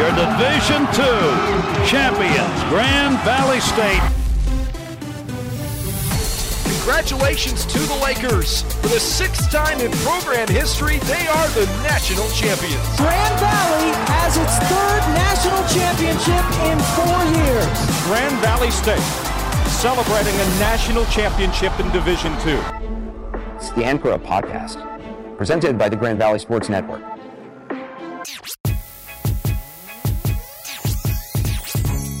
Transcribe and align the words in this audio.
your 0.00 0.16
Division 0.16 0.88
II 0.96 1.84
champions, 1.84 2.56
Grand 2.72 3.18
Valley 3.20 3.60
State. 3.60 4.00
Congratulations 6.72 7.66
to 7.66 7.78
the 7.80 8.00
Lakers. 8.02 8.62
For 8.80 8.88
the 8.88 8.98
sixth 8.98 9.50
time 9.50 9.78
in 9.78 9.92
program 10.00 10.48
history, 10.48 10.96
they 11.00 11.26
are 11.26 11.48
the 11.48 11.66
national 11.82 12.26
champions. 12.30 12.80
Grand 12.96 13.40
Valley 13.40 13.92
has 14.08 14.38
its 14.38 14.56
third 14.72 15.02
national 15.12 15.60
championship 15.68 16.44
in 16.64 16.78
four 16.96 17.20
years. 17.36 17.76
Grand 18.08 18.38
Valley 18.40 18.70
State 18.70 19.04
celebrating 19.68 20.34
a 20.34 20.48
national 20.58 21.04
championship 21.06 21.78
in 21.78 21.90
Division 21.90 22.32
II. 22.46 22.58
It's 23.56 23.70
the 23.72 23.84
Anchor 23.84 24.12
Up 24.12 24.22
Podcast, 24.22 24.78
presented 25.36 25.76
by 25.76 25.90
the 25.90 25.96
Grand 25.96 26.18
Valley 26.18 26.38
Sports 26.38 26.70
Network. 26.70 27.02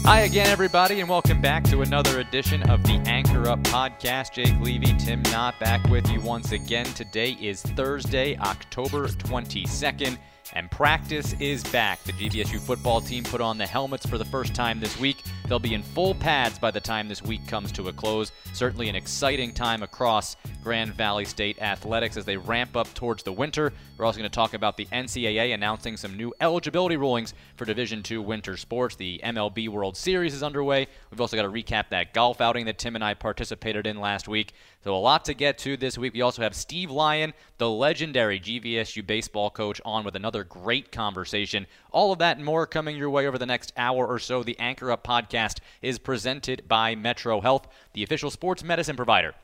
Hi 0.04 0.20
again, 0.22 0.48
everybody, 0.48 1.00
and 1.00 1.08
welcome 1.08 1.40
back 1.40 1.62
to 1.64 1.82
another 1.82 2.20
edition 2.20 2.68
of 2.68 2.82
the 2.82 2.94
Anchor 3.06 3.48
Up 3.48 3.60
Podcast. 3.64 4.32
Jake 4.32 4.58
Levy, 4.58 4.94
Tim 4.96 5.22
Knott 5.24 5.60
back 5.60 5.86
with 5.88 6.10
you 6.10 6.20
once 6.20 6.52
again. 6.52 6.86
Today 6.86 7.32
is 7.40 7.62
Thursday, 7.62 8.36
October 8.38 9.06
22nd, 9.08 10.16
and 10.54 10.70
practice 10.70 11.34
is 11.40 11.62
back. 11.64 12.02
The 12.04 12.12
GVSU 12.12 12.60
football 12.60 13.00
team 13.00 13.24
put 13.24 13.40
on 13.40 13.58
the 13.58 13.66
helmets 13.66 14.06
for 14.06 14.18
the 14.18 14.24
first 14.24 14.54
time 14.54 14.80
this 14.80 14.98
week. 14.98 15.22
They'll 15.48 15.58
be 15.58 15.74
in 15.74 15.82
full 15.82 16.14
pads 16.14 16.58
by 16.58 16.70
the 16.70 16.80
time 16.80 17.08
this 17.08 17.22
week 17.22 17.46
comes 17.46 17.72
to 17.72 17.88
a 17.88 17.92
close. 17.92 18.32
Certainly 18.52 18.88
an 18.88 18.94
exciting 18.94 19.52
time 19.52 19.82
across 19.82 20.36
Grand 20.62 20.94
Valley 20.94 21.24
State 21.24 21.60
athletics 21.60 22.16
as 22.16 22.24
they 22.24 22.36
ramp 22.36 22.76
up 22.76 22.92
towards 22.94 23.22
the 23.22 23.32
winter. 23.32 23.72
We're 23.96 24.04
also 24.04 24.18
going 24.18 24.30
to 24.30 24.34
talk 24.34 24.54
about 24.54 24.76
the 24.76 24.86
NCAA 24.86 25.54
announcing 25.54 25.96
some 25.96 26.16
new 26.16 26.32
eligibility 26.40 26.96
rulings 26.96 27.34
for 27.56 27.64
Division 27.64 28.02
II 28.08 28.18
winter 28.18 28.56
sports. 28.56 28.96
The 28.96 29.20
MLB 29.24 29.68
World 29.68 29.96
Series 29.96 30.34
is 30.34 30.42
underway. 30.42 30.86
We've 31.10 31.20
also 31.20 31.36
got 31.36 31.42
to 31.42 31.48
recap 31.48 31.90
that 31.90 32.14
golf 32.14 32.40
outing 32.40 32.66
that 32.66 32.78
Tim 32.78 32.94
and 32.94 33.04
I 33.04 33.14
participated 33.14 33.86
in 33.86 34.00
last 34.00 34.28
week. 34.28 34.52
So 34.82 34.96
a 34.96 34.96
lot 34.96 35.26
to 35.26 35.34
get 35.34 35.58
to 35.58 35.76
this 35.76 35.98
week. 35.98 36.14
We 36.14 36.22
also 36.22 36.40
have 36.40 36.54
Steve 36.54 36.90
Lyon, 36.90 37.34
the 37.58 37.68
legendary 37.68 38.40
GVSU 38.40 39.06
baseball 39.06 39.50
coach, 39.50 39.78
on 39.84 40.04
with 40.04 40.16
another 40.16 40.42
great 40.42 40.90
conversation. 40.90 41.66
All 41.92 42.12
of 42.12 42.20
that 42.20 42.38
and 42.38 42.46
more 42.46 42.66
coming 42.66 42.96
your 42.96 43.10
way 43.10 43.26
over 43.26 43.36
the 43.36 43.44
next 43.44 43.74
hour 43.76 44.06
or 44.06 44.18
so. 44.18 44.42
The 44.42 44.58
Anchor 44.58 44.90
Up 44.90 45.06
podcast 45.06 45.58
is 45.82 45.98
presented 45.98 46.66
by 46.66 46.94
Metro 46.94 47.42
Health, 47.42 47.68
the 47.92 48.02
official 48.02 48.30
sports 48.30 48.64
medicine 48.64 48.96
provider 48.96 49.34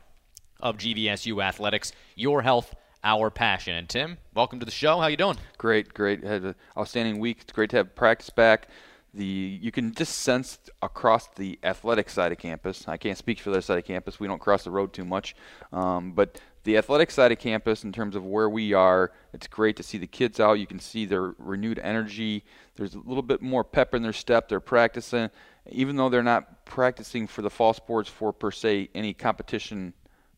of 0.60 0.78
GVSU 0.78 1.44
athletics. 1.44 1.92
Your 2.14 2.40
health, 2.40 2.74
our 3.04 3.28
passion. 3.30 3.76
And 3.76 3.90
Tim, 3.90 4.16
welcome 4.34 4.58
to 4.60 4.64
the 4.64 4.72
show. 4.72 5.00
How 5.00 5.08
you 5.08 5.18
doing? 5.18 5.36
Great, 5.58 5.92
great. 5.92 6.24
Had 6.24 6.44
an 6.44 6.54
outstanding 6.78 7.20
week. 7.20 7.40
It's 7.42 7.52
great 7.52 7.68
to 7.70 7.76
have 7.76 7.94
practice 7.94 8.30
back. 8.30 8.68
The 9.16 9.58
you 9.62 9.72
can 9.72 9.94
just 9.94 10.18
sense 10.18 10.58
across 10.82 11.26
the 11.28 11.58
athletic 11.62 12.10
side 12.10 12.32
of 12.32 12.38
campus. 12.38 12.86
I 12.86 12.98
can't 12.98 13.16
speak 13.16 13.40
for 13.40 13.48
the 13.48 13.56
other 13.56 13.62
side 13.62 13.78
of 13.78 13.84
campus. 13.84 14.20
We 14.20 14.28
don't 14.28 14.40
cross 14.40 14.64
the 14.64 14.70
road 14.70 14.92
too 14.92 15.06
much, 15.06 15.34
um, 15.72 16.12
but 16.12 16.38
the 16.64 16.76
athletic 16.76 17.10
side 17.10 17.32
of 17.32 17.38
campus, 17.38 17.82
in 17.82 17.92
terms 17.92 18.14
of 18.14 18.26
where 18.26 18.50
we 18.50 18.74
are, 18.74 19.12
it's 19.32 19.46
great 19.46 19.76
to 19.76 19.82
see 19.82 19.96
the 19.96 20.06
kids 20.06 20.38
out. 20.38 20.54
You 20.54 20.66
can 20.66 20.80
see 20.80 21.06
their 21.06 21.34
renewed 21.38 21.78
energy. 21.78 22.44
There's 22.74 22.94
a 22.94 22.98
little 22.98 23.22
bit 23.22 23.40
more 23.40 23.64
pep 23.64 23.94
in 23.94 24.02
their 24.02 24.12
step. 24.12 24.50
They're 24.50 24.60
practicing, 24.60 25.30
even 25.70 25.96
though 25.96 26.10
they're 26.10 26.22
not 26.22 26.66
practicing 26.66 27.26
for 27.26 27.40
the 27.40 27.50
fall 27.50 27.72
sports 27.72 28.10
for 28.10 28.34
per 28.34 28.50
se 28.50 28.90
any 28.94 29.14
competition. 29.14 29.94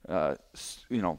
Uh, 0.08 0.36
you 0.88 1.02
know, 1.02 1.18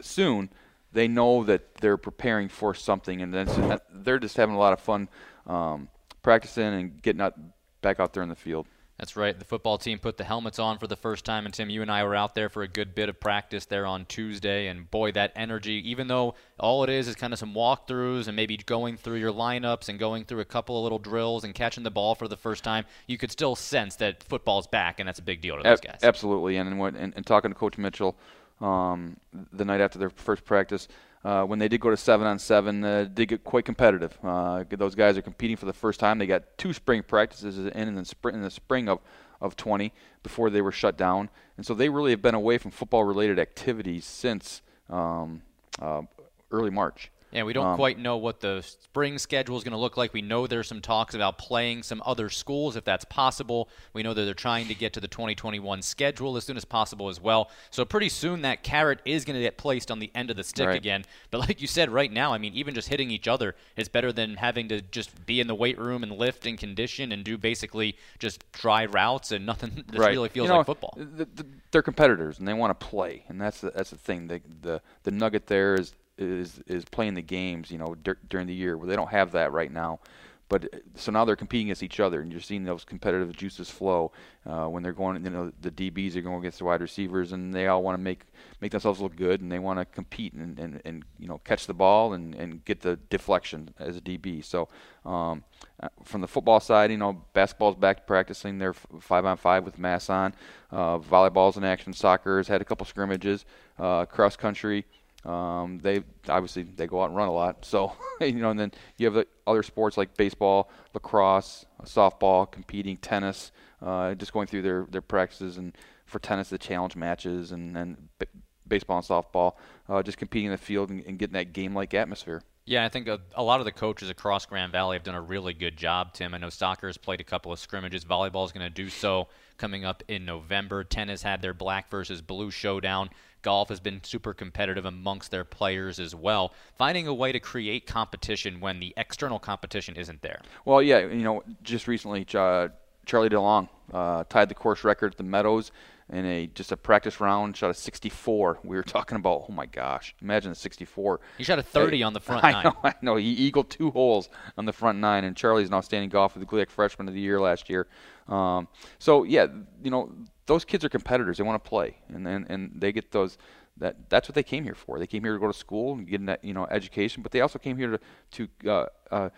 soon 0.00 0.50
they 0.92 1.06
know 1.06 1.44
that 1.44 1.76
they're 1.76 1.96
preparing 1.96 2.48
for 2.48 2.74
something, 2.74 3.22
and 3.22 3.32
then 3.32 3.78
they're 3.92 4.18
just 4.18 4.36
having 4.36 4.56
a 4.56 4.58
lot 4.58 4.72
of 4.72 4.80
fun 4.80 5.08
um, 5.46 5.88
practicing 6.28 6.74
and 6.74 7.00
getting 7.00 7.22
out, 7.22 7.32
back 7.80 7.98
out 7.98 8.12
there 8.12 8.22
in 8.22 8.28
the 8.28 8.36
field. 8.36 8.66
That's 8.98 9.16
right. 9.16 9.38
The 9.38 9.46
football 9.46 9.78
team 9.78 9.98
put 9.98 10.18
the 10.18 10.24
helmets 10.24 10.58
on 10.58 10.76
for 10.76 10.86
the 10.86 10.96
first 10.96 11.24
time, 11.24 11.46
and 11.46 11.54
Tim, 11.54 11.70
you 11.70 11.80
and 11.80 11.90
I 11.90 12.04
were 12.04 12.14
out 12.14 12.34
there 12.34 12.50
for 12.50 12.62
a 12.62 12.68
good 12.68 12.94
bit 12.94 13.08
of 13.08 13.18
practice 13.18 13.64
there 13.64 13.86
on 13.86 14.04
Tuesday, 14.04 14.66
and 14.66 14.90
boy, 14.90 15.12
that 15.12 15.32
energy, 15.36 15.80
even 15.88 16.06
though 16.06 16.34
all 16.60 16.84
it 16.84 16.90
is 16.90 17.08
is 17.08 17.14
kind 17.14 17.32
of 17.32 17.38
some 17.38 17.54
walkthroughs 17.54 18.26
and 18.26 18.36
maybe 18.36 18.58
going 18.58 18.98
through 18.98 19.16
your 19.16 19.32
lineups 19.32 19.88
and 19.88 19.98
going 19.98 20.26
through 20.26 20.40
a 20.40 20.44
couple 20.44 20.76
of 20.76 20.82
little 20.82 20.98
drills 20.98 21.44
and 21.44 21.54
catching 21.54 21.82
the 21.82 21.90
ball 21.90 22.14
for 22.14 22.28
the 22.28 22.36
first 22.36 22.62
time, 22.62 22.84
you 23.06 23.16
could 23.16 23.32
still 23.32 23.56
sense 23.56 23.96
that 23.96 24.22
football's 24.22 24.66
back, 24.66 25.00
and 25.00 25.08
that's 25.08 25.20
a 25.20 25.22
big 25.22 25.40
deal 25.40 25.56
to 25.56 25.62
those 25.62 25.80
guys. 25.80 26.00
Absolutely, 26.02 26.58
and, 26.58 26.78
and, 26.78 27.14
and 27.16 27.24
talking 27.24 27.50
to 27.50 27.54
Coach 27.54 27.78
Mitchell 27.78 28.18
um, 28.60 29.16
the 29.52 29.64
night 29.64 29.80
after 29.80 29.98
their 29.98 30.10
first 30.10 30.44
practice, 30.44 30.88
uh, 31.24 31.44
when 31.44 31.58
they 31.58 31.68
did 31.68 31.80
go 31.80 31.90
to 31.90 31.96
seven 31.96 32.26
on 32.26 32.38
seven, 32.38 32.84
uh, 32.84 33.04
did 33.12 33.26
get 33.26 33.44
quite 33.44 33.64
competitive. 33.64 34.16
Uh, 34.22 34.64
those 34.70 34.94
guys 34.94 35.18
are 35.18 35.22
competing 35.22 35.56
for 35.56 35.66
the 35.66 35.72
first 35.72 35.98
time. 35.98 36.18
They 36.18 36.26
got 36.26 36.56
two 36.58 36.72
spring 36.72 37.02
practices 37.02 37.58
in, 37.58 37.68
in 37.68 37.94
the 37.94 38.04
spring 38.04 38.34
in 38.36 38.42
the 38.42 38.50
spring 38.50 38.88
of 38.88 39.00
of 39.40 39.54
20 39.54 39.92
before 40.24 40.50
they 40.50 40.60
were 40.60 40.72
shut 40.72 40.96
down, 40.96 41.30
and 41.56 41.64
so 41.64 41.74
they 41.74 41.88
really 41.88 42.10
have 42.10 42.22
been 42.22 42.34
away 42.34 42.58
from 42.58 42.72
football-related 42.72 43.38
activities 43.38 44.04
since 44.04 44.62
um, 44.90 45.42
uh, 45.80 46.02
early 46.50 46.70
March. 46.70 47.10
Yeah, 47.30 47.42
we 47.42 47.52
don't 47.52 47.66
um, 47.66 47.76
quite 47.76 47.98
know 47.98 48.16
what 48.16 48.40
the 48.40 48.62
spring 48.62 49.18
schedule 49.18 49.56
is 49.56 49.64
going 49.64 49.72
to 49.72 49.78
look 49.78 49.96
like. 49.96 50.12
We 50.12 50.22
know 50.22 50.46
there's 50.46 50.68
some 50.68 50.80
talks 50.80 51.14
about 51.14 51.36
playing 51.38 51.82
some 51.82 52.02
other 52.06 52.30
schools 52.30 52.76
if 52.76 52.84
that's 52.84 53.04
possible. 53.04 53.68
We 53.92 54.02
know 54.02 54.14
that 54.14 54.24
they're 54.24 54.34
trying 54.34 54.68
to 54.68 54.74
get 54.74 54.94
to 54.94 55.00
the 55.00 55.08
2021 55.08 55.82
schedule 55.82 56.36
as 56.36 56.44
soon 56.44 56.56
as 56.56 56.64
possible 56.64 57.08
as 57.08 57.20
well. 57.20 57.50
So 57.70 57.84
pretty 57.84 58.08
soon 58.08 58.42
that 58.42 58.62
carrot 58.62 59.00
is 59.04 59.24
going 59.24 59.36
to 59.36 59.42
get 59.42 59.58
placed 59.58 59.90
on 59.90 59.98
the 59.98 60.10
end 60.14 60.30
of 60.30 60.36
the 60.36 60.44
stick 60.44 60.68
right. 60.68 60.76
again. 60.76 61.04
But 61.30 61.40
like 61.40 61.60
you 61.60 61.66
said, 61.66 61.90
right 61.90 62.10
now, 62.10 62.32
I 62.32 62.38
mean, 62.38 62.54
even 62.54 62.74
just 62.74 62.88
hitting 62.88 63.10
each 63.10 63.28
other 63.28 63.54
is 63.76 63.88
better 63.88 64.12
than 64.12 64.36
having 64.36 64.68
to 64.68 64.80
just 64.80 65.26
be 65.26 65.40
in 65.40 65.46
the 65.46 65.54
weight 65.54 65.78
room 65.78 66.02
and 66.02 66.12
lift 66.12 66.46
and 66.46 66.58
condition 66.58 67.12
and 67.12 67.24
do 67.24 67.36
basically 67.36 67.96
just 68.18 68.50
dry 68.52 68.86
routes 68.86 69.32
and 69.32 69.44
nothing 69.44 69.84
that 69.92 69.98
right. 69.98 70.10
really 70.10 70.28
feels 70.28 70.46
you 70.46 70.52
know, 70.52 70.58
like 70.58 70.66
football. 70.66 70.94
The, 70.96 71.26
the, 71.26 71.46
they're 71.70 71.82
competitors 71.82 72.38
and 72.38 72.48
they 72.48 72.54
want 72.54 72.78
to 72.78 72.86
play, 72.86 73.24
and 73.28 73.40
that's 73.40 73.60
the, 73.60 73.70
that's 73.70 73.90
the 73.90 73.98
thing. 73.98 74.28
The, 74.28 74.40
the 74.62 74.82
the 75.02 75.10
nugget 75.10 75.46
there 75.46 75.74
is 75.74 75.92
is 76.18 76.60
is 76.66 76.84
playing 76.84 77.14
the 77.14 77.22
games, 77.22 77.70
you 77.70 77.78
know, 77.78 77.94
dur- 78.02 78.18
during 78.28 78.46
the 78.46 78.54
year 78.54 78.76
where 78.76 78.88
they 78.88 78.96
don't 78.96 79.10
have 79.10 79.32
that 79.32 79.52
right 79.52 79.72
now. 79.72 80.00
But 80.48 80.64
uh, 80.64 80.78
so 80.94 81.12
now 81.12 81.24
they're 81.24 81.36
competing 81.36 81.66
against 81.66 81.82
each 81.82 82.00
other, 82.00 82.20
and 82.20 82.32
you're 82.32 82.40
seeing 82.40 82.64
those 82.64 82.84
competitive 82.84 83.36
juices 83.36 83.70
flow 83.70 84.12
uh, 84.46 84.66
when 84.66 84.82
they're 84.82 84.92
going. 84.92 85.22
You 85.22 85.30
know, 85.30 85.52
the 85.60 85.70
DBs 85.70 86.16
are 86.16 86.22
going 86.22 86.38
against 86.38 86.58
the 86.58 86.64
wide 86.64 86.80
receivers, 86.80 87.32
and 87.32 87.52
they 87.52 87.66
all 87.66 87.82
want 87.82 87.98
to 87.98 88.02
make 88.02 88.24
make 88.60 88.72
themselves 88.72 89.00
look 89.00 89.14
good, 89.14 89.40
and 89.40 89.52
they 89.52 89.58
want 89.58 89.78
to 89.78 89.84
compete 89.84 90.32
and, 90.32 90.58
and, 90.58 90.80
and 90.84 91.04
you 91.18 91.28
know 91.28 91.38
catch 91.44 91.66
the 91.66 91.74
ball 91.74 92.14
and, 92.14 92.34
and 92.34 92.64
get 92.64 92.80
the 92.80 92.96
deflection 93.10 93.74
as 93.78 93.96
a 93.96 94.00
DB. 94.00 94.42
So 94.44 94.68
um, 95.04 95.44
uh, 95.80 95.88
from 96.04 96.22
the 96.22 96.28
football 96.28 96.60
side, 96.60 96.90
you 96.90 96.96
know, 96.96 97.24
basketball's 97.34 97.76
back 97.76 98.06
practicing. 98.06 98.58
They're 98.58 98.72
five 98.72 99.26
on 99.26 99.36
five 99.36 99.64
with 99.64 99.78
mass 99.78 100.08
on. 100.08 100.34
Uh, 100.70 100.98
volleyball's 100.98 101.56
in 101.56 101.64
action. 101.64 101.92
Soccer 101.92 102.38
has 102.38 102.48
had 102.48 102.62
a 102.62 102.64
couple 102.64 102.86
scrimmages. 102.86 103.44
Uh, 103.78 104.06
cross 104.06 104.34
country. 104.34 104.86
Um, 105.24 105.78
they 105.82 106.04
obviously 106.28 106.62
they 106.62 106.86
go 106.86 107.02
out 107.02 107.06
and 107.06 107.16
run 107.16 107.28
a 107.28 107.32
lot. 107.32 107.64
So 107.64 107.92
you 108.20 108.32
know, 108.34 108.50
and 108.50 108.60
then 108.60 108.72
you 108.96 109.06
have 109.06 109.14
the 109.14 109.26
other 109.46 109.62
sports 109.62 109.96
like 109.96 110.16
baseball, 110.16 110.70
lacrosse, 110.94 111.66
softball, 111.84 112.50
competing, 112.50 112.96
tennis, 112.96 113.52
uh, 113.82 114.14
just 114.14 114.32
going 114.32 114.46
through 114.46 114.62
their 114.62 114.86
their 114.90 115.02
practices 115.02 115.56
and 115.56 115.76
for 116.06 116.18
tennis 116.18 116.48
the 116.48 116.58
challenge 116.58 116.96
matches 116.96 117.52
and 117.52 117.76
then 117.76 118.08
b- 118.18 118.26
baseball 118.66 118.98
and 118.98 119.06
softball, 119.06 119.54
uh, 119.88 120.02
just 120.02 120.18
competing 120.18 120.46
in 120.46 120.52
the 120.52 120.58
field 120.58 120.90
and, 120.90 121.04
and 121.04 121.18
getting 121.18 121.34
that 121.34 121.52
game 121.52 121.74
like 121.74 121.94
atmosphere. 121.94 122.42
Yeah, 122.68 122.84
I 122.84 122.90
think 122.90 123.08
a, 123.08 123.18
a, 123.34 123.42
lot 123.42 123.60
of 123.60 123.64
the 123.64 123.72
coaches 123.72 124.10
across 124.10 124.44
Grand 124.44 124.72
Valley 124.72 124.96
have 124.96 125.02
done 125.02 125.14
a 125.14 125.22
really 125.22 125.54
good 125.54 125.74
job, 125.74 126.12
Tim. 126.12 126.34
I 126.34 126.38
know 126.38 126.50
soccer 126.50 126.86
has 126.86 126.98
played 126.98 127.18
a 127.18 127.24
couple 127.24 127.50
of 127.50 127.58
scrimmages. 127.58 128.04
Volleyball 128.04 128.44
is 128.44 128.52
going 128.52 128.66
to 128.66 128.70
do 128.70 128.90
so 128.90 129.28
coming 129.56 129.86
up 129.86 130.02
in 130.06 130.26
November. 130.26 130.84
Tennis 130.84 131.22
had 131.22 131.40
their 131.40 131.54
black 131.54 131.90
versus 131.90 132.20
blue 132.20 132.50
showdown. 132.50 133.08
Golf 133.42 133.68
has 133.68 133.80
been 133.80 134.02
super 134.02 134.34
competitive 134.34 134.84
amongst 134.84 135.30
their 135.30 135.44
players 135.44 135.98
as 135.98 136.14
well, 136.14 136.52
finding 136.76 137.06
a 137.06 137.14
way 137.14 137.32
to 137.32 137.40
create 137.40 137.86
competition 137.86 138.60
when 138.60 138.80
the 138.80 138.94
external 138.96 139.38
competition 139.38 139.96
isn't 139.96 140.22
there. 140.22 140.40
Well, 140.64 140.82
yeah, 140.82 140.98
you 140.98 141.22
know, 141.22 141.42
just 141.62 141.88
recently, 141.88 142.26
uh, 142.34 142.68
Charlie 143.06 143.30
DeLong 143.30 143.68
uh, 143.92 144.24
tied 144.28 144.48
the 144.48 144.54
course 144.54 144.84
record 144.84 145.12
at 145.12 145.16
the 145.16 145.24
Meadows 145.24 145.72
in 146.10 146.24
a 146.24 146.46
just 146.46 146.72
a 146.72 146.76
practice 146.76 147.20
round, 147.20 147.56
shot 147.56 147.70
a 147.70 147.74
64. 147.74 148.60
We 148.64 148.76
were 148.76 148.82
talking 148.82 149.16
about, 149.16 149.46
oh 149.48 149.52
my 149.52 149.66
gosh, 149.66 150.14
imagine 150.22 150.52
a 150.52 150.54
64. 150.54 151.20
He 151.36 151.44
shot 151.44 151.58
a 151.58 151.62
30 151.62 152.02
on 152.02 152.12
the 152.12 152.20
front 152.20 152.44
I 152.44 152.52
nine. 152.52 152.64
Know, 152.64 152.76
I 152.84 152.94
know. 153.02 153.16
He 153.16 153.26
eagled 153.26 153.70
two 153.70 153.90
holes 153.90 154.28
on 154.56 154.64
the 154.64 154.72
front 154.72 154.98
nine, 154.98 155.24
and 155.24 155.36
Charlie's 155.36 155.68
an 155.68 155.74
outstanding 155.74 156.10
golfer, 156.10 156.38
the 156.38 156.46
GLIAC 156.46 156.70
Freshman 156.70 157.08
of 157.08 157.14
the 157.14 157.20
Year 157.20 157.40
last 157.40 157.68
year. 157.68 157.86
Um, 158.28 158.68
so 158.98 159.24
yeah, 159.24 159.46
you 159.82 159.90
know, 159.90 160.12
those 160.48 160.64
kids 160.64 160.84
are 160.84 160.88
competitors. 160.88 161.36
They 161.36 161.44
want 161.44 161.62
to 161.62 161.68
play, 161.68 161.96
and 162.08 162.26
and, 162.26 162.50
and 162.50 162.72
they 162.74 162.90
get 162.90 163.12
those. 163.12 163.38
That 163.76 164.10
that's 164.10 164.28
what 164.28 164.34
they 164.34 164.42
came 164.42 164.64
here 164.64 164.74
for. 164.74 164.98
They 164.98 165.06
came 165.06 165.22
here 165.22 165.34
to 165.34 165.38
go 165.38 165.46
to 165.46 165.52
school 165.52 165.92
and 165.92 166.08
get 166.08 166.26
that 166.26 166.42
you 166.42 166.54
know 166.54 166.66
education, 166.68 167.22
but 167.22 167.30
they 167.30 167.42
also 167.42 167.60
came 167.60 167.76
here 167.76 167.98
to 168.32 168.48
to 168.64 168.68
uh, 168.68 168.86
uh, 169.12 169.28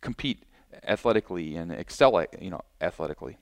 compete 0.00 0.42
athletically 0.82 1.54
and 1.54 1.70
excel 1.70 2.18
at, 2.18 2.42
you 2.42 2.50
know 2.50 2.62
athletically. 2.80 3.38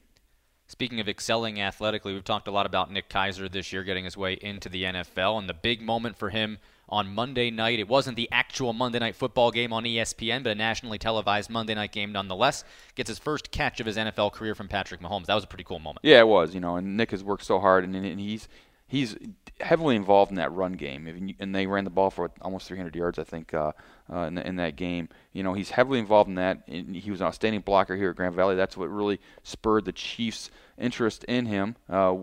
Speaking 0.67 1.01
of 1.01 1.09
excelling 1.09 1.61
athletically, 1.61 2.13
we've 2.13 2.25
talked 2.25 2.49
a 2.49 2.51
lot 2.51 2.67
about 2.67 2.91
Nick 2.91 3.09
Keizer 3.09 3.51
this 3.51 3.73
year 3.73 3.85
getting 3.85 4.05
his 4.05 4.17
way 4.17 4.35
into 4.35 4.69
the 4.69 4.83
NFL, 4.83 5.39
and 5.39 5.49
the 5.49 5.55
big 5.55 5.81
moment 5.81 6.17
for 6.17 6.31
him 6.31 6.59
on 6.93 7.13
Monday 7.13 7.51
night. 7.51 7.81
It 7.81 7.89
wasn't 7.89 8.17
the 8.17 8.29
actual 8.31 8.75
Monday 8.75 8.99
night 8.99 9.17
football 9.17 9.51
game 9.51 9.73
on 9.73 9.85
ESPN, 9.85 10.45
but 10.45 10.51
a 10.51 10.55
nationally 10.55 10.99
televised 10.99 11.51
Monday 11.51 11.75
night 11.75 11.91
game 11.91 12.13
nonetheless. 12.13 12.63
Gets 12.95 13.09
his 13.09 13.19
first 13.19 13.51
catch 13.51 13.81
of 13.81 13.87
his 13.87 13.97
NFL 13.97 14.33
career 14.33 14.55
from 14.55 14.69
Patrick 14.69 15.01
Mahomes. 15.01 15.27
That 15.27 15.35
was 15.35 15.45
a 15.45 15.49
pretty 15.49 15.65
cool 15.65 15.79
moment. 15.79 16.01
Yeah, 16.03 16.21
it 16.21 16.29
was. 16.29 16.55
You 16.55 16.61
know, 16.61 16.77
and 16.77 16.97
Nick 16.97 17.11
has 17.11 17.25
worked 17.25 17.45
so 17.45 17.59
hard, 17.59 17.85
and, 17.85 17.97
and 17.97 18.21
he's 18.21 18.47
he's 18.87 19.17
heavily 19.61 19.97
involved 19.97 20.31
in 20.31 20.37
that 20.37 20.53
run 20.53 20.75
game. 20.75 21.35
And 21.41 21.55
they 21.55 21.67
ran 21.67 21.85
the 21.85 21.91
ball 21.91 22.11
for 22.11 22.31
almost 22.43 22.69
300 22.69 22.95
yards, 22.95 23.19
I 23.19 23.25
think, 23.25 23.55
uh, 23.55 23.73
uh, 24.13 24.25
in, 24.25 24.37
in, 24.39 24.57
that 24.57 24.77
game. 24.77 25.09
You 25.33 25.43
know, 25.43 25.55
he's 25.55 25.71
heavily 25.71 25.99
involved 25.99 26.29
in 26.29 26.35
that. 26.35 26.65
He 26.67 27.11
was 27.11 27.23
an 27.23 27.29
outstanding 27.29 27.63
blocker 27.63 27.97
here 27.97 28.11
at 28.11 28.17
Grand 28.17 28.35
Valley. 28.35 28.55
That's 28.55 28.77
what 28.77 28.91
really 28.91 29.19
spurred 29.45 29.87
the 29.87 29.93
Chiefs' 29.93 30.51
interest 30.77 31.25
in 31.25 31.47
him. 31.47 31.77
Uh, 31.89 32.15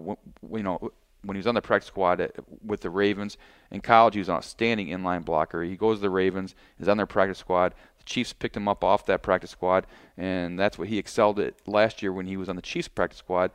you 0.51 0.63
know, 0.63 0.91
when 1.23 1.35
he 1.35 1.39
was 1.39 1.47
on 1.47 1.55
the 1.55 1.61
practice 1.61 1.87
squad 1.87 2.21
at, 2.21 2.35
with 2.63 2.81
the 2.81 2.89
Ravens 2.89 3.37
in 3.71 3.81
college, 3.81 4.13
he 4.13 4.19
was 4.19 4.29
an 4.29 4.35
outstanding 4.35 4.87
inline 4.87 5.25
blocker. 5.25 5.63
He 5.63 5.75
goes 5.75 5.97
to 5.97 6.01
the 6.01 6.09
Ravens, 6.09 6.55
is 6.79 6.87
on 6.87 6.97
their 6.97 7.05
practice 7.05 7.37
squad. 7.37 7.73
The 7.97 8.03
Chiefs 8.05 8.33
picked 8.33 8.55
him 8.55 8.67
up 8.67 8.83
off 8.83 9.05
that 9.07 9.21
practice 9.21 9.51
squad, 9.51 9.85
and 10.17 10.57
that's 10.57 10.77
what 10.77 10.87
he 10.87 10.97
excelled 10.97 11.39
at 11.39 11.55
last 11.67 12.01
year 12.01 12.13
when 12.13 12.25
he 12.25 12.37
was 12.37 12.49
on 12.49 12.55
the 12.55 12.61
Chiefs 12.61 12.87
practice 12.87 13.19
squad. 13.19 13.51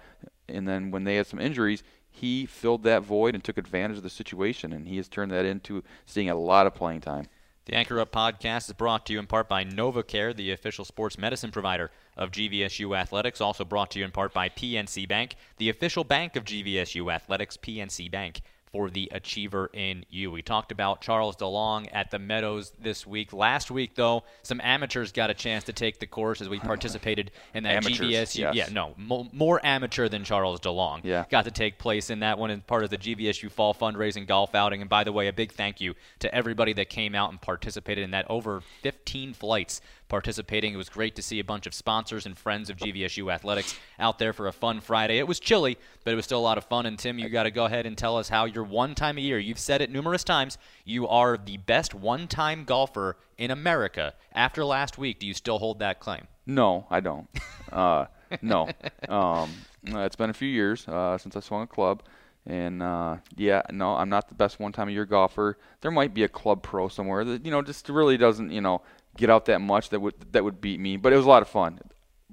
And 0.49 0.69
then 0.69 0.91
when 0.91 1.05
they 1.05 1.17
had 1.17 1.27
some 1.27 1.41
injuries, 1.41 1.83
he 2.11 2.47
filled 2.47 2.85
that 2.85 3.03
void 3.03 3.35
and 3.35 3.43
took 3.43 3.59
advantage 3.59 3.97
of 3.97 4.03
the 4.03 4.11
situation, 4.11 4.73
and 4.73 4.87
he 4.87 4.99
has 4.99 5.09
turned 5.09 5.33
that 5.33 5.45
into 5.45 5.83
seeing 6.07 6.31
a 6.31 6.35
lot 6.35 6.67
of 6.67 6.75
playing 6.75 7.01
time. 7.01 7.27
The 7.65 7.75
Anchor 7.75 7.99
Up 7.99 8.13
podcast 8.13 8.69
is 8.69 8.75
brought 8.75 9.07
to 9.07 9.15
you 9.15 9.19
in 9.19 9.27
part 9.27 9.49
by 9.49 9.65
NovaCare, 9.65 10.37
the 10.37 10.53
official 10.53 10.85
sports 10.85 11.17
medicine 11.17 11.51
provider 11.51 11.91
of 12.17 12.31
GVSU 12.31 12.97
Athletics. 12.97 13.41
Also 13.41 13.65
brought 13.65 13.91
to 13.93 13.99
you 13.99 14.05
in 14.05 14.11
part 14.11 14.33
by 14.33 14.49
PNC 14.49 15.09
Bank, 15.09 15.37
the 15.59 15.69
official 15.69 16.05
bank 16.05 16.37
of 16.37 16.45
GVSU 16.45 17.13
Athletics, 17.13 17.57
PNC 17.57 18.11
Bank 18.11 18.43
for 18.75 18.91
the 18.91 19.09
achiever 19.13 19.71
in 19.73 20.05
you. 20.11 20.33
We 20.33 20.43
talked 20.43 20.73
about 20.73 21.01
Charles 21.01 21.37
DeLong 21.37 21.89
at 21.93 22.11
the 22.11 22.19
Meadows 22.19 22.73
this 22.77 23.07
week. 23.07 23.33
Last 23.33 23.71
week, 23.71 23.95
though, 23.95 24.25
some 24.43 24.61
amateurs 24.65 25.13
got 25.13 25.31
a 25.31 25.35
chance 25.35 25.63
to 25.65 25.73
take 25.73 26.01
the 26.01 26.09
course 26.09 26.41
as 26.41 26.49
we 26.49 26.59
participated 26.73 27.31
in 27.55 27.63
that 27.63 27.85
amateurs, 27.85 28.01
GVSU. 28.01 28.39
Yes. 28.39 28.55
Yeah, 28.57 28.67
no, 28.73 28.95
mo- 28.97 29.29
more 29.33 29.65
amateur 29.65 30.09
than 30.09 30.25
Charles 30.25 30.59
DeLong. 30.59 31.03
Yeah. 31.05 31.25
Got 31.31 31.45
to 31.45 31.53
take 31.53 31.79
place 31.79 32.11
in 32.11 32.19
that 32.21 32.37
one 32.37 32.51
as 32.51 32.61
part 32.63 32.83
of 32.83 32.91
the 32.91 32.99
GVSU 32.99 33.49
Fall 33.49 33.75
Fundraising 33.75 34.27
Golf 34.27 34.57
Outing. 34.57 34.81
And 34.81 34.91
by 34.91 35.05
the 35.05 35.13
way, 35.13 35.29
a 35.29 35.33
big 35.33 35.53
thank 35.53 35.81
you 35.81 35.95
to 36.19 36.35
everybody 36.35 36.73
that 36.73 36.89
came 36.89 37.15
out 37.15 37.31
and 37.31 37.41
participated 37.41 38.03
in 38.03 38.11
that. 38.11 38.29
Over 38.29 38.61
15 38.83 39.35
flights 39.35 39.81
participating. 40.09 40.75
It 40.75 40.77
was 40.77 40.89
great 40.89 41.17
to 41.17 41.23
see 41.23 41.41
a 41.41 41.45
bunch 41.45 41.67
of 41.67 41.75
sponsors 41.75 42.27
and 42.27 42.37
friends 42.37 42.71
of 42.71 42.77
GVSU 42.77 43.33
Athletics 43.33 43.79
out 43.99 44.19
there 44.19 44.33
for 44.33 44.47
a 44.47 44.53
fun 44.53 44.81
Friday. 44.81 45.19
It 45.19 45.27
was 45.27 45.41
chilly, 45.41 45.79
but 46.05 46.13
it 46.13 46.17
was 46.17 46.25
still 46.25 46.39
a 46.39 46.41
lot 46.41 46.59
of 46.59 46.65
fun. 46.65 46.87
And 46.87 46.99
Tim, 46.99 47.19
you 47.19 47.29
got 47.29 47.45
to 47.45 47.51
go 47.51 47.65
ahead 47.65 47.87
and 47.87 47.97
tell 47.97 48.17
us 48.17 48.29
how 48.29 48.45
you're 48.45 48.65
one 48.65 48.95
time 48.95 49.19
a 49.19 49.21
year. 49.21 49.39
You've 49.39 49.59
said 49.59 49.81
it 49.81 49.91
numerous 49.91 50.25
times. 50.25 50.59
You 50.85 51.09
are 51.09 51.37
the 51.37 51.57
best 51.57 51.95
one 51.95 52.29
time 52.29 52.65
golfer 52.65 53.17
in 53.39 53.51
America. 53.51 54.15
After 54.33 54.65
last 54.65 54.99
week, 54.99 55.19
do 55.19 55.27
you 55.27 55.35
still 55.35 55.59
hold 55.59 55.79
that 55.79 56.01
claim? 56.01 56.27
No, 56.47 56.87
I 56.91 57.01
don't. 57.01 57.29
uh, 57.73 58.07
no. 58.43 58.69
Um, 59.09 59.51
it's 59.87 60.17
been 60.17 60.31
a 60.31 60.35
few 60.35 60.49
years 60.49 60.87
uh, 60.89 61.19
since 61.19 61.37
I 61.37 61.41
swung 61.41 61.63
a 61.63 61.67
club. 61.67 62.03
And 62.47 62.83
uh, 62.83 63.17
yeah, 63.37 63.63
no, 63.71 63.95
I'm 63.95 64.11
not 64.11 64.29
the 64.29 64.35
best 64.35 64.61
one 64.61 64.73
time 64.73 64.89
a 64.89 64.93
year 64.93 65.07
golfer. 65.07 65.57
There 65.81 65.91
might 65.91 66.13
be 66.13 66.25
a 66.25 66.29
club 66.29 66.63
pro 66.63 66.89
somewhere 66.89 67.25
that 67.25 67.45
you 67.45 67.51
know 67.51 67.63
just 67.63 67.89
really 67.89 68.19
doesn't 68.19 68.51
you 68.51 68.61
know 68.61 68.83
get 69.17 69.31
out 69.31 69.47
that 69.47 69.61
much 69.61 69.91
that 69.91 70.01
would 70.01 70.15
that 70.33 70.45
would 70.45 70.61
beat 70.61 70.81
me. 70.81 70.97
But 70.97 71.13
it 71.13 71.17
was 71.17 71.27
a 71.27 71.29
lot 71.29 71.43
of 71.43 71.49
fun. 71.49 71.81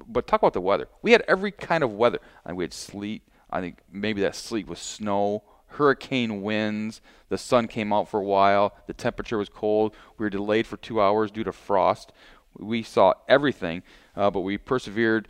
But 0.07 0.27
talk 0.27 0.41
about 0.41 0.53
the 0.53 0.61
weather. 0.61 0.87
We 1.01 1.11
had 1.11 1.23
every 1.27 1.51
kind 1.51 1.83
of 1.83 1.93
weather. 1.93 2.19
I 2.45 2.49
think 2.49 2.57
we 2.57 2.63
had 2.63 2.73
sleet. 2.73 3.23
I 3.49 3.61
think 3.61 3.79
maybe 3.91 4.21
that 4.21 4.35
sleet 4.35 4.67
was 4.67 4.79
snow 4.79 5.43
hurricane 5.71 6.41
winds. 6.41 7.01
The 7.29 7.37
sun 7.37 7.67
came 7.67 7.93
out 7.93 8.09
for 8.09 8.19
a 8.19 8.23
while. 8.23 8.73
The 8.87 8.93
temperature 8.93 9.37
was 9.37 9.49
cold. 9.49 9.95
We 10.17 10.25
were 10.25 10.29
delayed 10.29 10.67
for 10.67 10.77
two 10.77 11.01
hours 11.01 11.31
due 11.31 11.43
to 11.43 11.51
frost. 11.51 12.11
We 12.57 12.83
saw 12.83 13.13
everything, 13.27 13.83
uh, 14.15 14.29
but 14.31 14.41
we 14.41 14.57
persevered 14.57 15.27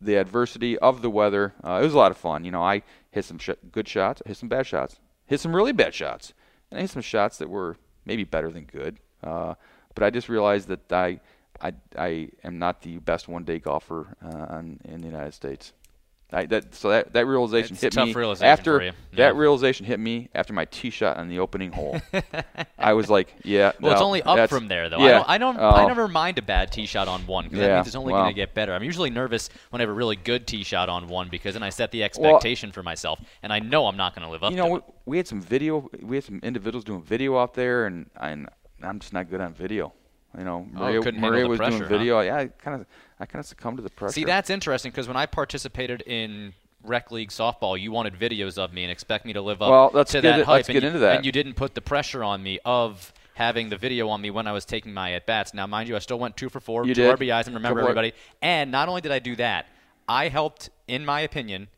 the 0.00 0.16
adversity 0.16 0.78
of 0.78 1.02
the 1.02 1.10
weather. 1.10 1.54
Uh, 1.62 1.80
it 1.80 1.84
was 1.84 1.94
a 1.94 1.98
lot 1.98 2.12
of 2.12 2.16
fun. 2.16 2.44
You 2.44 2.52
know, 2.52 2.62
I 2.62 2.82
hit 3.10 3.24
some 3.24 3.38
sh- 3.38 3.50
good 3.72 3.88
shots, 3.88 4.22
hit 4.24 4.36
some 4.36 4.48
bad 4.48 4.66
shots, 4.66 5.00
hit 5.26 5.40
some 5.40 5.54
really 5.54 5.72
bad 5.72 5.94
shots, 5.94 6.32
and 6.70 6.78
I 6.78 6.82
hit 6.82 6.90
some 6.90 7.02
shots 7.02 7.38
that 7.38 7.50
were 7.50 7.76
maybe 8.04 8.24
better 8.24 8.50
than 8.50 8.64
good. 8.64 8.98
Uh, 9.22 9.54
but 9.94 10.04
I 10.04 10.10
just 10.10 10.28
realized 10.28 10.68
that 10.68 10.92
I, 10.92 11.20
I, 11.60 11.72
I 11.96 12.28
am 12.44 12.58
not 12.58 12.82
the 12.82 12.98
best 12.98 13.28
one-day 13.28 13.58
golfer 13.58 14.16
uh, 14.24 14.58
in, 14.58 14.80
in 14.84 15.00
the 15.00 15.06
United 15.06 15.34
States. 15.34 15.72
I, 16.32 16.46
that, 16.46 16.74
so 16.74 16.90
that, 16.90 17.12
that 17.14 17.26
realization 17.26 17.74
It's 17.74 17.82
hit 17.82 17.92
tough 17.92 18.06
me 18.06 18.14
realization 18.14 18.46
after 18.46 18.78
for 18.78 18.84
you. 18.84 18.92
that 19.14 19.34
realization 19.34 19.84
hit 19.84 19.98
me 19.98 20.28
after 20.34 20.52
my 20.52 20.64
tee 20.66 20.90
shot 20.90 21.16
on 21.16 21.28
the 21.28 21.40
opening 21.40 21.72
hole. 21.72 22.00
I 22.78 22.92
was 22.92 23.10
like, 23.10 23.34
yeah. 23.42 23.72
Well, 23.80 23.92
it's 23.92 24.00
only 24.00 24.22
up 24.22 24.48
from 24.48 24.68
there, 24.68 24.88
though. 24.88 25.04
Yeah, 25.04 25.24
I 25.26 25.38
don't. 25.38 25.56
I, 25.56 25.60
don't, 25.60 25.74
I 25.74 25.84
oh, 25.84 25.88
never 25.88 26.08
mind 26.08 26.38
a 26.38 26.42
bad 26.42 26.70
tee 26.70 26.86
shot 26.86 27.08
on 27.08 27.26
one 27.26 27.44
because 27.44 27.58
that 27.58 27.74
means 27.74 27.86
it's 27.88 27.96
only 27.96 28.12
well. 28.12 28.22
going 28.22 28.34
to 28.34 28.36
get 28.36 28.54
better. 28.54 28.72
I'm 28.74 28.84
usually 28.84 29.10
nervous 29.10 29.50
when 29.70 29.80
I 29.80 29.82
have 29.82 29.90
a 29.90 29.94
really 29.94 30.16
good 30.16 30.46
tee 30.46 30.62
shot 30.62 30.88
on 30.88 31.08
one 31.08 31.28
because 31.28 31.54
then 31.54 31.62
I 31.62 31.70
set 31.70 31.90
the 31.90 32.04
expectation 32.04 32.70
for 32.70 32.82
myself, 32.82 33.20
and 33.42 33.52
I 33.52 33.58
know 33.58 33.86
I'm 33.86 33.96
not 33.96 34.14
going 34.14 34.24
to 34.24 34.30
live 34.30 34.44
up 34.44 34.52
You 34.52 34.58
to 34.58 34.62
know, 34.62 34.70
we, 34.70 34.78
it. 34.78 34.84
we 35.06 35.16
had 35.16 35.26
some 35.26 35.40
video. 35.40 35.88
We 36.00 36.16
had 36.16 36.24
some 36.24 36.40
individuals 36.42 36.84
doing 36.84 37.02
video 37.02 37.38
out 37.38 37.54
there, 37.54 37.86
and, 37.86 38.08
and 38.20 38.48
I'm 38.82 38.98
just 38.98 39.12
not 39.12 39.30
good 39.30 39.40
on 39.40 39.52
video. 39.54 39.92
You 40.38 40.44
know, 40.44 40.66
oh, 40.76 40.78
Maria, 40.78 40.98
Oh, 40.98 41.02
couldn't 41.02 41.20
Maria 41.20 41.46
was 41.48 41.58
pressure, 41.58 41.78
doing 41.78 41.90
huh? 41.90 41.98
video. 41.98 42.20
Yeah, 42.20 42.36
I 42.36 42.46
kind 42.46 42.80
of, 42.80 42.86
I 43.18 43.26
kind 43.26 43.40
of 43.40 43.46
succumbed 43.46 43.78
to 43.78 43.82
the 43.82 43.90
pressure. 43.90 44.12
See, 44.12 44.24
that's 44.24 44.48
interesting 44.48 44.92
because 44.92 45.08
when 45.08 45.16
I 45.16 45.26
participated 45.26 46.02
in 46.06 46.52
rec 46.84 47.10
league 47.10 47.30
softball, 47.30 47.78
you 47.78 47.90
wanted 47.90 48.14
videos 48.14 48.56
of 48.56 48.72
me 48.72 48.84
and 48.84 48.92
expect 48.92 49.26
me 49.26 49.32
to 49.32 49.42
live 49.42 49.60
up 49.60 49.70
Well, 49.70 49.90
let's 49.92 50.12
to 50.12 50.18
get 50.20 50.30
that 50.30 50.40
it- 50.40 50.46
hype. 50.46 50.54
let's 50.58 50.68
and 50.68 50.74
get 50.74 50.82
you, 50.84 50.86
into 50.88 51.00
that. 51.00 51.16
And 51.16 51.26
you 51.26 51.32
didn't 51.32 51.54
put 51.54 51.74
the 51.74 51.80
pressure 51.80 52.22
on 52.22 52.42
me 52.44 52.60
of 52.64 53.12
having 53.34 53.70
the 53.70 53.76
video 53.76 54.08
on 54.08 54.20
me 54.20 54.30
when 54.30 54.46
I 54.46 54.52
was 54.52 54.64
taking 54.64 54.94
my 54.94 55.12
at 55.14 55.26
bats. 55.26 55.52
Now, 55.52 55.66
mind 55.66 55.88
you, 55.88 55.96
I 55.96 55.98
still 55.98 56.18
went 56.18 56.36
two 56.36 56.48
for 56.48 56.60
four, 56.60 56.86
You 56.86 56.94
two 56.94 57.02
did. 57.02 57.18
RBIs, 57.18 57.46
and 57.46 57.54
remember 57.56 57.80
Couple 57.80 57.90
everybody. 57.90 58.12
And 58.40 58.70
not 58.70 58.88
only 58.88 59.00
did 59.00 59.10
I 59.12 59.18
do 59.18 59.34
that, 59.36 59.66
I 60.08 60.28
helped, 60.28 60.70
in 60.86 61.04
my 61.04 61.20
opinion, 61.22 61.68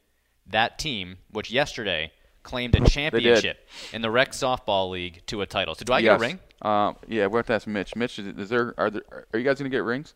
that 0.47 0.79
team, 0.79 1.19
which 1.31 1.51
yesterday 1.51 2.13
claimed 2.43 2.75
a 2.75 2.81
championship 2.89 3.67
in 3.93 4.03
the 4.03 4.11
rec 4.11 4.33
softball 4.33 4.91
league 4.91 5.23
to 5.27 5.41
a 5.41 5.47
title. 5.47 5.75
So 5.75 5.85
do 5.85 5.93
I 5.93 6.01
yes. 6.01 6.11
get 6.13 6.17
a 6.17 6.21
ring? 6.21 6.41
Um, 6.63 6.97
yeah, 7.09 7.27
we 7.27 7.37
have 7.37 7.47
to 7.47 7.55
ask 7.55 7.67
Mitch. 7.67 7.97
Mitch, 7.97 8.19
is, 8.19 8.27
is 8.39 8.49
there? 8.49 8.75
Are 8.79 8.91
there? 8.91 9.03
Are 9.33 9.39
you 9.39 9.45
guys 9.45 9.59
gonna 9.59 9.69
get 9.69 9.83
rings? 9.83 10.15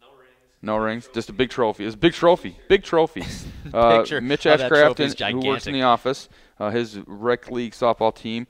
No 0.00 0.08
rings, 0.18 0.32
No 0.62 0.76
rings. 0.76 1.08
just 1.14 1.30
a 1.30 1.32
big 1.32 1.50
trophy. 1.50 1.84
It's 1.84 1.94
a 1.94 1.98
big 1.98 2.12
trophy, 2.12 2.56
big 2.68 2.82
trophy. 2.82 3.24
uh, 3.72 3.98
Picture 3.98 4.20
Mitch 4.20 4.42
that 4.42 4.60
Ashcraft, 4.60 5.32
who 5.32 5.48
works 5.48 5.66
in 5.68 5.74
the 5.74 5.82
office, 5.82 6.28
uh, 6.58 6.70
his 6.70 6.98
rec 7.06 7.50
league 7.50 7.72
softball 7.72 8.14
team 8.14 8.48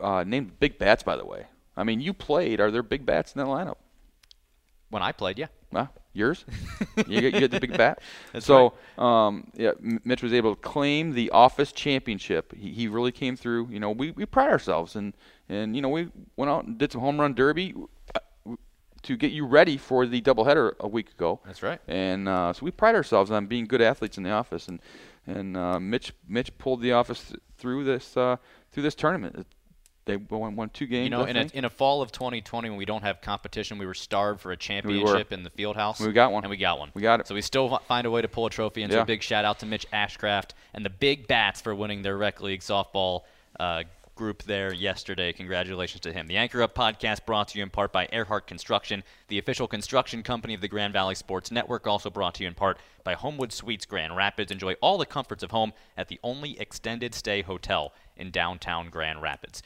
uh, 0.00 0.24
named 0.26 0.58
Big 0.58 0.78
Bats. 0.78 1.02
By 1.02 1.16
the 1.16 1.26
way, 1.26 1.46
I 1.76 1.84
mean 1.84 2.00
you 2.00 2.14
played. 2.14 2.60
Are 2.60 2.70
there 2.70 2.82
big 2.82 3.04
bats 3.04 3.34
in 3.34 3.40
that 3.40 3.46
lineup? 3.46 3.76
When 4.88 5.02
I 5.02 5.12
played, 5.12 5.38
yeah. 5.38 5.48
Huh? 5.72 5.88
Yours? 6.12 6.44
you, 6.96 7.20
get, 7.20 7.34
you 7.34 7.40
get 7.40 7.50
the 7.50 7.58
big 7.58 7.76
bat. 7.76 8.00
so, 8.38 8.74
um, 8.96 9.50
yeah, 9.54 9.72
Mitch 9.80 10.22
was 10.22 10.32
able 10.32 10.54
to 10.54 10.60
claim 10.60 11.12
the 11.12 11.30
office 11.30 11.72
championship. 11.72 12.54
He, 12.56 12.70
he 12.70 12.86
really 12.86 13.10
came 13.10 13.34
through. 13.34 13.68
You 13.70 13.80
know, 13.80 13.90
we, 13.90 14.12
we 14.12 14.24
pride 14.24 14.50
ourselves, 14.50 14.94
and 14.94 15.12
and 15.48 15.74
you 15.76 15.82
know 15.82 15.88
we 15.88 16.08
went 16.36 16.50
out 16.50 16.64
and 16.64 16.78
did 16.78 16.92
some 16.92 17.00
home 17.00 17.20
run 17.20 17.34
derby 17.34 17.74
uh, 18.14 18.20
to 19.02 19.16
get 19.16 19.32
you 19.32 19.46
ready 19.46 19.76
for 19.76 20.06
the 20.06 20.20
doubleheader 20.20 20.72
a 20.80 20.88
week 20.88 21.10
ago. 21.10 21.40
That's 21.44 21.62
right. 21.62 21.78
And 21.86 22.28
uh, 22.28 22.52
so 22.54 22.64
we 22.64 22.70
pride 22.70 22.94
ourselves 22.94 23.30
on 23.30 23.46
being 23.46 23.66
good 23.66 23.82
athletes 23.82 24.16
in 24.16 24.24
the 24.24 24.30
office, 24.30 24.68
and 24.68 24.80
and 25.26 25.56
uh, 25.56 25.78
Mitch 25.78 26.12
Mitch 26.28 26.56
pulled 26.58 26.80
the 26.80 26.92
office 26.92 27.22
th- 27.24 27.40
through 27.56 27.84
this 27.84 28.16
uh, 28.16 28.36
through 28.72 28.82
this 28.82 28.94
tournament. 28.94 29.46
They 30.06 30.16
won, 30.16 30.54
won 30.54 30.68
two 30.68 30.86
games. 30.86 31.04
You 31.04 31.10
know, 31.10 31.24
in 31.24 31.36
a, 31.36 31.48
in 31.54 31.64
a 31.64 31.70
fall 31.70 32.02
of 32.02 32.12
2020 32.12 32.68
when 32.68 32.76
we 32.76 32.84
don't 32.84 33.02
have 33.02 33.22
competition, 33.22 33.78
we 33.78 33.86
were 33.86 33.94
starved 33.94 34.40
for 34.40 34.52
a 34.52 34.56
championship 34.56 35.32
in 35.32 35.42
the 35.44 35.50
field 35.50 35.76
house. 35.76 35.98
We 35.98 36.12
got 36.12 36.30
one. 36.30 36.44
And 36.44 36.50
we 36.50 36.58
got 36.58 36.78
one. 36.78 36.90
We 36.92 37.00
got 37.00 37.20
it. 37.20 37.26
So 37.26 37.34
we 37.34 37.40
still 37.40 37.78
find 37.88 38.06
a 38.06 38.10
way 38.10 38.20
to 38.20 38.28
pull 38.28 38.44
a 38.44 38.50
trophy. 38.50 38.82
And 38.82 38.92
so 38.92 39.00
a 39.00 39.04
big 39.06 39.22
shout 39.22 39.46
out 39.46 39.60
to 39.60 39.66
Mitch 39.66 39.86
Ashcraft 39.92 40.50
and 40.74 40.84
the 40.84 40.90
Big 40.90 41.26
Bats 41.26 41.62
for 41.62 41.74
winning 41.74 42.02
their 42.02 42.18
rec 42.18 42.42
league 42.42 42.60
softball 42.60 43.22
uh, 43.58 43.84
group 44.14 44.42
there 44.44 44.72
yesterday. 44.72 45.32
Congratulations 45.32 46.00
to 46.02 46.12
him. 46.12 46.26
The 46.26 46.36
Anchor 46.36 46.62
Up 46.62 46.74
podcast 46.74 47.26
brought 47.26 47.48
to 47.48 47.58
you 47.58 47.62
in 47.62 47.70
part 47.70 47.92
by 47.92 48.06
Erhardt 48.06 48.46
Construction, 48.46 49.02
the 49.28 49.38
official 49.38 49.66
construction 49.66 50.22
company 50.22 50.54
of 50.54 50.60
the 50.60 50.68
Grand 50.68 50.92
Valley 50.92 51.14
Sports 51.14 51.50
Network. 51.50 51.86
Also 51.86 52.10
brought 52.10 52.34
to 52.34 52.42
you 52.42 52.48
in 52.48 52.54
part 52.54 52.78
by 53.02 53.14
Homewood 53.14 53.52
Suites 53.52 53.86
Grand 53.86 54.16
Rapids. 54.16 54.52
Enjoy 54.52 54.74
all 54.80 54.98
the 54.98 55.06
comforts 55.06 55.42
of 55.42 55.50
home 55.50 55.72
at 55.96 56.08
the 56.08 56.20
only 56.22 56.58
extended 56.60 57.14
stay 57.14 57.42
hotel 57.42 57.92
in 58.16 58.30
downtown 58.30 58.88
Grand 58.88 59.20
Rapids. 59.20 59.62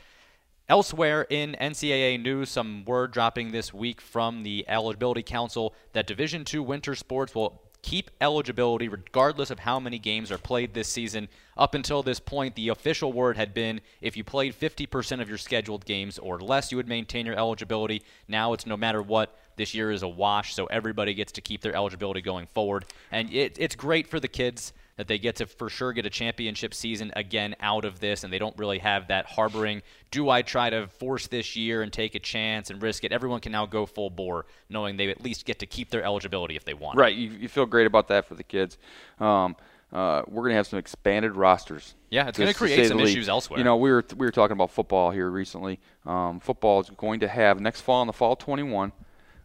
Elsewhere 0.68 1.26
in 1.30 1.56
NCAA 1.58 2.22
news, 2.22 2.50
some 2.50 2.84
word 2.84 3.10
dropping 3.10 3.52
this 3.52 3.72
week 3.72 4.00
from 4.00 4.42
the 4.42 4.66
Eligibility 4.68 5.22
Council 5.22 5.74
that 5.94 6.06
Division 6.06 6.44
II 6.52 6.60
winter 6.60 6.94
sports 6.94 7.34
will 7.34 7.62
keep 7.82 8.10
eligibility 8.20 8.88
regardless 8.88 9.50
of 9.50 9.60
how 9.60 9.78
many 9.80 9.98
games 9.98 10.30
are 10.30 10.38
played 10.38 10.74
this 10.74 10.88
season. 10.88 11.28
Up 11.56 11.74
until 11.74 12.02
this 12.02 12.20
point, 12.20 12.54
the 12.54 12.68
official 12.68 13.12
word 13.12 13.36
had 13.36 13.54
been 13.54 13.80
if 14.00 14.16
you 14.16 14.24
played 14.24 14.58
50% 14.58 15.20
of 15.20 15.28
your 15.28 15.38
scheduled 15.38 15.84
games 15.84 16.18
or 16.18 16.40
less, 16.40 16.70
you 16.70 16.76
would 16.76 16.88
maintain 16.88 17.26
your 17.26 17.36
eligibility. 17.36 18.02
Now 18.26 18.52
it's 18.52 18.66
no 18.66 18.76
matter 18.76 19.02
what. 19.02 19.36
This 19.56 19.74
year 19.74 19.90
is 19.90 20.04
a 20.04 20.08
wash, 20.08 20.54
so 20.54 20.66
everybody 20.66 21.14
gets 21.14 21.32
to 21.32 21.40
keep 21.40 21.62
their 21.62 21.74
eligibility 21.74 22.20
going 22.20 22.46
forward. 22.46 22.84
And 23.10 23.32
it, 23.32 23.56
it's 23.58 23.74
great 23.74 24.06
for 24.06 24.20
the 24.20 24.28
kids 24.28 24.72
that 24.98 25.06
they 25.06 25.16
get 25.16 25.36
to 25.36 25.46
for 25.46 25.70
sure 25.70 25.92
get 25.92 26.04
a 26.04 26.10
championship 26.10 26.74
season 26.74 27.12
again 27.16 27.54
out 27.60 27.84
of 27.84 28.00
this, 28.00 28.24
and 28.24 28.32
they 28.32 28.38
don't 28.38 28.56
really 28.58 28.78
have 28.78 29.08
that 29.08 29.24
harboring. 29.26 29.80
Do 30.10 30.28
I 30.28 30.42
try 30.42 30.70
to 30.70 30.88
force 30.88 31.28
this 31.28 31.56
year 31.56 31.82
and 31.82 31.92
take 31.92 32.16
a 32.16 32.18
chance 32.18 32.68
and 32.68 32.82
risk 32.82 33.04
it? 33.04 33.12
Everyone 33.12 33.40
can 33.40 33.52
now 33.52 33.64
go 33.64 33.86
full 33.86 34.10
bore, 34.10 34.44
knowing 34.68 34.96
they 34.96 35.08
at 35.08 35.22
least 35.22 35.46
get 35.46 35.60
to 35.60 35.66
keep 35.66 35.90
their 35.90 36.02
eligibility 36.02 36.56
if 36.56 36.64
they 36.64 36.74
want. 36.74 36.98
Right. 36.98 37.14
You, 37.14 37.30
you 37.30 37.48
feel 37.48 37.64
great 37.64 37.86
about 37.86 38.08
that 38.08 38.26
for 38.26 38.34
the 38.34 38.42
kids. 38.42 38.76
Um, 39.20 39.54
uh, 39.92 40.22
we're 40.26 40.42
going 40.42 40.50
to 40.50 40.56
have 40.56 40.66
some 40.66 40.80
expanded 40.80 41.36
rosters. 41.36 41.94
Yeah, 42.10 42.28
it's 42.28 42.36
going 42.36 42.52
to 42.52 42.58
create 42.58 42.88
some 42.88 43.00
issues 43.00 43.28
elsewhere. 43.28 43.58
You 43.58 43.64
know, 43.64 43.76
we 43.76 43.90
were 43.90 44.04
we 44.16 44.26
were 44.26 44.32
talking 44.32 44.52
about 44.52 44.70
football 44.70 45.12
here 45.12 45.30
recently. 45.30 45.78
Um, 46.04 46.40
football 46.40 46.80
is 46.80 46.90
going 46.90 47.20
to 47.20 47.28
have 47.28 47.60
next 47.60 47.82
fall 47.82 48.02
in 48.02 48.06
the 48.06 48.12
fall 48.12 48.36
21. 48.36 48.92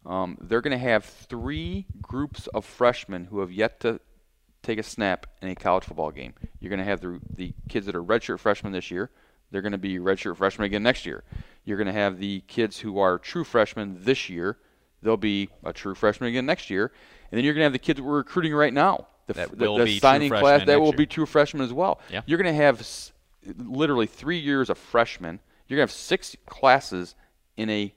Um, 0.06 0.38
they're 0.42 0.62
going 0.62 0.78
to 0.78 0.84
have 0.84 1.06
three 1.06 1.86
groups 2.02 2.48
of 2.48 2.66
freshmen 2.66 3.26
who 3.26 3.40
have 3.40 3.52
yet 3.52 3.80
to 3.82 4.02
take 4.64 4.80
a 4.80 4.84
snap 4.84 5.28
in 5.42 5.50
a 5.50 5.56
college 5.56 5.84
football 5.84 6.10
game. 6.12 6.34
You're 6.60 6.70
going 6.70 6.80
to 6.80 6.86
have 6.86 7.02
the 7.02 7.20
the 7.36 7.54
kids 7.70 7.86
that 7.86 7.96
are 7.96 8.04
redshirt 8.04 8.40
freshmen 8.40 8.74
this 8.74 8.90
year. 8.90 9.12
They're 9.52 9.62
going 9.62 9.74
to 9.74 9.78
be 9.78 10.00
redshirt 10.00 10.38
freshmen 10.38 10.66
again 10.66 10.82
next 10.82 11.06
year. 11.06 11.24
You're 11.64 11.78
going 11.78 11.88
to 11.88 11.94
have 11.94 12.18
the 12.18 12.42
kids 12.48 12.80
who 12.80 12.98
are 12.98 13.20
true 13.20 13.44
freshmen 13.44 13.98
this 14.04 14.30
year. 14.30 14.58
They'll 15.04 15.18
be 15.18 15.50
a 15.64 15.72
true 15.74 15.94
freshman 15.96 16.30
again 16.30 16.46
next 16.46 16.70
year. 16.70 16.92
And 17.30 17.38
then 17.38 17.44
you're 17.46 17.54
going 17.54 17.62
to 17.62 17.66
have 17.66 17.74
the 17.74 17.80
kids 17.80 17.98
that 17.98 18.04
we're 18.04 18.18
recruiting 18.18 18.54
right 18.54 18.74
now. 18.74 19.08
The, 19.28 19.34
That 19.34 19.52
the, 19.52 19.56
the 19.78 19.84
be 19.86 19.92
true 19.92 20.00
signing 20.00 20.30
class 20.30 20.66
that 20.66 20.80
will 20.80 20.88
year. 20.88 20.98
be 20.98 21.06
true 21.06 21.26
freshmen 21.26 21.62
as 21.64 21.72
well. 21.74 22.00
Yeah. 22.10 22.22
You're 22.26 22.38
going 22.42 22.54
to 22.54 22.62
have 22.62 22.80
s- 22.80 23.12
literally 23.58 24.08
three 24.08 24.40
years 24.40 24.70
of 24.70 24.78
freshmen. 24.78 25.40
You're 25.68 25.78
going 25.78 25.88
to 25.88 25.92
have 25.92 25.98
six 25.98 26.36
classes 26.46 27.16
in 27.58 27.70
a 27.70 27.94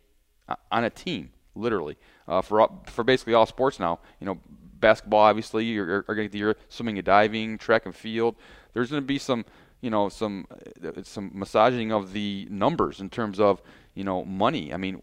uh, 0.48 0.54
on 0.70 0.84
a 0.84 0.90
team, 0.90 1.30
literally 1.54 1.96
uh, 2.28 2.42
for 2.42 2.60
all, 2.60 2.84
for 2.86 3.02
basically 3.02 3.34
all 3.34 3.46
sports 3.46 3.80
now. 3.80 3.98
You 4.20 4.26
know, 4.26 4.38
basketball 4.80 5.20
obviously 5.20 5.64
you're, 5.64 5.86
you're 5.86 6.02
going 6.02 6.28
to 6.30 6.38
the 6.52 6.56
swimming 6.68 6.98
and 6.98 7.04
diving, 7.04 7.58
track 7.58 7.86
and 7.86 7.94
field. 7.94 8.36
There's 8.72 8.90
going 8.90 9.02
to 9.02 9.06
be 9.06 9.18
some 9.18 9.44
you 9.80 9.90
know 9.90 10.08
some 10.08 10.46
uh, 10.84 11.02
some 11.02 11.30
massaging 11.34 11.92
of 11.92 12.12
the 12.12 12.46
numbers 12.50 13.00
in 13.00 13.10
terms 13.10 13.38
of 13.40 13.60
you 13.94 14.04
know 14.04 14.24
money. 14.24 14.72
I 14.72 14.76
mean, 14.76 15.00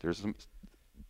there's 0.00 0.18
some 0.18 0.34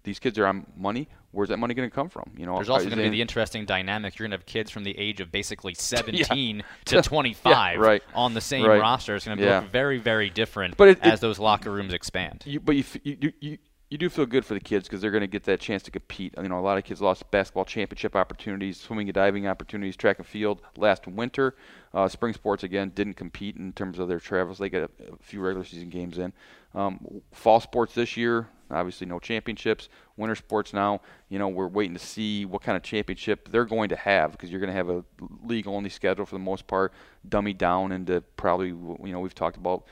these 0.05 0.19
kids 0.19 0.39
are 0.39 0.47
on 0.47 0.67
money. 0.77 1.09
Where's 1.31 1.49
that 1.49 1.57
money 1.57 1.75
going 1.75 1.89
to 1.91 1.95
come 1.95 2.09
from? 2.09 2.31
You 2.37 2.47
know, 2.47 2.55
There's 2.57 2.69
also 2.69 2.85
going 2.85 2.99
to 2.99 3.03
be 3.05 3.09
the 3.09 3.21
interesting 3.21 3.65
dynamic. 3.65 4.17
You're 4.17 4.29
going 4.29 4.31
to 4.33 4.37
have 4.37 4.47
kids 4.47 4.71
from 4.71 4.85
the 4.85 4.97
age 4.97 5.21
of 5.21 5.33
basically 5.33 5.75
17 5.79 6.57
Yeah. 6.59 6.63
to 6.85 7.03
25 7.03 7.81
right. 7.81 8.03
on 8.15 8.35
the 8.35 8.41
same 8.41 8.65
Right. 8.67 8.81
roster. 8.81 9.17
It's 9.17 9.25
going 9.25 9.39
to 9.39 9.45
Yeah. 9.45 9.61
look 9.61 9.73
very, 9.73 9.99
very 9.99 10.31
different 10.31 10.77
But 10.77 10.89
it- 10.89 10.99
as 11.03 11.15
it- 11.19 11.21
those 11.23 11.41
locker 11.41 11.73
rooms 11.73 11.93
expand. 11.93 12.45
You, 12.47 12.61
but 12.61 12.77
you, 12.77 12.85
you, 13.03 13.33
you, 13.41 13.59
you, 13.95 13.99
do 13.99 14.11
feel 14.11 14.27
good 14.27 14.45
for 14.45 14.55
the 14.55 14.61
kids 14.61 14.89
because 14.89 15.01
they're 15.01 15.13
going 15.13 15.21
to 15.21 15.29
get 15.29 15.45
that 15.45 15.61
chance 15.61 15.83
to 15.85 15.91
compete. 15.91 16.35
You 16.37 16.49
know, 16.49 16.59
a 16.59 16.61
lot 16.61 16.79
of 16.79 16.85
kids 16.85 17.01
lost 17.01 17.31
basketball 17.31 17.65
championship 17.65 18.17
opportunities, 18.17 18.81
swimming 18.81 19.09
and 19.09 19.15
diving 19.15 19.47
opportunities, 19.47 19.97
track 19.97 20.19
and 20.19 20.27
field 20.27 20.61
last 20.77 21.07
winter. 21.07 21.55
Uh, 21.93 22.09
spring 22.09 22.35
sports 22.35 22.65
again 22.65 22.91
didn't 22.95 23.15
compete 23.15 23.57
in 23.57 23.73
terms 23.73 24.01
of 24.01 24.09
their 24.09 24.19
travels. 24.19 24.59
They 24.59 24.69
got 24.69 24.83
a, 24.83 25.13
a 25.13 25.17
few 25.23 25.41
regular 25.41 25.65
season 25.65 25.91
games 25.91 26.19
in. 26.19 26.33
Um, 26.75 27.23
fall 27.31 27.61
sports 27.61 27.95
this 27.95 28.17
year, 28.17 28.49
obviously 28.69 29.07
no 29.07 29.21
championships. 29.21 29.89
Winter 30.17 30.35
sports 30.35 30.73
now, 30.73 31.01
you 31.29 31.39
know, 31.39 31.49
we're 31.49 31.69
waiting 31.69 31.95
to 31.95 32.05
see 32.05 32.45
what 32.45 32.63
kind 32.63 32.77
of 32.77 32.83
championship 32.83 33.49
they're 33.49 33.65
going 33.65 33.91
to 33.91 33.97
have 33.97 34.33
because 34.33 34.51
you're 34.51 34.61
going 34.61 34.73
to 34.73 34.77
have 34.77 34.89
a 34.89 35.05
league 35.45 35.69
only 35.69 35.89
schedule 35.89 36.27
for 36.27 36.35
the 36.35 36.41
most 36.41 36.67
part, 36.67 36.93
dummy 37.29 37.53
down 37.53 37.93
into 37.93 38.21
probably 38.37 38.69
you 38.69 39.13
know 39.13 39.21
we've 39.21 39.35
talked 39.35 39.57
about 39.57 39.85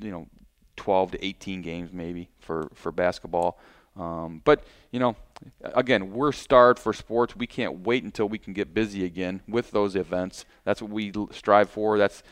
you 0.00 0.10
know 0.10 0.26
12 0.76 1.12
to 1.12 1.24
18 1.24 1.62
games 1.62 1.92
maybe 1.92 2.28
for 2.38 2.68
for 2.74 2.92
basketball. 2.92 3.58
Um, 3.96 4.42
but 4.44 4.64
you 4.90 5.00
know, 5.00 5.16
again, 5.62 6.12
we're 6.12 6.32
starved 6.32 6.78
for 6.78 6.92
sports. 6.92 7.34
We 7.34 7.46
can't 7.46 7.80
wait 7.80 8.04
until 8.04 8.28
we 8.28 8.38
can 8.38 8.52
get 8.52 8.74
busy 8.74 9.04
again 9.04 9.40
with 9.48 9.70
those 9.70 9.96
events. 9.96 10.44
That's 10.64 10.82
what 10.82 10.90
we 10.90 11.12
strive 11.32 11.70
for. 11.70 11.98
That's 11.98 12.22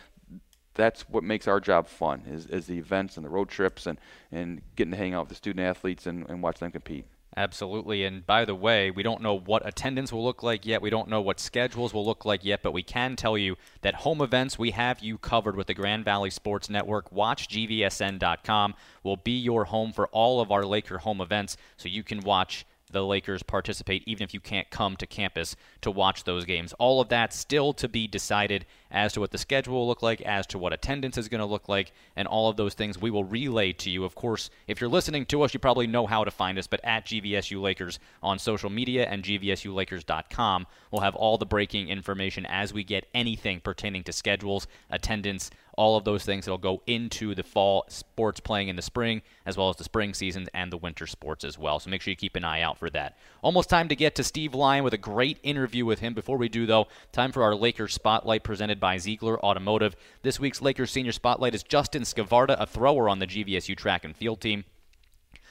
that's 0.75 1.03
what 1.09 1.25
makes 1.25 1.49
our 1.49 1.61
job 1.61 1.87
fun 1.89 2.25
is, 2.29 2.47
is 2.47 2.67
the 2.67 2.77
events 2.77 3.17
and 3.17 3.25
the 3.25 3.31
road 3.31 3.49
trips 3.49 3.87
and, 3.87 3.99
and 4.33 4.61
getting 4.77 4.91
to 4.91 4.97
hang 4.97 5.15
out 5.15 5.23
with 5.23 5.29
the 5.29 5.35
student 5.37 5.65
athletes 5.65 6.07
and, 6.07 6.29
and 6.29 6.43
watch 6.43 6.59
them 6.59 6.71
compete. 6.73 7.07
Absolutely. 7.37 8.05
And 8.05 8.25
by 8.25 8.45
the 8.45 8.55
way, 8.55 8.91
we 8.91 9.03
don't 9.03 9.21
know 9.21 9.37
what 9.37 9.67
attendance 9.67 10.13
will 10.13 10.25
look 10.25 10.43
like 10.43 10.65
yet. 10.65 10.81
We 10.81 10.91
don't 10.91 11.09
know 11.09 11.21
what 11.21 11.41
schedules 11.41 11.93
will 11.93 12.05
look 12.05 12.25
like 12.25 12.45
yet, 12.45 12.63
but 12.63 12.73
we 12.73 12.83
can 12.83 13.17
tell 13.17 13.37
you 13.37 13.57
that 13.83 13.97
home 13.97 14.21
events, 14.21 14.59
we 14.59 14.71
have 14.71 15.01
you 15.01 15.19
covered 15.19 15.57
with 15.57 15.67
the 15.67 15.75
Grand 15.75 16.05
Valley 16.05 16.31
Sports 16.31 16.71
Network. 16.71 17.11
WatchGVSN.com 17.11 18.75
will 19.03 19.17
be 19.17 19.37
your 19.37 19.65
home 19.65 19.93
for 19.93 20.07
all 20.09 20.41
of 20.41 20.53
our 20.53 20.65
Laker 20.65 20.99
home 20.99 21.21
events, 21.21 21.57
so 21.77 21.89
you 21.89 22.05
can 22.05 22.21
watch 22.21 22.65
the 22.93 23.05
Lakers 23.05 23.43
participate 23.43 24.05
even 24.07 24.23
if 24.23 24.33
you 24.33 24.41
can't 24.41 24.71
come 24.71 24.97
to 24.97 25.07
campus 25.07 25.57
to 25.81 25.91
watch 25.91 26.25
those 26.25 26.45
games. 26.45 26.73
All 26.75 27.01
of 27.01 27.09
that 27.09 27.35
still 27.35 27.73
to 27.75 27.89
be 27.89 28.07
decided 28.07 28.65
as 28.95 29.13
to 29.13 29.21
what 29.21 29.33
the 29.33 29.39
schedule 29.39 29.75
will 29.75 29.89
look 29.89 30.03
like, 30.03 30.23
as 30.23 30.47
to 30.47 30.57
what 30.57 30.73
attendance 30.73 31.19
is 31.19 31.29
going 31.29 31.41
to 31.41 31.45
look 31.45 31.69
like, 31.69 31.93
and 32.17 32.29
all 32.29 32.49
of 32.49 32.57
those 32.57 32.75
things 32.75 32.97
we 32.97 33.11
will 33.11 33.25
relay 33.25 33.73
to 33.73 33.91
you. 33.91 34.05
Of 34.05 34.15
course, 34.15 34.49
if 34.69 34.81
you're 34.81 34.89
listening 34.89 35.27
to 35.27 35.43
us, 35.43 35.53
you 35.53 35.59
probably 35.59 35.89
know 35.89 36.07
how 36.07 36.23
to 36.23 36.31
find 36.31 36.57
us, 36.59 36.69
but 36.69 36.81
at 36.85 37.05
GVSU 37.05 37.61
Lakers 37.61 37.99
on 38.23 38.39
social 38.39 38.71
media 38.71 39.07
and 39.07 39.25
GVSULakers.com, 39.25 40.67
we'll 40.93 41.03
have 41.03 41.17
all 41.17 41.37
the 41.37 41.45
breaking 41.45 41.89
information 41.89 42.47
as 42.47 42.73
we 42.73 42.85
get 42.85 43.07
anything 43.13 43.61
pertaining 43.61 44.05
to 44.05 44.13
schedules, 44.13 44.69
attendance, 44.89 45.51
all 45.77 45.97
of 45.97 46.05
those 46.05 46.25
things 46.25 46.45
that'll 46.45 46.59
go 46.59 46.83
into 46.87 47.35
the 47.35 47.43
fall 47.43 47.85
sports 47.89 48.41
playing 48.41 48.69
in 48.69 48.77
the 48.77 48.83
spring, 48.83 49.23
as 49.45 49.57
well 49.57 49.71
as 49.71 49.77
the 49.77 49.85
spring 49.85 50.15
seasons 50.15 50.49
and 50.55 50.73
the 50.73 50.77
winter 50.77 51.07
sports 51.07 51.45
as 51.45 51.59
well. 51.59 51.81
So 51.81 51.91
make 51.91 52.01
sure 52.01 52.13
you 52.13 52.17
keep 52.17 52.37
an 52.37 52.45
eye 52.45 52.63
out 52.63 52.79
for 52.79 52.91
that. 52.91 53.17
Almost 53.43 53.69
time 53.69 53.89
to 53.89 53.97
get 53.97 54.15
to 54.17 54.25
Steve 54.25 54.55
Lyon 54.55 54.85
with 54.85 54.95
a 54.95 54.99
great 54.99 55.39
interview 55.43 55.85
with 55.85 55.99
him. 55.99 56.15
Before 56.15 56.37
we 56.37 56.49
do, 56.49 56.67
though, 56.67 56.89
time 57.13 57.33
for 57.33 57.43
our 57.43 57.55
Lakers 57.55 57.95
Spotlight 57.95 58.43
presented 58.43 58.79
by 58.85 58.97
Zeigler 58.97 59.39
Automotive. 59.39 59.97
This 60.21 60.39
week's 60.39 60.61
Lakers 60.61 60.91
Senior 60.91 61.13
Spotlight 61.13 61.55
is 61.55 61.63
Justin 61.63 62.03
Scavarda, 62.03 62.61
a 62.61 62.67
thrower 62.67 63.09
on 63.09 63.19
the 63.19 63.27
GVSU 63.27 63.75
track 63.75 64.05
and 64.05 64.15
field 64.15 64.43
team. 64.43 64.67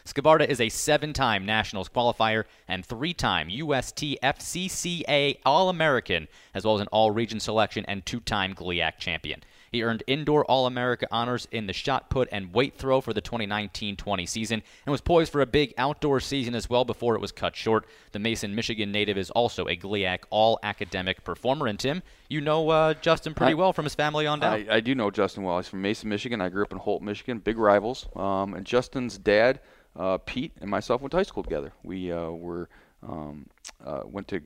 Scavarda 0.05 0.47
is 0.47 0.61
a 0.61 0.69
seven 0.69 1.13
time 1.13 1.43
Nationals 1.43 1.89
qualifier 1.89 2.43
and 2.67 2.85
three 2.85 3.11
time 3.11 3.49
USTFCCCA 3.49 5.39
All 5.43 5.69
American, 5.69 6.27
as 6.53 6.63
well 6.63 6.75
as 6.75 6.81
an 6.81 6.89
All 6.91 7.09
Region 7.09 7.39
selection 7.39 7.83
and 7.87 8.05
two 8.05 8.19
time 8.19 8.53
GLIAC 8.53 8.99
champion. 8.99 9.41
He 9.73 9.83
earned 9.83 10.03
indoor 10.05 10.45
All 10.45 10.67
America 10.67 11.07
honors 11.11 11.47
in 11.51 11.65
the 11.65 11.73
shot 11.73 12.09
put 12.11 12.29
and 12.31 12.53
weight 12.53 12.75
throw 12.77 13.01
for 13.01 13.11
the 13.11 13.21
2019 13.21 13.95
20 13.95 14.25
season 14.27 14.61
and 14.85 14.91
was 14.91 15.01
poised 15.01 15.31
for 15.31 15.41
a 15.41 15.47
big 15.47 15.73
outdoor 15.79 16.19
season 16.19 16.53
as 16.53 16.69
well 16.69 16.85
before 16.85 17.15
it 17.15 17.21
was 17.21 17.31
cut 17.31 17.55
short. 17.55 17.87
The 18.11 18.19
Mason, 18.19 18.53
Michigan 18.53 18.91
native 18.91 19.17
is 19.17 19.31
also 19.31 19.65
a 19.67 19.75
GLIAC 19.75 20.19
All 20.29 20.59
Academic 20.61 21.23
performer. 21.23 21.65
And 21.65 21.79
Tim, 21.79 22.03
you 22.29 22.39
know 22.39 22.69
uh, 22.69 22.93
Justin 22.93 23.33
pretty 23.33 23.53
I- 23.53 23.55
well 23.55 23.73
from 23.73 23.85
his 23.85 23.95
family 23.95 24.27
on 24.27 24.39
down. 24.39 24.53
I, 24.69 24.75
I 24.75 24.79
do 24.79 24.93
know 24.93 25.09
Justin 25.09 25.43
well. 25.43 25.57
He's 25.57 25.67
from 25.67 25.81
Mason, 25.81 26.07
Michigan. 26.07 26.39
I 26.39 26.49
grew 26.49 26.63
up 26.63 26.71
in 26.71 26.77
Holt, 26.77 27.01
Michigan. 27.01 27.39
Big 27.39 27.57
rivals. 27.57 28.07
Um, 28.15 28.53
and 28.53 28.65
Justin's 28.67 29.17
dad, 29.17 29.59
uh, 29.95 30.19
Pete, 30.19 30.51
and 30.61 30.69
myself 30.69 31.01
went 31.01 31.11
to 31.11 31.17
high 31.17 31.23
school 31.23 31.41
together. 31.41 31.73
We 31.83 32.11
uh, 32.11 32.29
were 32.29 32.69
um, 33.01 33.47
uh, 33.83 34.01
went 34.05 34.27
to 34.27 34.41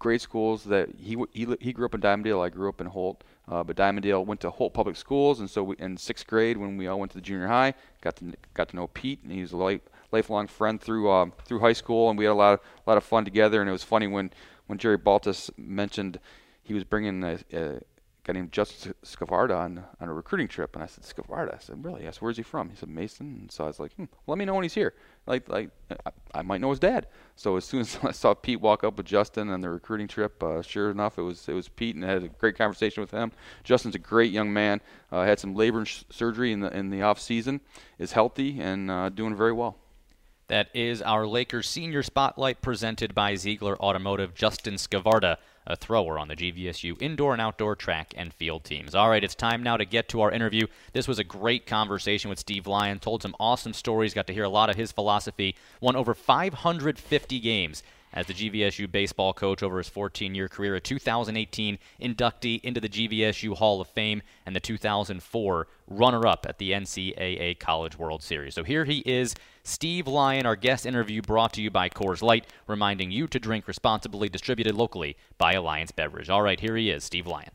grade 0.00 0.20
schools 0.20 0.64
that 0.64 0.88
he 0.98 1.16
he 1.32 1.46
he 1.60 1.72
grew 1.72 1.86
up 1.86 1.94
in 1.94 2.00
Dimondale. 2.00 2.44
I 2.44 2.50
grew 2.50 2.68
up 2.68 2.80
in 2.80 2.86
Holt, 2.86 3.24
uh, 3.48 3.62
but 3.62 3.76
Dimondale 3.76 4.24
went 4.24 4.40
to 4.40 4.50
Holt 4.50 4.72
Public 4.72 4.96
Schools, 4.96 5.40
and 5.40 5.50
so 5.50 5.62
we, 5.62 5.76
in 5.78 5.96
sixth 5.96 6.26
grade 6.26 6.56
when 6.56 6.76
we 6.76 6.86
all 6.86 6.98
went 6.98 7.12
to 7.12 7.18
the 7.18 7.22
junior 7.22 7.48
high, 7.48 7.74
got 8.00 8.16
to 8.16 8.32
got 8.54 8.68
to 8.70 8.76
know 8.76 8.86
Pete, 8.88 9.20
and 9.22 9.32
he 9.32 9.40
was 9.42 9.52
a 9.52 9.56
life, 9.56 9.80
lifelong 10.12 10.46
friend 10.46 10.80
through 10.80 11.10
um, 11.10 11.32
through 11.44 11.60
high 11.60 11.72
school, 11.72 12.08
and 12.08 12.18
we 12.18 12.24
had 12.24 12.32
a 12.32 12.34
lot 12.34 12.54
of 12.54 12.60
a 12.86 12.90
lot 12.90 12.96
of 12.96 13.04
fun 13.04 13.24
together. 13.24 13.60
And 13.60 13.68
it 13.68 13.72
was 13.72 13.84
funny 13.84 14.06
when 14.06 14.30
when 14.66 14.78
Jerry 14.78 14.98
Baltes 14.98 15.50
mentioned 15.58 16.18
he 16.62 16.72
was 16.72 16.84
bringing 16.84 17.22
a, 17.22 17.38
a 17.52 17.80
guy 18.24 18.32
named 18.32 18.50
Justin 18.52 18.94
Scavarda 19.04 19.56
on 19.56 19.84
on 20.00 20.08
a 20.08 20.12
recruiting 20.12 20.48
trip, 20.48 20.74
and 20.74 20.82
I 20.82 20.86
said 20.86 21.04
Scavarda. 21.04 21.54
I 21.54 21.58
said 21.58 21.84
really? 21.84 22.04
Yes. 22.04 22.20
Where's 22.20 22.36
he 22.36 22.42
from? 22.42 22.70
He 22.70 22.76
said 22.76 22.88
Mason. 22.88 23.38
And 23.40 23.52
so 23.52 23.64
I 23.64 23.66
was 23.68 23.78
like, 23.78 23.92
hmm, 23.94 24.04
let 24.26 24.38
me 24.38 24.44
know 24.44 24.54
when 24.54 24.62
he's 24.62 24.74
here. 24.74 24.94
Like 25.26 25.48
like 25.48 25.70
I, 25.90 26.10
I 26.34 26.42
might 26.42 26.60
know 26.60 26.70
his 26.70 26.78
dad. 26.78 27.06
So 27.36 27.56
as 27.56 27.64
soon 27.64 27.80
as 27.80 27.98
I 28.02 28.12
saw 28.12 28.34
Pete 28.34 28.60
walk 28.60 28.82
up 28.82 28.96
with 28.96 29.06
Justin 29.06 29.50
on 29.50 29.60
the 29.60 29.70
recruiting 29.70 30.08
trip, 30.08 30.42
uh, 30.42 30.62
sure 30.62 30.90
enough, 30.90 31.18
it 31.18 31.22
was 31.22 31.48
it 31.48 31.54
was 31.54 31.68
Pete, 31.68 31.94
and 31.94 32.04
I 32.04 32.08
had 32.08 32.22
a 32.24 32.28
great 32.28 32.56
conversation 32.56 33.00
with 33.02 33.10
him. 33.10 33.32
Justin's 33.62 33.94
a 33.94 34.00
great 34.00 34.32
young 34.32 34.52
man. 34.52 34.80
Uh, 35.12 35.24
had 35.24 35.38
some 35.38 35.54
labor 35.54 35.78
and 35.78 35.88
sh- 35.88 36.04
surgery 36.10 36.52
in 36.52 36.60
the 36.60 36.76
in 36.76 36.90
the 36.90 37.02
off 37.02 37.20
season. 37.20 37.60
Is 37.98 38.12
healthy 38.12 38.60
and 38.60 38.90
uh, 38.90 39.10
doing 39.10 39.36
very 39.36 39.52
well. 39.52 39.78
That 40.48 40.68
is 40.74 41.00
our 41.00 41.26
Lakers 41.26 41.68
senior 41.68 42.02
spotlight 42.02 42.60
presented 42.60 43.14
by 43.14 43.32
Zeigler 43.32 43.78
Automotive. 43.78 44.34
Justin 44.34 44.74
Scavarda, 44.74 45.38
a 45.66 45.76
thrower 45.76 46.18
on 46.18 46.28
the 46.28 46.36
GVSU 46.36 47.00
indoor 47.00 47.32
and 47.32 47.40
outdoor 47.40 47.74
track 47.76 48.12
and 48.16 48.32
field 48.32 48.64
teams. 48.64 48.94
All 48.94 49.08
right, 49.08 49.24
it's 49.24 49.34
time 49.34 49.62
now 49.62 49.76
to 49.76 49.84
get 49.84 50.08
to 50.10 50.20
our 50.20 50.30
interview. 50.30 50.66
This 50.92 51.08
was 51.08 51.18
a 51.18 51.24
great 51.24 51.66
conversation 51.66 52.28
with 52.28 52.38
Steve 52.38 52.66
Lyon. 52.66 52.98
Told 52.98 53.22
some 53.22 53.34
awesome 53.40 53.72
stories. 53.72 54.14
Got 54.14 54.26
to 54.26 54.34
hear 54.34 54.44
a 54.44 54.48
lot 54.48 54.70
of 54.70 54.76
his 54.76 54.92
philosophy. 54.92 55.56
Won 55.80 55.96
over 55.96 56.14
550 56.14 57.40
games 57.40 57.82
as 58.14 58.26
the 58.26 58.32
GVSU 58.32 58.90
baseball 58.90 59.34
coach 59.34 59.62
over 59.62 59.78
his 59.78 59.88
14 59.88 60.34
year 60.34 60.48
career, 60.48 60.76
a 60.76 60.80
2018 60.80 61.78
inductee 62.00 62.60
into 62.62 62.80
the 62.80 62.88
GVSU 62.88 63.56
Hall 63.56 63.80
of 63.80 63.88
Fame, 63.88 64.22
and 64.46 64.56
the 64.56 64.60
2004 64.60 65.66
runner 65.88 66.26
up 66.26 66.46
at 66.48 66.58
the 66.58 66.70
NCAA 66.70 67.58
College 67.58 67.98
World 67.98 68.22
Series. 68.22 68.54
So 68.54 68.64
here 68.64 68.84
he 68.84 69.00
is. 69.00 69.34
Steve 69.64 70.06
Lyon, 70.06 70.46
our 70.46 70.56
guest 70.56 70.86
interview 70.86 71.22
brought 71.22 71.52
to 71.54 71.62
you 71.62 71.70
by 71.70 71.88
Coors 71.88 72.22
Light, 72.22 72.46
reminding 72.66 73.10
you 73.10 73.26
to 73.26 73.38
drink 73.38 73.66
responsibly, 73.66 74.28
distributed 74.28 74.74
locally 74.74 75.16
by 75.36 75.54
Alliance 75.54 75.90
Beverage. 75.90 76.30
All 76.30 76.42
right, 76.42 76.60
here 76.60 76.76
he 76.76 76.90
is, 76.90 77.02
Steve 77.02 77.26
Lyon. 77.26 77.50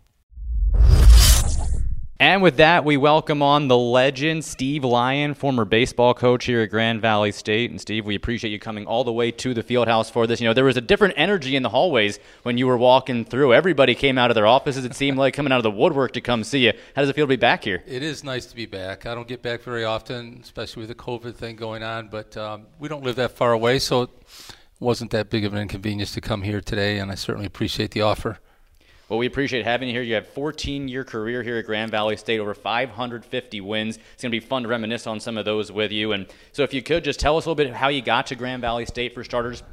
And 2.21 2.41
with 2.41 2.57
that, 2.57 2.83
we 2.83 2.97
welcome 2.97 3.41
on 3.41 3.69
the 3.69 3.77
legend, 3.77 4.43
Steve 4.43 4.83
Lyon, 4.83 5.33
former 5.33 5.63
baseball 5.63 6.13
coach 6.13 6.43
here 6.43 6.59
at 6.59 6.69
Grand 6.69 7.01
Valley 7.01 7.31
State. 7.31 7.71
And 7.71 7.79
Steve, 7.79 8.05
we 8.05 8.13
appreciate 8.13 8.51
you 8.51 8.59
coming 8.59 8.85
all 8.85 9.05
the 9.05 9.13
way 9.13 9.31
to 9.31 9.53
the 9.53 9.63
field 9.63 9.87
house 9.87 10.09
for 10.09 10.27
this. 10.27 10.41
You 10.41 10.47
know, 10.49 10.53
there 10.53 10.65
was 10.65 10.75
a 10.75 10.81
different 10.81 11.13
energy 11.15 11.55
in 11.55 11.63
the 11.63 11.69
hallways 11.69 12.19
when 12.43 12.57
you 12.57 12.67
were 12.67 12.77
walking 12.77 13.23
through. 13.23 13.53
Everybody 13.53 13.95
came 13.95 14.17
out 14.17 14.31
of 14.31 14.35
their 14.35 14.47
offices, 14.47 14.83
it 14.83 14.95
seemed 14.95 15.17
like, 15.17 15.33
coming 15.33 15.53
out 15.53 15.59
of 15.59 15.63
the 15.63 15.71
woodwork 15.71 16.11
to 16.11 16.19
come 16.19 16.43
see 16.43 16.65
you. 16.65 16.73
How 16.93 17.03
does 17.03 17.07
it 17.07 17.15
feel 17.15 17.23
to 17.23 17.29
be 17.29 17.37
back 17.37 17.63
here? 17.63 17.81
It 17.87 18.03
is 18.03 18.21
nice 18.21 18.47
to 18.47 18.55
be 18.55 18.65
back. 18.65 19.05
I 19.05 19.15
don't 19.15 19.27
get 19.27 19.41
back 19.41 19.61
very 19.61 19.85
often, 19.85 20.39
especially 20.43 20.81
with 20.81 20.89
the 20.89 20.95
COVID 20.95 21.35
thing 21.35 21.55
going 21.55 21.83
on, 21.83 22.09
but 22.09 22.35
um, 22.35 22.65
we 22.79 22.89
don't 22.89 23.05
live 23.05 23.15
that 23.15 23.31
far 23.31 23.53
away, 23.53 23.79
so 23.79 24.01
it 24.01 24.09
wasn't 24.81 25.11
that 25.11 25.29
big 25.29 25.45
of 25.45 25.53
an 25.53 25.59
inconvenience 25.59 26.13
to 26.15 26.19
come 26.19 26.41
here 26.41 26.59
today, 26.59 26.99
and 26.99 27.13
I 27.13 27.15
certainly 27.15 27.47
appreciate 27.47 27.91
the 27.91 28.01
offer. 28.01 28.39
Well, 29.09 29.17
we 29.17 29.25
appreciate 29.25 29.65
having 29.65 29.87
you 29.87 29.95
here. 29.95 30.03
You 30.03 30.13
have 30.13 30.27
14 30.27 30.87
year 30.87 31.03
career 31.03 31.41
here 31.41 31.57
at 31.57 31.65
Grand 31.65 31.89
Valley 31.89 32.15
State, 32.15 32.39
over 32.39 32.53
550 32.53 33.61
wins. 33.61 33.97
It's 34.13 34.21
going 34.21 34.31
to 34.31 34.39
be 34.39 34.39
fun 34.39 34.61
to 34.61 34.69
reminisce 34.69 35.07
on 35.07 35.19
some 35.19 35.35
of 35.35 35.45
those 35.45 35.71
with 35.71 35.91
you. 35.91 36.11
And 36.11 36.27
so, 36.51 36.61
if 36.61 36.75
you 36.75 36.83
could 36.83 37.03
just 37.03 37.19
tell 37.19 37.35
us 37.35 37.45
a 37.45 37.49
little 37.49 37.55
bit 37.55 37.73
how 37.73 37.87
you 37.87 38.03
got 38.03 38.27
to 38.27 38.35
Grand 38.35 38.61
Valley 38.61 38.85
State 38.85 39.15
for 39.15 39.23
starters. 39.23 39.63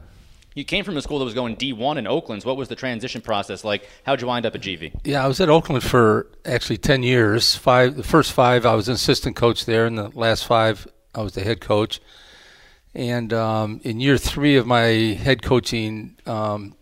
You 0.55 0.64
came 0.64 0.85
from 0.87 0.97
a 0.97 1.02
school 1.02 1.19
that 1.19 1.26
was 1.26 1.35
going 1.35 1.55
D1 1.57 1.99
in 1.99 2.07
Oakland. 2.07 2.43
What 2.45 2.57
was 2.57 2.69
the 2.69 2.76
transition 2.76 3.21
process 3.21 3.62
like? 3.62 3.87
How'd 4.05 4.23
you 4.23 4.26
wind 4.26 4.47
up 4.47 4.55
at 4.55 4.62
GV? 4.62 5.00
Yeah, 5.05 5.23
I 5.23 5.28
was 5.28 5.38
at 5.38 5.50
Oakland 5.50 5.85
for 5.85 6.28
actually 6.47 6.78
10 6.78 7.02
years. 7.02 7.55
Five, 7.55 7.95
the 7.95 8.02
first 8.02 8.33
five, 8.33 8.64
I 8.64 8.75
was 8.75 8.88
an 8.88 8.95
assistant 8.95 9.37
coach 9.37 9.66
there, 9.66 9.85
and 9.85 9.99
the 9.99 10.09
last 10.14 10.47
five, 10.47 10.88
I 11.14 11.21
was 11.21 11.35
the 11.35 11.43
head 11.43 11.61
coach. 11.61 12.00
And 12.95 13.35
um, 13.35 13.83
in 13.85 14.00
year 14.00 14.16
three 14.16 14.57
of 14.57 14.66
my 14.66 14.81
head 14.81 15.43
coaching 15.43 16.16
um, 16.25 16.75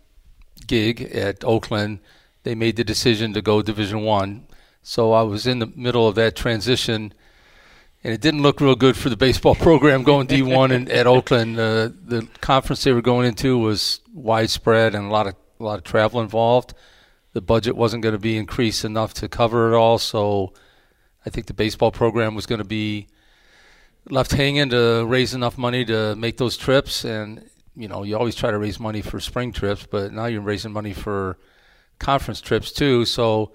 gig 0.65 1.01
at 1.01 1.43
Oakland, 1.43 1.99
they 2.45 2.55
made 2.55 2.75
the 2.75 2.83
decision 2.83 3.33
to 3.33 3.41
go 3.41 3.63
Division 3.63 4.01
One. 4.03 4.45
So 4.83 5.13
I 5.13 5.23
was 5.23 5.47
in 5.47 5.57
the 5.57 5.65
middle 5.65 6.07
of 6.07 6.13
that 6.15 6.35
transition, 6.35 7.11
and 8.03 8.13
it 8.13 8.21
didn't 8.21 8.43
look 8.43 8.61
real 8.61 8.75
good 8.75 8.95
for 8.95 9.09
the 9.09 9.17
baseball 9.17 9.55
program 9.67 10.03
going 10.03 10.27
D1 10.27 10.71
and 10.71 10.87
at 10.89 11.07
Oakland. 11.07 11.59
Uh, 11.59 11.89
the 12.05 12.27
conference 12.41 12.83
they 12.83 12.93
were 12.93 13.01
going 13.01 13.27
into 13.27 13.57
was 13.57 13.99
widespread 14.13 14.93
and 14.93 15.07
a 15.07 15.09
lot 15.09 15.25
of 15.25 15.35
a 15.59 15.63
lot 15.63 15.79
of 15.79 15.83
travel 15.83 16.21
involved. 16.21 16.75
The 17.33 17.41
budget 17.41 17.75
wasn't 17.75 18.03
going 18.03 18.13
to 18.13 18.19
be 18.19 18.37
increased 18.37 18.85
enough 18.85 19.15
to 19.15 19.27
cover 19.27 19.73
it 19.73 19.75
all, 19.75 19.97
so 19.97 20.53
I 21.25 21.31
think 21.31 21.47
the 21.47 21.53
baseball 21.53 21.91
program 21.91 22.35
was 22.35 22.45
going 22.45 22.59
to 22.59 22.63
be 22.63 23.07
left 24.07 24.31
hanging 24.33 24.69
to 24.69 25.03
raise 25.05 25.33
enough 25.33 25.57
money 25.57 25.83
to 25.85 26.15
make 26.15 26.37
those 26.37 26.57
trips. 26.57 27.05
And 27.05 27.49
you 27.75 27.87
know, 27.87 28.03
you 28.03 28.15
always 28.15 28.35
try 28.35 28.51
to 28.51 28.59
raise 28.59 28.79
money 28.79 29.01
for 29.01 29.19
spring 29.19 29.51
trips, 29.51 29.87
but 29.89 30.13
now 30.13 30.27
you're 30.27 30.41
raising 30.41 30.71
money 30.71 30.93
for 30.93 31.39
conference 31.99 32.41
trips 32.41 32.71
too. 32.71 33.05
So 33.05 33.51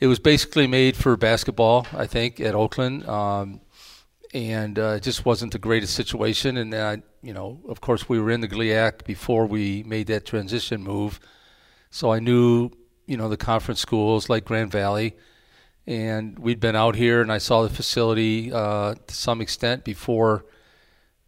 it 0.00 0.06
was 0.06 0.18
basically 0.18 0.66
made 0.66 0.96
for 0.96 1.16
basketball, 1.16 1.86
I 1.92 2.06
think, 2.06 2.40
at 2.40 2.54
Oakland. 2.54 3.08
Um, 3.08 3.60
and 4.34 4.78
uh, 4.78 4.94
it 4.96 5.02
just 5.02 5.24
wasn't 5.24 5.52
the 5.52 5.58
greatest 5.58 5.94
situation. 5.94 6.56
And 6.56 6.74
I, 6.74 7.02
you 7.22 7.32
know, 7.32 7.60
of 7.68 7.80
course, 7.80 8.08
we 8.08 8.18
were 8.18 8.30
in 8.30 8.40
the 8.40 8.48
GLIAC 8.48 9.04
before 9.04 9.46
we 9.46 9.84
made 9.84 10.08
that 10.08 10.26
transition 10.26 10.82
move. 10.82 11.20
So 11.90 12.12
I 12.12 12.18
knew, 12.18 12.70
you 13.06 13.16
know, 13.16 13.28
the 13.28 13.36
conference 13.36 13.80
schools 13.80 14.28
like 14.28 14.44
Grand 14.44 14.72
Valley. 14.72 15.16
And 15.86 16.38
we'd 16.38 16.60
been 16.60 16.74
out 16.74 16.96
here, 16.96 17.20
and 17.20 17.30
I 17.30 17.38
saw 17.38 17.62
the 17.62 17.68
facility 17.68 18.52
uh, 18.52 18.94
to 18.94 19.14
some 19.14 19.40
extent 19.40 19.84
before 19.84 20.46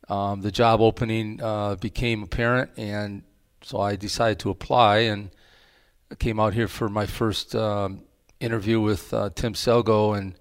um, 0.08 0.40
the 0.40 0.50
job 0.50 0.80
opening 0.80 1.40
uh, 1.42 1.76
became 1.76 2.22
apparent. 2.22 2.70
And 2.76 3.22
so 3.62 3.78
I 3.78 3.96
decided 3.96 4.40
to 4.40 4.50
apply. 4.50 4.98
And 4.98 5.30
I 6.10 6.14
came 6.14 6.38
out 6.38 6.54
here 6.54 6.68
for 6.68 6.88
my 6.88 7.04
first 7.06 7.54
um, 7.56 8.02
interview 8.38 8.80
with 8.80 9.12
uh, 9.12 9.30
Tim 9.34 9.54
Selgo 9.54 10.16
and 10.16 10.34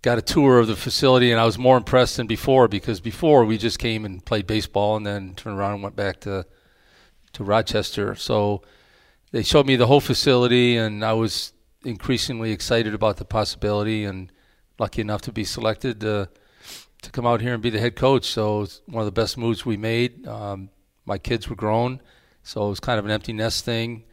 got 0.00 0.16
a 0.16 0.22
tour 0.22 0.58
of 0.58 0.68
the 0.68 0.76
facility, 0.76 1.30
and 1.30 1.38
I 1.40 1.44
was 1.44 1.58
more 1.58 1.76
impressed 1.76 2.16
than 2.16 2.26
before 2.26 2.66
because 2.66 3.00
before 3.00 3.44
we 3.44 3.58
just 3.58 3.78
came 3.78 4.06
and 4.06 4.24
played 4.24 4.46
baseball 4.46 4.96
and 4.96 5.06
then 5.06 5.34
turned 5.34 5.58
around 5.58 5.74
and 5.74 5.82
went 5.82 5.96
back 5.96 6.20
to 6.20 6.46
to 7.32 7.44
Rochester. 7.44 8.14
So 8.14 8.62
they 9.32 9.42
showed 9.42 9.66
me 9.66 9.76
the 9.76 9.86
whole 9.86 10.00
facility, 10.00 10.76
and 10.76 11.04
I 11.04 11.12
was 11.12 11.52
increasingly 11.84 12.50
excited 12.50 12.94
about 12.94 13.18
the 13.18 13.24
possibility 13.24 14.04
and 14.04 14.32
lucky 14.78 15.02
enough 15.02 15.20
to 15.22 15.32
be 15.32 15.44
selected 15.44 16.00
to 16.00 16.30
to 17.02 17.10
come 17.10 17.26
out 17.26 17.40
here 17.40 17.52
and 17.52 17.62
be 17.62 17.70
the 17.70 17.80
head 17.80 17.96
coach. 17.96 18.24
So 18.24 18.62
it's 18.62 18.80
one 18.86 19.02
of 19.02 19.06
the 19.06 19.20
best 19.20 19.36
moves 19.36 19.66
we 19.66 19.76
made. 19.76 20.26
Um, 20.26 20.70
my 21.04 21.18
kids 21.18 21.48
were 21.48 21.56
grown, 21.56 22.00
so 22.42 22.66
it 22.66 22.70
was 22.70 22.80
kind 22.80 22.98
of 22.98 23.04
an 23.04 23.10
empty 23.10 23.34
nest 23.34 23.66
thing. 23.66 24.04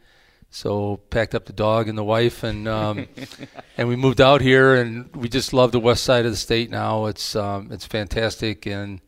So 0.50 0.96
packed 1.10 1.34
up 1.34 1.44
the 1.44 1.52
dog 1.52 1.88
and 1.88 1.98
the 1.98 2.04
wife, 2.04 2.42
and 2.42 2.66
um, 2.66 3.06
and 3.76 3.88
we 3.88 3.96
moved 3.96 4.20
out 4.20 4.40
here, 4.40 4.74
and 4.74 5.14
we 5.14 5.28
just 5.28 5.52
love 5.52 5.72
the 5.72 5.80
west 5.80 6.04
side 6.04 6.24
of 6.24 6.32
the 6.32 6.38
state 6.38 6.70
now. 6.70 7.06
It's 7.06 7.36
um, 7.36 7.68
it's 7.70 7.84
fantastic, 7.84 8.66
and 8.66 9.00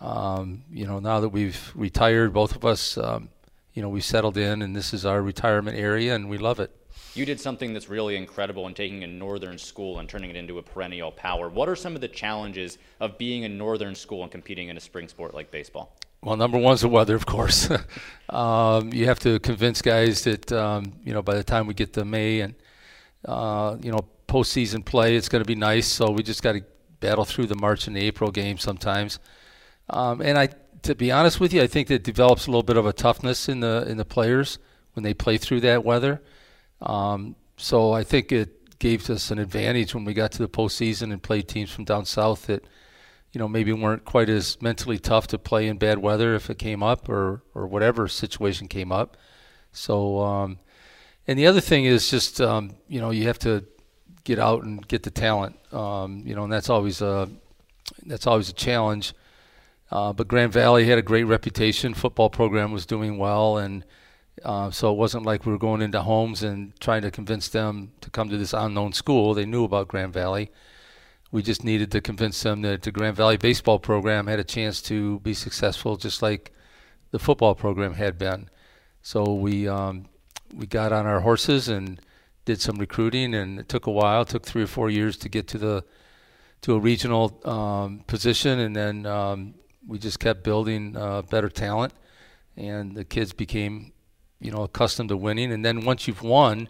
um, 0.00 0.64
you 0.72 0.86
know 0.86 0.98
now 0.98 1.20
that 1.20 1.28
we've 1.28 1.72
retired, 1.76 2.32
both 2.32 2.56
of 2.56 2.64
us, 2.64 2.98
um, 2.98 3.28
you 3.74 3.80
know, 3.80 3.88
we 3.88 4.00
settled 4.00 4.36
in, 4.36 4.62
and 4.62 4.76
this 4.76 4.92
is 4.92 5.06
our 5.06 5.22
retirement 5.22 5.78
area, 5.78 6.14
and 6.14 6.28
we 6.28 6.38
love 6.38 6.60
it. 6.60 6.70
You 7.14 7.26
did 7.26 7.38
something 7.38 7.74
that's 7.74 7.90
really 7.90 8.16
incredible 8.16 8.66
in 8.66 8.74
taking 8.74 9.04
a 9.04 9.06
northern 9.06 9.58
school 9.58 9.98
and 9.98 10.08
turning 10.08 10.30
it 10.30 10.36
into 10.36 10.58
a 10.58 10.62
perennial 10.62 11.12
power. 11.12 11.50
What 11.50 11.68
are 11.68 11.76
some 11.76 11.94
of 11.94 12.00
the 12.00 12.08
challenges 12.08 12.78
of 13.00 13.18
being 13.18 13.44
a 13.44 13.50
northern 13.50 13.94
school 13.94 14.22
and 14.22 14.32
competing 14.32 14.68
in 14.68 14.78
a 14.78 14.80
spring 14.80 15.08
sport 15.08 15.34
like 15.34 15.50
baseball? 15.50 15.94
Well, 16.22 16.36
number 16.36 16.56
one's 16.56 16.80
the 16.80 16.88
weather, 16.88 17.14
of 17.14 17.26
course. 17.26 17.68
um, 18.30 18.92
you 18.94 19.06
have 19.06 19.18
to 19.20 19.40
convince 19.40 19.82
guys 19.82 20.22
that 20.24 20.50
um, 20.52 20.94
you 21.04 21.12
know 21.12 21.20
by 21.20 21.34
the 21.34 21.44
time 21.44 21.66
we 21.66 21.74
get 21.74 21.92
to 21.94 22.04
May 22.04 22.40
and 22.40 22.54
uh, 23.26 23.76
you 23.82 23.92
know 23.92 24.06
postseason 24.26 24.82
play, 24.82 25.14
it's 25.14 25.28
going 25.28 25.42
to 25.42 25.46
be 25.46 25.56
nice. 25.56 25.86
So 25.86 26.10
we 26.10 26.22
just 26.22 26.42
got 26.42 26.52
to 26.52 26.64
battle 27.00 27.26
through 27.26 27.46
the 27.46 27.56
March 27.56 27.88
and 27.88 27.96
the 27.96 28.00
April 28.00 28.30
games 28.30 28.62
sometimes. 28.62 29.18
Um, 29.90 30.22
and 30.22 30.38
I, 30.38 30.48
to 30.82 30.94
be 30.94 31.10
honest 31.10 31.40
with 31.40 31.52
you, 31.52 31.60
I 31.60 31.66
think 31.66 31.88
that 31.88 32.04
develops 32.04 32.46
a 32.46 32.50
little 32.50 32.62
bit 32.62 32.78
of 32.78 32.86
a 32.86 32.92
toughness 32.92 33.50
in 33.50 33.60
the 33.60 33.84
in 33.86 33.98
the 33.98 34.04
players 34.06 34.58
when 34.94 35.02
they 35.02 35.12
play 35.12 35.36
through 35.36 35.60
that 35.60 35.84
weather. 35.84 36.22
Um, 36.82 37.36
so 37.56 37.92
I 37.92 38.04
think 38.04 38.32
it 38.32 38.78
gave 38.78 39.08
us 39.08 39.30
an 39.30 39.38
advantage 39.38 39.94
when 39.94 40.04
we 40.04 40.14
got 40.14 40.32
to 40.32 40.38
the 40.38 40.48
postseason 40.48 41.12
and 41.12 41.22
played 41.22 41.48
teams 41.48 41.70
from 41.70 41.84
down 41.84 42.04
south 42.04 42.46
that 42.46 42.64
you 43.32 43.38
know, 43.38 43.48
maybe 43.48 43.72
weren't 43.72 44.04
quite 44.04 44.28
as 44.28 44.60
mentally 44.60 44.98
tough 44.98 45.26
to 45.28 45.38
play 45.38 45.66
in 45.66 45.78
bad 45.78 45.98
weather 45.98 46.34
if 46.34 46.50
it 46.50 46.58
came 46.58 46.82
up 46.82 47.08
or, 47.08 47.42
or 47.54 47.66
whatever 47.66 48.06
situation 48.06 48.68
came 48.68 48.92
up. 48.92 49.16
So, 49.72 50.20
um, 50.20 50.58
and 51.26 51.38
the 51.38 51.46
other 51.46 51.60
thing 51.60 51.86
is 51.86 52.10
just, 52.10 52.40
um, 52.40 52.76
you 52.88 53.00
know, 53.00 53.10
you 53.10 53.26
have 53.26 53.38
to 53.40 53.64
get 54.24 54.38
out 54.38 54.64
and 54.64 54.86
get 54.86 55.02
the 55.02 55.10
talent, 55.10 55.56
um, 55.72 56.22
you 56.26 56.34
know, 56.34 56.44
and 56.44 56.52
that's 56.52 56.68
always 56.68 57.00
a, 57.00 57.30
that's 58.04 58.26
always 58.26 58.50
a 58.50 58.52
challenge. 58.52 59.14
Uh, 59.90 60.12
but 60.12 60.28
Grand 60.28 60.52
Valley 60.52 60.84
had 60.84 60.98
a 60.98 61.02
great 61.02 61.24
reputation. 61.24 61.94
Football 61.94 62.28
program 62.28 62.70
was 62.72 62.86
doing 62.86 63.18
well, 63.18 63.58
and 63.58 63.84
uh, 64.44 64.70
so 64.70 64.92
it 64.92 64.96
wasn't 64.96 65.26
like 65.26 65.46
we 65.46 65.52
were 65.52 65.58
going 65.58 65.82
into 65.82 66.02
homes 66.02 66.42
and 66.42 66.78
trying 66.80 67.02
to 67.02 67.10
convince 67.10 67.48
them 67.48 67.92
to 68.00 68.10
come 68.10 68.28
to 68.28 68.38
this 68.38 68.52
unknown 68.52 68.92
school. 68.92 69.34
They 69.34 69.46
knew 69.46 69.64
about 69.64 69.88
Grand 69.88 70.12
Valley, 70.12 70.50
we 71.32 71.42
just 71.42 71.64
needed 71.64 71.90
to 71.92 72.00
convince 72.00 72.42
them 72.42 72.60
that 72.60 72.82
the 72.82 72.92
Grand 72.92 73.16
Valley 73.16 73.38
baseball 73.38 73.78
program 73.78 74.26
had 74.26 74.38
a 74.38 74.44
chance 74.44 74.82
to 74.82 75.18
be 75.20 75.32
successful, 75.32 75.96
just 75.96 76.20
like 76.20 76.52
the 77.10 77.18
football 77.18 77.54
program 77.54 77.94
had 77.94 78.18
been. 78.18 78.50
So 79.00 79.32
we 79.32 79.66
um, 79.66 80.06
we 80.54 80.66
got 80.66 80.92
on 80.92 81.06
our 81.06 81.20
horses 81.20 81.68
and 81.68 82.00
did 82.44 82.60
some 82.60 82.76
recruiting, 82.76 83.34
and 83.34 83.58
it 83.58 83.68
took 83.68 83.86
a 83.86 83.90
while. 83.90 84.22
It 84.22 84.28
took 84.28 84.44
three 84.44 84.62
or 84.62 84.66
four 84.66 84.90
years 84.90 85.16
to 85.18 85.30
get 85.30 85.48
to 85.48 85.58
the 85.58 85.84
to 86.60 86.74
a 86.74 86.78
regional 86.78 87.40
um, 87.46 88.04
position, 88.06 88.60
and 88.60 88.76
then 88.76 89.06
um, 89.06 89.54
we 89.86 89.98
just 89.98 90.20
kept 90.20 90.44
building 90.44 90.96
uh, 90.96 91.22
better 91.22 91.48
talent, 91.48 91.94
and 92.58 92.94
the 92.94 93.04
kids 93.06 93.32
became, 93.32 93.91
you 94.42 94.50
know, 94.50 94.62
accustomed 94.62 95.08
to 95.10 95.16
winning. 95.16 95.52
And 95.52 95.64
then 95.64 95.84
once 95.84 96.06
you've 96.06 96.22
won, 96.22 96.68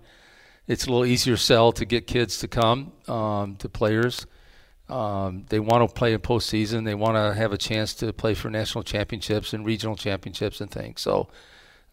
it's 0.68 0.86
a 0.86 0.90
little 0.90 1.06
easier 1.06 1.36
sell 1.36 1.72
to 1.72 1.84
get 1.84 2.06
kids 2.06 2.38
to 2.38 2.48
come 2.48 2.92
um, 3.08 3.56
to 3.56 3.68
players. 3.68 4.26
Um, 4.88 5.46
they 5.48 5.58
want 5.58 5.88
to 5.88 5.94
play 5.94 6.12
in 6.12 6.20
postseason. 6.20 6.84
They 6.84 6.94
want 6.94 7.16
to 7.16 7.34
have 7.34 7.52
a 7.52 7.58
chance 7.58 7.94
to 7.94 8.12
play 8.12 8.34
for 8.34 8.50
national 8.50 8.84
championships 8.84 9.52
and 9.52 9.64
regional 9.64 9.96
championships 9.96 10.60
and 10.60 10.70
things. 10.70 11.00
So 11.00 11.28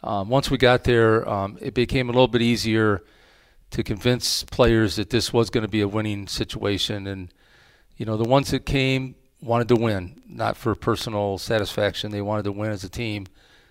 um, 0.04 0.30
once 0.30 0.52
we 0.52 0.58
got 0.58 0.84
there, 0.84 1.28
um, 1.28 1.58
it 1.62 1.74
became 1.74 2.10
a 2.10 2.12
little 2.12 2.28
bit 2.28 2.42
easier 2.42 3.04
to 3.72 3.84
convince 3.84 4.44
players 4.44 4.96
that 4.98 5.10
this 5.12 5.32
was 5.32 5.50
going 5.50 5.62
to 5.62 5.70
be 5.70 5.82
a 5.82 5.88
winning 5.88 6.28
situation. 6.28 7.08
And 7.08 7.34
you 7.98 8.06
know, 8.06 8.18
the 8.18 8.28
ones 8.28 8.52
that 8.52 8.66
came 8.66 9.16
wanted 9.42 9.68
to 9.70 9.76
win, 9.76 10.22
not 10.28 10.58
for 10.58 10.76
personal 10.76 11.38
satisfaction. 11.38 12.12
They 12.12 12.22
wanted 12.22 12.44
to 12.44 12.52
win 12.52 12.72
as 12.72 12.84
a 12.84 12.90
team. 12.90 13.28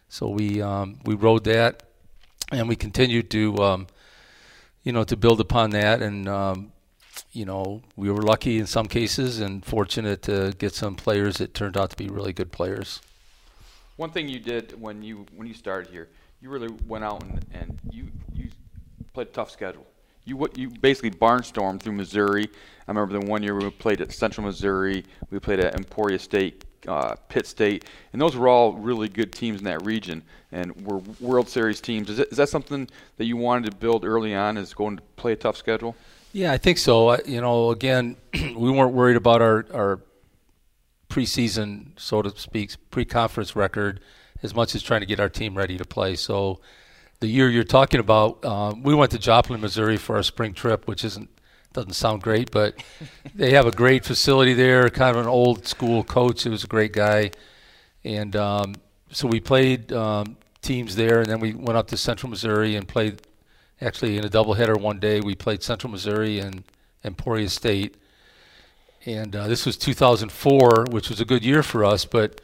So 0.08 0.28
we 0.28 0.62
um, 0.62 0.98
we 1.04 1.14
rode 1.14 1.44
that, 1.44 1.82
and 2.50 2.68
we 2.68 2.76
continued 2.76 3.30
to 3.30 3.56
um, 3.58 3.86
you 4.82 4.92
know 4.92 5.04
to 5.04 5.16
build 5.16 5.40
upon 5.40 5.70
that, 5.70 6.02
and 6.02 6.28
um, 6.28 6.72
you 7.32 7.44
know 7.44 7.82
we 7.96 8.10
were 8.10 8.22
lucky 8.22 8.58
in 8.58 8.66
some 8.66 8.86
cases 8.86 9.40
and 9.40 9.64
fortunate 9.64 10.22
to 10.22 10.54
get 10.58 10.74
some 10.74 10.94
players 10.94 11.38
that 11.38 11.54
turned 11.54 11.76
out 11.76 11.90
to 11.90 11.96
be 11.96 12.08
really 12.08 12.32
good 12.32 12.52
players. 12.52 13.00
One 13.96 14.10
thing 14.10 14.28
you 14.28 14.38
did 14.38 14.80
when 14.80 15.02
you 15.02 15.26
when 15.34 15.46
you 15.48 15.54
started 15.54 15.90
here, 15.90 16.08
you 16.40 16.50
really 16.50 16.72
went 16.86 17.04
out 17.04 17.22
and, 17.22 17.44
and 17.52 17.78
you 17.90 18.08
you 18.32 18.48
played 19.12 19.28
a 19.28 19.30
tough 19.30 19.50
schedule. 19.50 19.86
You 20.24 20.46
you 20.54 20.70
basically 20.70 21.10
barnstormed 21.10 21.80
through 21.80 21.94
Missouri. 21.94 22.48
I 22.86 22.90
remember 22.90 23.18
the 23.18 23.26
one 23.26 23.42
year 23.42 23.54
we 23.54 23.68
played 23.70 24.00
at 24.00 24.12
Central 24.12 24.46
Missouri. 24.46 25.04
We 25.30 25.40
played 25.40 25.60
at 25.60 25.74
Emporia 25.74 26.18
State, 26.18 26.64
uh, 26.86 27.14
Pitt 27.28 27.46
State, 27.46 27.84
and 28.12 28.20
those 28.20 28.36
were 28.36 28.48
all 28.48 28.72
really 28.72 29.08
good 29.08 29.32
teams 29.32 29.58
in 29.58 29.64
that 29.64 29.84
region 29.84 30.22
and 30.52 30.86
were 30.86 30.98
World 31.20 31.48
Series 31.48 31.80
teams. 31.80 32.10
Is, 32.10 32.18
it, 32.18 32.28
is 32.30 32.36
that 32.36 32.48
something 32.48 32.88
that 33.16 33.24
you 33.24 33.36
wanted 33.36 33.70
to 33.70 33.76
build 33.76 34.04
early 34.04 34.34
on? 34.34 34.56
Is 34.56 34.74
going 34.74 34.96
to 34.96 35.02
play 35.16 35.32
a 35.32 35.36
tough 35.36 35.56
schedule? 35.56 35.96
Yeah, 36.32 36.52
I 36.52 36.58
think 36.58 36.78
so. 36.78 37.08
I, 37.08 37.20
you 37.26 37.40
know, 37.40 37.70
again, 37.70 38.16
we 38.34 38.70
weren't 38.70 38.92
worried 38.92 39.16
about 39.16 39.42
our 39.42 39.66
our 39.72 40.00
preseason, 41.08 41.98
so 41.98 42.22
to 42.22 42.38
speak, 42.38 42.72
pre-conference 42.90 43.56
record 43.56 44.00
as 44.42 44.54
much 44.54 44.74
as 44.74 44.82
trying 44.82 45.00
to 45.00 45.06
get 45.06 45.18
our 45.18 45.28
team 45.28 45.56
ready 45.56 45.78
to 45.78 45.84
play. 45.84 46.14
So 46.14 46.60
the 47.20 47.26
year 47.26 47.48
you're 47.48 47.64
talking 47.64 47.98
about, 47.98 48.44
um, 48.44 48.82
we 48.82 48.94
went 48.94 49.10
to 49.12 49.18
Joplin, 49.18 49.60
Missouri 49.60 49.96
for 49.96 50.16
our 50.16 50.22
spring 50.22 50.52
trip, 50.52 50.86
which 50.86 51.04
isn't 51.04 51.28
doesn't 51.72 51.92
sound 51.92 52.22
great, 52.22 52.50
but 52.50 52.82
they 53.34 53.52
have 53.52 53.66
a 53.66 53.70
great 53.70 54.04
facility 54.04 54.54
there. 54.54 54.88
Kind 54.90 55.16
of 55.16 55.22
an 55.22 55.28
old 55.28 55.66
school 55.66 56.02
coach. 56.02 56.46
It 56.46 56.50
was 56.50 56.64
a 56.64 56.68
great 56.68 56.92
guy, 56.92 57.30
and 58.04 58.34
um, 58.36 58.74
so 59.10 59.28
we 59.28 59.40
played 59.40 59.92
um, 59.92 60.36
teams 60.62 60.96
there, 60.96 61.20
and 61.20 61.26
then 61.28 61.40
we 61.40 61.54
went 61.54 61.76
up 61.76 61.88
to 61.88 61.96
Central 61.96 62.30
Missouri 62.30 62.76
and 62.76 62.86
played. 62.86 63.22
Actually, 63.80 64.18
in 64.18 64.24
a 64.24 64.28
doubleheader 64.28 64.80
one 64.80 64.98
day, 64.98 65.20
we 65.20 65.36
played 65.36 65.62
Central 65.62 65.92
Missouri 65.92 66.40
and 66.40 66.64
Emporia 67.04 67.48
State, 67.48 67.96
and 69.06 69.36
uh, 69.36 69.46
this 69.46 69.64
was 69.64 69.76
2004, 69.76 70.86
which 70.90 71.08
was 71.08 71.20
a 71.20 71.24
good 71.24 71.44
year 71.44 71.62
for 71.62 71.84
us, 71.84 72.04
but 72.04 72.40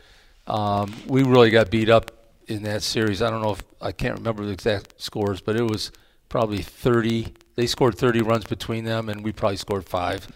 um, 0.47 0.95
we 1.07 1.25
really 1.25 1.51
got 1.51 1.71
beat 1.71 1.89
up 1.89 2.13
in 2.47 2.63
that 2.63 2.83
series. 2.83 3.21
I 3.21 3.31
don't 3.31 3.43
know 3.43 3.53
if 3.53 3.63
I 3.81 3.93
can't 3.93 4.17
remember 4.17 4.45
the 4.45 4.53
exact 4.53 5.01
scores, 5.01 5.41
but 5.41 5.57
it 5.57 5.65
was 5.65 5.91
probably 6.29 6.63
30. 6.63 7.35
They 7.57 7.67
scored 7.67 7.97
30 7.97 8.23
runs 8.23 8.45
between 8.45 8.85
them, 8.85 9.09
and 9.09 9.23
we 9.23 9.33
probably 9.33 9.57
scored 9.57 9.85
five. 9.85 10.27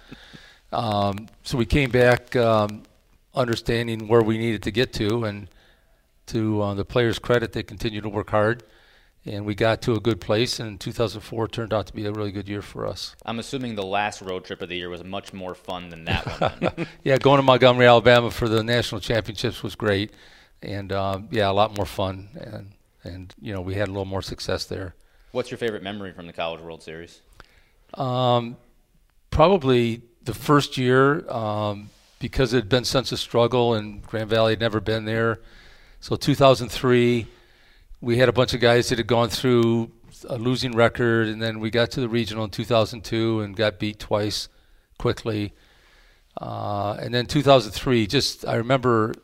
Um, 0.73 1.29
so 1.43 1.59
we 1.59 1.67
came 1.67 1.91
back 1.91 2.37
um, 2.37 2.83
understanding 3.35 4.09
where 4.09 4.23
we 4.23 4.39
needed 4.39 4.63
to 4.65 4.71
get 4.71 4.93
to, 4.95 5.25
and 5.25 5.49
to 6.27 6.63
uh, 6.63 6.75
the 6.75 6.85
players' 6.85 7.19
credit, 7.19 7.53
they 7.53 7.63
continued 7.63 8.03
to 8.03 8.09
work 8.09 8.31
hard. 8.31 8.63
And 9.27 9.45
we 9.45 9.55
got 9.55 9.83
to 9.83 9.95
a 9.95 10.01
good 10.01 10.21
place, 10.21 10.59
and 10.61 10.81
2004 10.81 11.49
turned 11.49 11.75
out 11.75 11.87
to 11.89 11.93
be 11.93 12.07
a 12.07 12.13
really 12.13 12.31
good 12.31 12.49
year 12.49 12.63
for 12.63 12.87
us. 12.87 13.15
I'm 13.27 13.39
assuming 13.39 13.75
the 13.75 13.83
last 13.85 14.23
road 14.23 14.45
trip 14.45 14.63
of 14.63 14.69
the 14.69 14.77
year 14.77 14.89
was 14.89 15.05
much 15.05 15.33
more 15.33 15.55
fun 15.55 15.91
than 15.91 16.05
that 16.05 16.25
one. 16.41 16.87
yeah, 17.05 17.19
going 17.19 17.37
to 17.39 17.43
Montgomery, 17.43 17.87
Alabama 17.87 18.31
for 18.31 18.49
the 18.49 18.63
national 18.63 19.01
championships 19.01 19.63
was 19.63 19.75
great 19.75 20.13
and 20.63 20.93
um, 20.93 21.29
yeah, 21.31 21.51
a 21.51 21.53
lot 21.53 21.77
more 21.77 21.87
fun, 21.87 22.29
and 22.41 22.73
and 23.05 23.35
you 23.41 23.53
know 23.53 23.61
we 23.61 23.75
had 23.75 23.89
a 23.89 23.93
little 23.93 24.05
more 24.05 24.23
success 24.23 24.65
there. 24.65 24.95
What's 25.39 25.53
your 25.53 25.59
favorite 25.59 25.85
memory 25.85 26.11
from 26.11 26.27
the 26.27 26.33
College 26.33 26.61
World 26.61 26.83
Series? 26.83 27.23
Um, 27.95 28.57
probably 29.31 30.03
the 30.25 30.35
first 30.35 30.77
year 30.77 31.31
um, 31.31 31.91
because 32.19 32.53
it 32.53 32.57
had 32.57 32.69
been 32.69 32.83
such 32.83 33.13
a 33.13 33.17
struggle, 33.17 33.75
and 33.75 34.03
Grand 34.03 34.29
Valley 34.29 34.55
had 34.55 34.61
never 34.61 34.81
been 34.81 35.05
there. 35.05 35.39
So 36.01 36.17
2003, 36.17 37.29
we 38.01 38.19
had 38.19 38.29
a 38.29 38.33
bunch 38.33 38.53
of 38.53 38.59
guys 38.59 38.89
that 38.89 38.99
had 38.99 39.07
gone 39.07 39.29
through 39.29 39.93
a 40.29 40.37
losing 40.37 40.73
record, 40.73 41.29
and 41.29 41.41
then 41.41 41.61
we 41.61 41.71
got 41.71 41.93
to 41.93 42.01
the 42.01 42.09
regional 42.09 42.43
in 42.43 42.51
2002 42.51 43.41
and 43.41 43.55
got 43.55 43.79
beat 43.79 44.01
twice 44.01 44.49
quickly. 44.99 45.53
Uh, 46.37 46.97
and 47.01 47.15
then 47.15 47.27
2003, 47.27 48.09
just 48.09 48.45
I 48.45 48.57
remember 48.57 49.15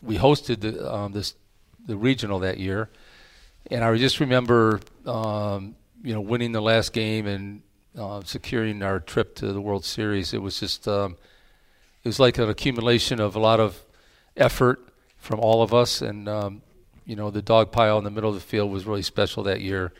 we 0.00 0.16
hosted 0.16 0.60
the 0.60 0.90
um, 0.90 1.12
this 1.12 1.34
the 1.86 1.98
regional 1.98 2.38
that 2.38 2.56
year, 2.56 2.88
and 3.70 3.84
I 3.84 3.96
just 3.96 4.20
remember 4.20 4.80
um, 5.06 5.76
you 6.02 6.14
know 6.14 6.20
winning 6.20 6.52
the 6.52 6.62
last 6.62 6.92
game 6.92 7.26
and 7.26 7.62
uh, 7.98 8.22
securing 8.24 8.82
our 8.82 9.00
trip 9.00 9.34
to 9.36 9.52
the 9.52 9.60
World 9.60 9.84
Series. 9.84 10.32
It 10.32 10.42
was 10.42 10.58
just 10.60 10.86
um, 10.88 11.16
it 12.02 12.08
was 12.08 12.20
like 12.20 12.38
an 12.38 12.48
accumulation 12.48 13.20
of 13.20 13.36
a 13.36 13.40
lot 13.40 13.60
of 13.60 13.84
effort 14.36 14.80
from 15.18 15.40
all 15.40 15.62
of 15.62 15.74
us, 15.74 16.00
and 16.00 16.28
um, 16.28 16.62
you 17.04 17.16
know 17.16 17.30
the 17.30 17.42
dog 17.42 17.72
pile 17.72 17.98
in 17.98 18.04
the 18.04 18.10
middle 18.10 18.30
of 18.30 18.36
the 18.36 18.42
field 18.42 18.70
was 18.70 18.86
really 18.86 19.02
special 19.02 19.42
that 19.44 19.60
year. 19.60 19.92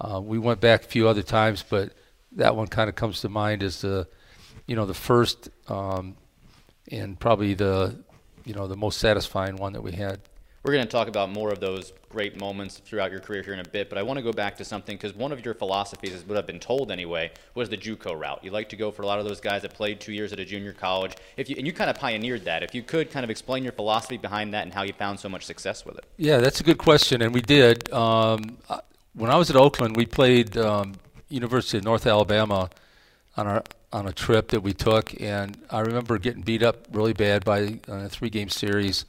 Uh, 0.00 0.20
we 0.20 0.38
went 0.38 0.60
back 0.60 0.84
a 0.84 0.88
few 0.88 1.06
other 1.08 1.22
times, 1.22 1.64
but 1.68 1.92
that 2.32 2.56
one 2.56 2.68
kind 2.68 2.88
of 2.88 2.94
comes 2.96 3.20
to 3.20 3.28
mind 3.28 3.62
as 3.62 3.80
the 3.82 4.08
you 4.66 4.76
know 4.76 4.86
the 4.86 4.94
first 4.94 5.50
um, 5.68 6.16
and 6.90 7.18
probably 7.18 7.54
the 7.54 7.96
you 8.44 8.54
know 8.54 8.66
the 8.66 8.76
most 8.76 8.98
satisfying 8.98 9.56
one 9.56 9.72
that 9.74 9.82
we 9.82 9.92
had. 9.92 10.20
We're 10.62 10.74
going 10.74 10.84
to 10.84 10.90
talk 10.90 11.08
about 11.08 11.30
more 11.30 11.50
of 11.50 11.58
those 11.58 11.94
great 12.10 12.38
moments 12.38 12.82
throughout 12.84 13.10
your 13.10 13.20
career 13.20 13.42
here 13.42 13.54
in 13.54 13.60
a 13.60 13.68
bit, 13.68 13.88
but 13.88 13.96
I 13.96 14.02
want 14.02 14.18
to 14.18 14.22
go 14.22 14.32
back 14.32 14.58
to 14.58 14.64
something 14.64 14.94
because 14.94 15.14
one 15.14 15.32
of 15.32 15.42
your 15.42 15.54
philosophies, 15.54 16.12
is 16.12 16.22
what 16.24 16.36
I've 16.36 16.46
been 16.46 16.60
told 16.60 16.90
anyway, 16.90 17.30
was 17.54 17.70
the 17.70 17.78
JUCO 17.78 18.18
route. 18.20 18.44
You 18.44 18.50
like 18.50 18.68
to 18.70 18.76
go 18.76 18.90
for 18.90 19.00
a 19.00 19.06
lot 19.06 19.18
of 19.18 19.24
those 19.24 19.40
guys 19.40 19.62
that 19.62 19.72
played 19.72 20.00
two 20.00 20.12
years 20.12 20.34
at 20.34 20.38
a 20.38 20.44
junior 20.44 20.74
college. 20.74 21.16
If 21.38 21.48
you 21.48 21.56
and 21.56 21.66
you 21.66 21.72
kind 21.72 21.88
of 21.88 21.96
pioneered 21.96 22.44
that. 22.44 22.62
If 22.62 22.74
you 22.74 22.82
could 22.82 23.10
kind 23.10 23.24
of 23.24 23.30
explain 23.30 23.62
your 23.62 23.72
philosophy 23.72 24.18
behind 24.18 24.52
that 24.52 24.64
and 24.64 24.74
how 24.74 24.82
you 24.82 24.92
found 24.92 25.18
so 25.18 25.30
much 25.30 25.46
success 25.46 25.86
with 25.86 25.96
it. 25.96 26.04
Yeah, 26.18 26.38
that's 26.38 26.60
a 26.60 26.64
good 26.64 26.78
question, 26.78 27.22
and 27.22 27.32
we 27.32 27.40
did. 27.40 27.90
Um, 27.90 28.58
when 29.14 29.30
I 29.30 29.36
was 29.36 29.48
at 29.48 29.56
Oakland, 29.56 29.96
we 29.96 30.04
played 30.04 30.58
um, 30.58 30.94
University 31.30 31.78
of 31.78 31.84
North 31.84 32.06
Alabama 32.06 32.68
on 33.36 33.46
our 33.46 33.64
on 33.92 34.06
a 34.06 34.12
trip 34.12 34.48
that 34.48 34.60
we 34.60 34.72
took, 34.72 35.20
and 35.20 35.56
I 35.70 35.80
remember 35.80 36.18
getting 36.18 36.42
beat 36.42 36.62
up 36.62 36.86
really 36.92 37.12
bad 37.12 37.44
by 37.44 37.80
a 37.88 38.08
three-game 38.08 38.48
series, 38.48 39.04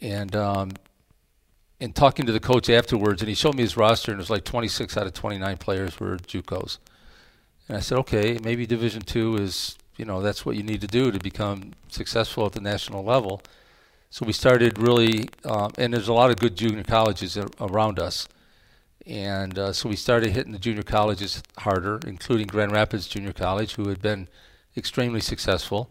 and 0.00 0.34
um, 0.34 0.72
and 1.80 1.94
talking 1.94 2.26
to 2.26 2.32
the 2.32 2.40
coach 2.40 2.70
afterwards, 2.70 3.22
and 3.22 3.28
he 3.28 3.34
showed 3.34 3.56
me 3.56 3.62
his 3.62 3.76
roster, 3.76 4.12
and 4.12 4.18
it 4.18 4.22
was 4.22 4.30
like 4.30 4.44
26 4.44 4.96
out 4.96 5.06
of 5.06 5.12
29 5.12 5.56
players 5.58 5.98
were 5.98 6.16
JUCOs, 6.16 6.78
and 7.68 7.76
I 7.76 7.80
said, 7.80 7.98
okay, 7.98 8.38
maybe 8.42 8.66
Division 8.66 9.02
Two 9.02 9.36
is 9.36 9.76
you 9.96 10.04
know 10.04 10.20
that's 10.20 10.44
what 10.44 10.56
you 10.56 10.62
need 10.62 10.80
to 10.80 10.86
do 10.86 11.10
to 11.10 11.18
become 11.18 11.72
successful 11.88 12.46
at 12.46 12.52
the 12.52 12.60
national 12.60 13.04
level. 13.04 13.42
So 14.10 14.24
we 14.24 14.32
started 14.32 14.78
really, 14.78 15.28
um, 15.44 15.72
and 15.76 15.92
there's 15.92 16.06
a 16.06 16.12
lot 16.12 16.30
of 16.30 16.36
good 16.36 16.54
junior 16.54 16.84
colleges 16.84 17.36
around 17.60 17.98
us. 17.98 18.28
And 19.06 19.58
uh, 19.58 19.72
so 19.72 19.88
we 19.88 19.96
started 19.96 20.30
hitting 20.30 20.52
the 20.52 20.58
junior 20.58 20.84
colleges 20.84 21.42
harder, 21.58 21.98
including 22.06 22.46
Grand 22.46 22.70
Rapids 22.70 23.08
Junior 23.08 23.32
College, 23.32 23.74
who 23.74 23.88
had 23.88 24.00
been 24.00 24.28
extremely 24.76 25.20
successful. 25.20 25.90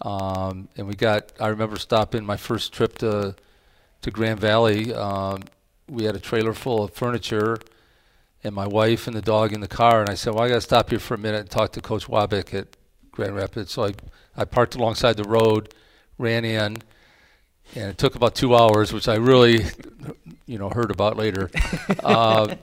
Um, 0.00 0.68
and 0.76 0.86
we 0.86 0.94
got, 0.94 1.32
I 1.40 1.48
remember 1.48 1.76
stopping 1.76 2.24
my 2.24 2.36
first 2.36 2.72
trip 2.72 2.98
to, 2.98 3.34
to 4.02 4.10
Grand 4.10 4.40
Valley. 4.40 4.92
Um, 4.92 5.42
we 5.88 6.04
had 6.04 6.16
a 6.16 6.20
trailer 6.20 6.52
full 6.52 6.84
of 6.84 6.92
furniture 6.92 7.58
and 8.44 8.54
my 8.54 8.66
wife 8.66 9.06
and 9.06 9.16
the 9.16 9.22
dog 9.22 9.52
in 9.52 9.60
the 9.60 9.68
car. 9.68 10.00
And 10.00 10.10
I 10.10 10.14
said, 10.14 10.34
Well, 10.34 10.44
I 10.44 10.48
got 10.48 10.56
to 10.56 10.60
stop 10.60 10.90
here 10.90 10.98
for 10.98 11.14
a 11.14 11.18
minute 11.18 11.40
and 11.40 11.50
talk 11.50 11.72
to 11.72 11.80
Coach 11.80 12.06
Wabick 12.06 12.54
at 12.54 12.68
Grand 13.10 13.34
Rapids. 13.34 13.72
So 13.72 13.84
I, 13.84 13.94
I 14.36 14.44
parked 14.44 14.74
alongside 14.74 15.16
the 15.16 15.24
road, 15.24 15.74
ran 16.18 16.44
in, 16.44 16.78
and 17.74 17.90
it 17.90 17.98
took 17.98 18.14
about 18.14 18.34
two 18.34 18.54
hours, 18.54 18.92
which 18.92 19.08
I 19.08 19.16
really, 19.16 19.64
you 20.46 20.58
know, 20.58 20.68
heard 20.68 20.90
about 20.90 21.16
later. 21.16 21.50
uh, 22.04 22.54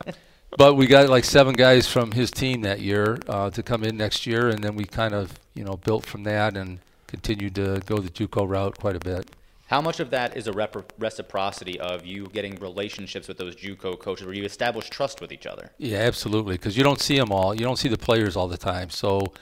but 0.57 0.75
we 0.75 0.87
got 0.87 1.09
like 1.09 1.25
seven 1.25 1.53
guys 1.53 1.87
from 1.87 2.11
his 2.11 2.31
team 2.31 2.61
that 2.61 2.79
year 2.79 3.17
uh, 3.27 3.49
to 3.49 3.63
come 3.63 3.83
in 3.83 3.97
next 3.97 4.25
year, 4.25 4.49
and 4.49 4.63
then 4.63 4.75
we 4.75 4.85
kind 4.85 5.13
of, 5.13 5.33
you 5.55 5.63
know, 5.63 5.77
built 5.77 6.05
from 6.05 6.23
that 6.23 6.55
and 6.55 6.79
continued 7.13 7.53
to 7.53 7.79
go 7.85 7.99
the 7.99 8.09
JUCO 8.09 8.49
route 8.49 8.75
quite 8.79 8.95
a 8.95 8.99
bit. 8.99 9.29
How 9.67 9.81
much 9.81 9.99
of 9.99 10.09
that 10.09 10.35
is 10.35 10.47
a 10.47 10.51
reciprocity 10.97 11.79
of 11.79 12.07
you 12.07 12.25
getting 12.33 12.55
relationships 12.55 13.27
with 13.27 13.37
those 13.37 13.55
JUCO 13.55 13.99
coaches, 13.99 14.25
where 14.25 14.35
you 14.35 14.45
establish 14.45 14.89
trust 14.89 15.21
with 15.21 15.31
each 15.31 15.45
other? 15.45 15.69
Yeah, 15.77 15.99
absolutely. 15.99 16.55
Because 16.55 16.75
you 16.75 16.83
don't 16.83 16.99
see 16.99 17.17
them 17.19 17.31
all. 17.31 17.53
You 17.53 17.61
don't 17.61 17.77
see 17.77 17.87
the 17.87 17.99
players 17.99 18.35
all 18.35 18.47
the 18.47 18.57
time. 18.57 18.89
So 18.89 19.33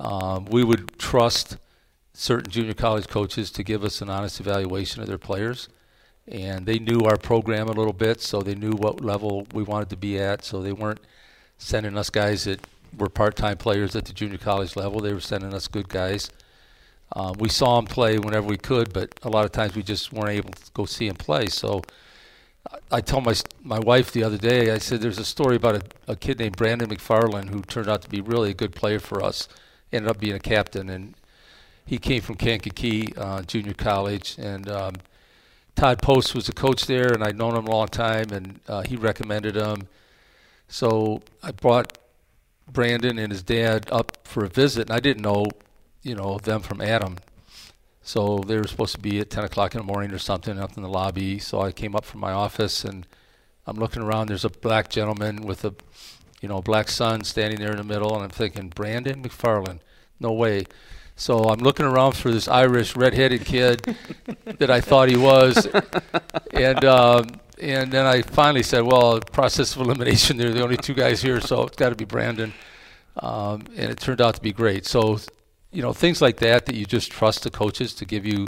um, 0.00 0.46
we 0.46 0.64
would 0.64 0.98
trust 0.98 1.56
certain 2.14 2.50
junior 2.50 2.74
college 2.74 3.06
coaches 3.06 3.52
to 3.52 3.62
give 3.62 3.84
us 3.84 4.02
an 4.02 4.10
honest 4.10 4.40
evaluation 4.40 5.00
of 5.00 5.06
their 5.06 5.18
players. 5.18 5.68
And 6.26 6.66
they 6.66 6.80
knew 6.80 7.02
our 7.02 7.16
program 7.16 7.68
a 7.68 7.72
little 7.72 7.92
bit, 7.92 8.20
so 8.20 8.42
they 8.42 8.56
knew 8.56 8.72
what 8.72 9.02
level 9.02 9.46
we 9.54 9.62
wanted 9.62 9.88
to 9.90 9.96
be 9.96 10.18
at. 10.18 10.44
So 10.44 10.60
they 10.60 10.72
weren't 10.72 11.00
sending 11.58 11.96
us 11.96 12.10
guys 12.10 12.44
that 12.44 12.60
were 12.98 13.08
part-time 13.08 13.58
players 13.58 13.94
at 13.94 14.04
the 14.04 14.12
junior 14.12 14.38
college 14.38 14.74
level. 14.74 15.00
They 15.00 15.12
were 15.12 15.20
sending 15.20 15.54
us 15.54 15.68
good 15.68 15.88
guys. 15.88 16.30
Um, 17.14 17.34
we 17.38 17.48
saw 17.48 17.78
him 17.78 17.86
play 17.86 18.18
whenever 18.18 18.46
we 18.46 18.56
could, 18.56 18.92
but 18.92 19.18
a 19.22 19.28
lot 19.28 19.44
of 19.44 19.52
times 19.52 19.76
we 19.76 19.82
just 19.82 20.12
weren't 20.12 20.30
able 20.30 20.50
to 20.50 20.70
go 20.72 20.84
see 20.84 21.06
him 21.06 21.14
play. 21.14 21.46
So 21.46 21.82
I, 22.70 22.98
I 22.98 23.00
told 23.00 23.24
my 23.24 23.34
my 23.62 23.78
wife 23.78 24.12
the 24.12 24.24
other 24.24 24.38
day, 24.38 24.70
I 24.70 24.78
said, 24.78 25.00
"There's 25.00 25.18
a 25.18 25.24
story 25.24 25.56
about 25.56 25.76
a, 25.76 26.12
a 26.12 26.16
kid 26.16 26.38
named 26.38 26.56
Brandon 26.56 26.88
McFarland 26.88 27.50
who 27.50 27.62
turned 27.62 27.88
out 27.88 28.02
to 28.02 28.08
be 28.08 28.20
really 28.20 28.50
a 28.50 28.54
good 28.54 28.74
player 28.74 28.98
for 28.98 29.22
us. 29.22 29.48
Ended 29.92 30.10
up 30.10 30.18
being 30.18 30.34
a 30.34 30.40
captain, 30.40 30.88
and 30.90 31.14
he 31.86 31.98
came 31.98 32.20
from 32.22 32.34
Kankakee 32.36 33.12
uh, 33.16 33.42
Junior 33.42 33.74
College, 33.74 34.36
and 34.38 34.68
um, 34.68 34.94
Todd 35.76 36.00
Post 36.00 36.34
was 36.34 36.46
the 36.46 36.52
coach 36.52 36.86
there, 36.86 37.12
and 37.12 37.22
I'd 37.22 37.36
known 37.36 37.56
him 37.56 37.66
a 37.66 37.70
long 37.70 37.88
time, 37.88 38.30
and 38.30 38.60
uh, 38.68 38.82
he 38.82 38.96
recommended 38.96 39.56
him. 39.56 39.88
So 40.68 41.22
I 41.42 41.52
brought 41.52 41.98
Brandon 42.70 43.18
and 43.18 43.30
his 43.30 43.42
dad 43.42 43.88
up 43.92 44.18
for 44.24 44.44
a 44.44 44.48
visit, 44.48 44.88
and 44.88 44.96
I 44.96 45.00
didn't 45.00 45.22
know, 45.22 45.46
you 46.04 46.14
know, 46.14 46.38
them 46.38 46.60
from 46.60 46.80
Adam. 46.80 47.16
So 48.02 48.38
they 48.46 48.56
were 48.56 48.68
supposed 48.68 48.94
to 48.94 49.00
be 49.00 49.18
at 49.18 49.30
10 49.30 49.44
o'clock 49.44 49.74
in 49.74 49.78
the 49.80 49.86
morning 49.86 50.12
or 50.12 50.18
something 50.18 50.58
up 50.60 50.76
in 50.76 50.82
the 50.82 50.88
lobby. 50.88 51.38
So 51.38 51.60
I 51.62 51.72
came 51.72 51.96
up 51.96 52.04
from 52.04 52.20
my 52.20 52.32
office, 52.32 52.84
and 52.84 53.06
I'm 53.66 53.76
looking 53.76 54.02
around. 54.02 54.28
There's 54.28 54.44
a 54.44 54.50
black 54.50 54.90
gentleman 54.90 55.42
with 55.42 55.64
a, 55.64 55.74
you 56.40 56.48
know, 56.48 56.60
black 56.60 56.90
son 56.90 57.24
standing 57.24 57.58
there 57.58 57.72
in 57.72 57.78
the 57.78 57.84
middle, 57.84 58.14
and 58.14 58.22
I'm 58.22 58.30
thinking, 58.30 58.68
Brandon 58.68 59.22
McFarland, 59.22 59.80
no 60.20 60.32
way. 60.32 60.66
So 61.16 61.44
I'm 61.44 61.60
looking 61.60 61.86
around 61.86 62.12
for 62.12 62.30
this 62.30 62.46
Irish 62.46 62.94
red-headed 62.94 63.44
kid 63.46 63.96
that 64.44 64.70
I 64.70 64.80
thought 64.80 65.08
he 65.08 65.16
was, 65.16 65.66
and 66.52 66.84
um, 66.84 67.26
and 67.60 67.90
then 67.90 68.04
I 68.04 68.22
finally 68.22 68.62
said, 68.62 68.82
well, 68.82 69.20
process 69.20 69.76
of 69.76 69.82
elimination. 69.82 70.36
They're 70.36 70.52
the 70.52 70.62
only 70.62 70.76
two 70.76 70.92
guys 70.92 71.22
here, 71.22 71.40
so 71.40 71.62
it's 71.62 71.76
got 71.76 71.90
to 71.90 71.94
be 71.94 72.04
Brandon. 72.04 72.52
Um, 73.16 73.64
and 73.76 73.90
it 73.90 74.00
turned 74.00 74.20
out 74.20 74.34
to 74.34 74.40
be 74.40 74.52
great. 74.52 74.86
So, 74.86 75.20
you 75.74 75.82
know, 75.82 75.92
things 75.92 76.22
like 76.22 76.36
that 76.36 76.66
that 76.66 76.76
you 76.76 76.86
just 76.86 77.10
trust 77.10 77.42
the 77.42 77.50
coaches 77.50 77.94
to 77.94 78.04
give 78.04 78.24
you, 78.24 78.46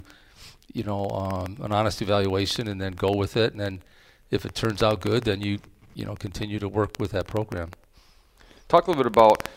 you 0.73 0.83
know, 0.83 1.09
um, 1.09 1.57
an 1.61 1.73
honest 1.73 2.01
evaluation, 2.01 2.69
and 2.69 2.79
then 2.79 2.93
go 2.93 3.11
with 3.11 3.35
it. 3.35 3.51
And 3.51 3.59
then 3.59 3.83
if 4.31 4.45
it 4.45 4.55
turns 4.55 4.81
out 4.81 5.01
good, 5.01 5.23
then 5.23 5.41
you 5.41 5.59
you 5.93 6.05
know 6.05 6.15
continue 6.15 6.57
to 6.59 6.69
work 6.69 6.91
with 6.99 7.11
that 7.11 7.27
program. 7.27 7.71
Talk 8.69 8.87
a 8.87 8.91
little 8.91 9.03
bit 9.03 9.11
about. 9.11 9.47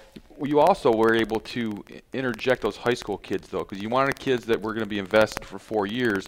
You 0.43 0.59
also 0.59 0.93
were 0.93 1.15
able 1.15 1.41
to 1.41 1.85
interject 2.13 2.63
those 2.63 2.77
high 2.77 2.95
school 2.95 3.19
kids 3.19 3.49
though, 3.49 3.61
because 3.61 3.81
you 3.81 3.89
wanted 3.89 4.19
kids 4.19 4.47
that 4.47 4.61
were 4.61 4.73
going 4.73 4.85
to 4.85 4.91
be 4.91 4.99
invested 4.99 5.45
for 5.45 5.59
four 5.59 5.87
years, 5.87 6.27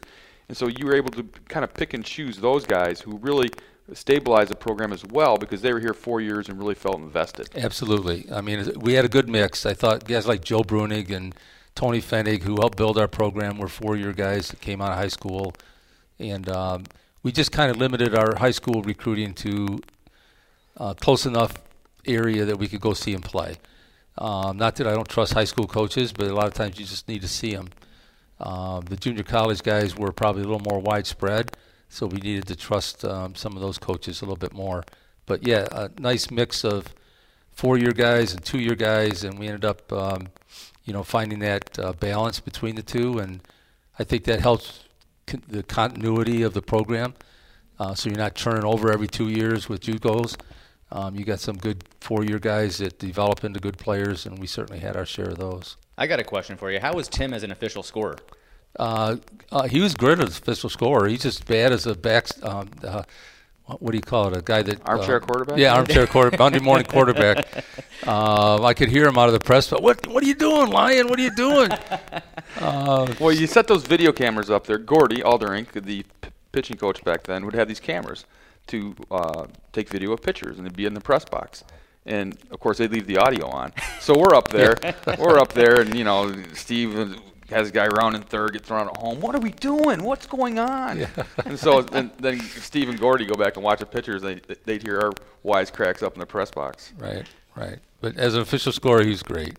and 0.49 0.57
so 0.57 0.69
you 0.69 0.87
were 0.87 0.95
able 0.95 1.11
to 1.11 1.25
kind 1.49 1.65
of 1.65 1.75
pick 1.75 1.93
and 1.95 2.05
choose 2.05 2.37
those 2.37 2.67
guys 2.67 3.01
who 3.01 3.17
really 3.19 3.51
stabilized 3.95 4.51
the 4.51 4.57
program 4.57 4.93
as 4.93 5.05
well 5.05 5.37
because 5.37 5.63
they 5.63 5.73
were 5.73 5.81
here 5.81 5.95
four 5.95 6.21
years 6.21 6.49
and 6.49 6.59
really 6.59 6.75
felt 6.75 6.99
invested. 6.99 7.49
Absolutely. 7.55 8.27
I 8.33 8.41
mean, 8.41 8.73
we 8.81 8.95
had 8.95 9.05
a 9.05 9.09
good 9.09 9.29
mix. 9.29 9.67
I 9.67 9.75
thought 9.75 10.05
guys 10.07 10.27
like 10.27 10.43
Joe 10.43 10.63
Brunig 10.63 11.11
and 11.11 11.35
Tony 11.75 12.01
Fennig, 12.01 12.43
who 12.43 12.57
helped 12.61 12.77
build 12.77 12.99
our 12.99 13.09
program, 13.09 13.59
were 13.59 13.69
four-year 13.69 14.13
guys 14.13 14.49
that 14.49 14.61
came 14.61 14.81
out 14.81 14.91
of 14.91 14.97
high 14.97 15.09
school, 15.09 15.55
and 16.19 16.49
um, 16.49 16.85
we 17.23 17.33
just 17.33 17.51
kind 17.51 17.71
of 17.71 17.79
limited 17.79 18.15
our 18.15 18.37
high 18.37 18.51
school 18.51 18.83
recruiting 18.83 19.33
to 19.35 19.81
uh, 20.77 20.95
close 20.95 21.27
enough 21.27 21.55
area 22.07 22.45
that 22.45 22.59
we 22.59 22.69
could 22.69 22.81
go 22.81 22.93
see 22.93 23.13
them 23.13 23.23
play. 23.23 23.57
Um, 24.19 24.59
not 24.59 24.77
that 24.77 24.87
I 24.87 24.93
don't 24.93 25.09
trust 25.09 25.33
high 25.33 25.45
school 25.45 25.67
coaches, 25.67 26.13
but 26.13 26.27
a 26.27 26.35
lot 26.35 26.47
of 26.47 26.55
times 26.55 26.79
you 26.79 26.85
just 26.85 27.09
need 27.09 27.23
to 27.23 27.29
see 27.29 27.55
them. 27.55 27.69
Um, 28.39 28.83
the 28.83 28.97
junior 28.97 29.23
college 29.23 29.63
guys 29.63 29.97
were 29.97 30.13
probably 30.13 30.43
a 30.43 30.47
little 30.47 30.61
more 30.69 30.81
widespread, 30.81 31.53
so 31.93 32.07
we 32.07 32.19
needed 32.21 32.47
to 32.47 32.57
trust 32.57 33.05
um, 33.05 33.35
some 33.35 33.55
of 33.55 33.61
those 33.61 33.77
coaches 33.77 34.23
a 34.23 34.25
little 34.25 34.37
bit 34.37 34.55
more. 34.55 34.83
But 35.27 35.47
yeah, 35.47 35.67
a 35.71 35.91
nice 36.01 36.31
mix 36.31 36.65
of 36.65 36.95
four-year 37.51 37.93
guys 37.93 38.33
and 38.33 38.43
two-year 38.43 38.77
guys, 38.77 39.25
and 39.25 39.39
we 39.39 39.47
ended 39.47 39.67
up, 39.67 39.93
um, 39.93 40.29
you 40.87 40.95
know, 40.95 41.03
finding 41.03 41.41
that 41.41 41.79
uh, 41.79 41.93
balance 41.93 42.41
between 42.41 42.77
the 42.77 42.83
two, 42.83 43.19
and 43.19 43.43
I 43.99 44.05
think 44.05 44.25
that 44.25 44.41
helps 44.41 44.85
con- 45.27 45.43
the 45.47 45.63
continuity 45.63 46.43
of 46.43 46.55
the 46.55 46.63
program. 46.63 47.13
Uh, 47.79 47.95
so 47.95 48.09
you're 48.09 48.19
not 48.19 48.37
turning 48.37 48.65
over 48.65 48.91
every 48.91 49.07
two 49.07 49.29
years 49.29 49.69
with 49.69 49.83
JUCOs. 49.83 50.41
Um, 50.91 51.15
you 51.15 51.27
got 51.27 51.41
some 51.41 51.59
good 51.59 51.85
four-year 52.01 52.39
guys 52.39 52.79
that 52.79 52.99
develop 52.99 53.45
into 53.45 53.61
good 53.61 53.77
players, 53.77 54.25
and 54.25 54.39
we 54.39 54.47
certainly 54.47 54.81
had 54.81 54.97
our 54.97 55.05
share 55.05 55.29
of 55.29 55.37
those. 55.37 55.77
I 55.99 56.07
got 56.07 56.21
a 56.21 56.25
question 56.25 56.57
for 56.57 56.71
you. 56.71 56.81
How 56.81 56.95
was 56.95 57.09
Tim 57.09 57.35
as 57.35 57.43
an 57.43 57.51
official 57.51 57.83
scorer? 57.83 58.17
Uh, 58.79 59.17
uh, 59.51 59.69
he 59.69 59.81
was 59.81 59.95
great 59.95 60.19
as 60.19 60.39
official 60.39 60.71
scorer. 60.71 61.09
He's 61.09 61.23
just 61.23 61.47
bad 61.47 61.73
as 61.73 61.87
a 61.87 61.95
back. 61.95 62.27
Um, 62.43 62.71
uh, 62.83 63.03
what 63.79 63.93
do 63.93 63.97
you 63.97 64.03
call 64.03 64.29
it? 64.29 64.37
A 64.37 64.43
guy 64.43 64.63
that 64.63 64.81
armchair 64.87 65.21
quarterback. 65.21 65.59
Yeah, 65.59 65.75
armchair 65.75 66.07
quarterback. 66.07 66.41
Monday 66.41 66.59
morning 66.61 66.87
quarterback. 66.87 67.65
Uh, 68.07 68.63
I 68.63 68.75
could 68.75 68.89
hear 68.89 69.07
him 69.07 69.17
out 69.19 69.29
of 69.29 69.33
the 69.35 69.41
press. 69.41 69.69
But 69.71 69.83
what? 69.83 70.07
What 70.07 70.23
are 70.25 70.27
you 70.27 70.35
doing, 70.35 70.71
Lyon? 70.71 71.09
What 71.09 71.19
are 71.19 71.23
you 71.23 71.35
doing? 71.35 71.71
Uh, 72.61 73.13
well, 73.19 73.33
you 73.33 73.47
set 73.47 73.67
those 73.67 73.83
video 73.85 74.13
cameras 74.13 74.51
up 74.51 74.67
there. 74.67 74.77
Gordy 74.77 75.23
Alderink, 75.23 75.73
the 75.73 76.03
p- 76.03 76.29
pitching 76.53 76.77
coach 76.77 77.03
back 77.03 77.23
then, 77.23 77.47
would 77.47 77.55
have 77.55 77.67
these 77.67 77.81
cameras 77.81 78.27
to 78.67 78.95
uh, 79.11 79.47
take 79.73 79.89
video 79.89 80.13
of 80.13 80.21
pitchers, 80.23 80.59
and 80.59 80.67
they'd 80.67 80.77
be 80.77 80.85
in 80.85 80.93
the 80.93 81.01
press 81.01 81.25
box. 81.25 81.65
And 82.05 82.37
of 82.51 82.61
course, 82.61 82.77
they'd 82.77 82.91
leave 82.93 83.07
the 83.07 83.17
audio 83.17 83.47
on. 83.49 83.73
So 84.01 84.17
we're 84.17 84.35
up 84.35 84.49
there, 84.49 84.77
we're 85.19 85.39
up 85.39 85.55
there, 85.55 85.81
and 85.81 85.95
you 85.97 86.05
know, 86.05 86.31
Steve 86.53 87.17
has 87.53 87.69
a 87.69 87.73
guy 87.73 87.87
around 87.87 88.15
in 88.15 88.23
third, 88.23 88.53
get 88.53 88.65
thrown 88.65 88.83
out 88.83 88.97
at 88.97 88.97
home. 88.97 89.21
What 89.21 89.35
are 89.35 89.41
we 89.41 89.51
doing? 89.51 90.03
What's 90.03 90.27
going 90.27 90.59
on? 90.59 90.99
Yeah. 91.01 91.09
and 91.45 91.59
so 91.59 91.83
then, 91.83 92.11
then 92.19 92.41
Steve 92.41 92.89
and 92.89 92.99
Gordy 92.99 93.25
go 93.25 93.35
back 93.35 93.57
and 93.57 93.65
watch 93.65 93.81
the 93.81 93.87
pitchers. 93.87 94.23
They 94.23 94.41
they'd 94.65 94.83
hear 94.83 95.01
our 95.01 95.13
wisecracks 95.45 96.03
up 96.03 96.15
in 96.15 96.21
the 96.21 96.27
press 96.27 96.51
box. 96.51 96.93
Right, 96.99 97.27
right. 97.57 97.79
But 98.01 98.17
as 98.17 98.35
an 98.35 98.41
official 98.41 98.73
scorer, 98.73 99.05
he's 99.05 99.23
great. 99.23 99.57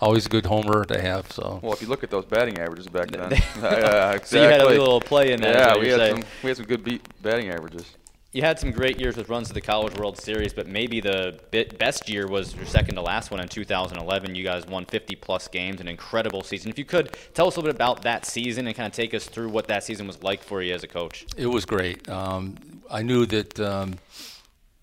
Always 0.00 0.26
a 0.26 0.28
good 0.28 0.46
homer 0.46 0.84
to 0.84 1.00
have. 1.00 1.30
So. 1.30 1.60
Well, 1.62 1.72
if 1.72 1.80
you 1.80 1.88
look 1.88 2.02
at 2.02 2.10
those 2.10 2.24
batting 2.24 2.58
averages 2.58 2.88
back 2.88 3.10
then, 3.10 3.20
uh, 3.62 4.12
exactly. 4.16 4.20
So 4.24 4.42
you 4.42 4.48
had 4.48 4.60
a 4.60 4.66
little 4.66 5.00
play 5.00 5.32
in 5.32 5.40
that. 5.42 5.76
Yeah, 5.76 5.80
we 5.80 5.88
had 5.88 6.10
some 6.10 6.24
we 6.42 6.48
had 6.48 6.56
some 6.56 6.66
good 6.66 6.84
beat 6.84 7.06
batting 7.22 7.50
averages 7.50 7.96
you 8.34 8.42
had 8.42 8.58
some 8.58 8.72
great 8.72 8.98
years 8.98 9.16
with 9.16 9.28
runs 9.28 9.46
to 9.46 9.54
the 9.54 9.60
College 9.60 9.96
World 9.96 10.18
Series, 10.18 10.52
but 10.52 10.66
maybe 10.66 11.00
the 11.00 11.38
best 11.78 12.08
year 12.08 12.26
was 12.26 12.52
your 12.56 12.66
second 12.66 12.96
to 12.96 13.00
last 13.00 13.30
one 13.30 13.38
in 13.38 13.46
2011. 13.46 14.34
You 14.34 14.42
guys 14.42 14.66
won 14.66 14.86
50 14.86 15.14
plus 15.14 15.46
games, 15.46 15.80
an 15.80 15.86
incredible 15.86 16.42
season. 16.42 16.68
If 16.68 16.76
you 16.76 16.84
could 16.84 17.16
tell 17.32 17.46
us 17.46 17.54
a 17.54 17.60
little 17.60 17.72
bit 17.72 17.76
about 17.76 18.02
that 18.02 18.26
season 18.26 18.66
and 18.66 18.74
kind 18.74 18.88
of 18.88 18.92
take 18.92 19.14
us 19.14 19.26
through 19.26 19.50
what 19.50 19.68
that 19.68 19.84
season 19.84 20.08
was 20.08 20.20
like 20.24 20.42
for 20.42 20.62
you 20.62 20.74
as 20.74 20.82
a 20.82 20.88
coach. 20.88 21.26
It 21.36 21.46
was 21.46 21.64
great. 21.64 22.08
Um, 22.08 22.56
I 22.90 23.02
knew 23.02 23.24
that. 23.26 23.58
Um, 23.60 23.94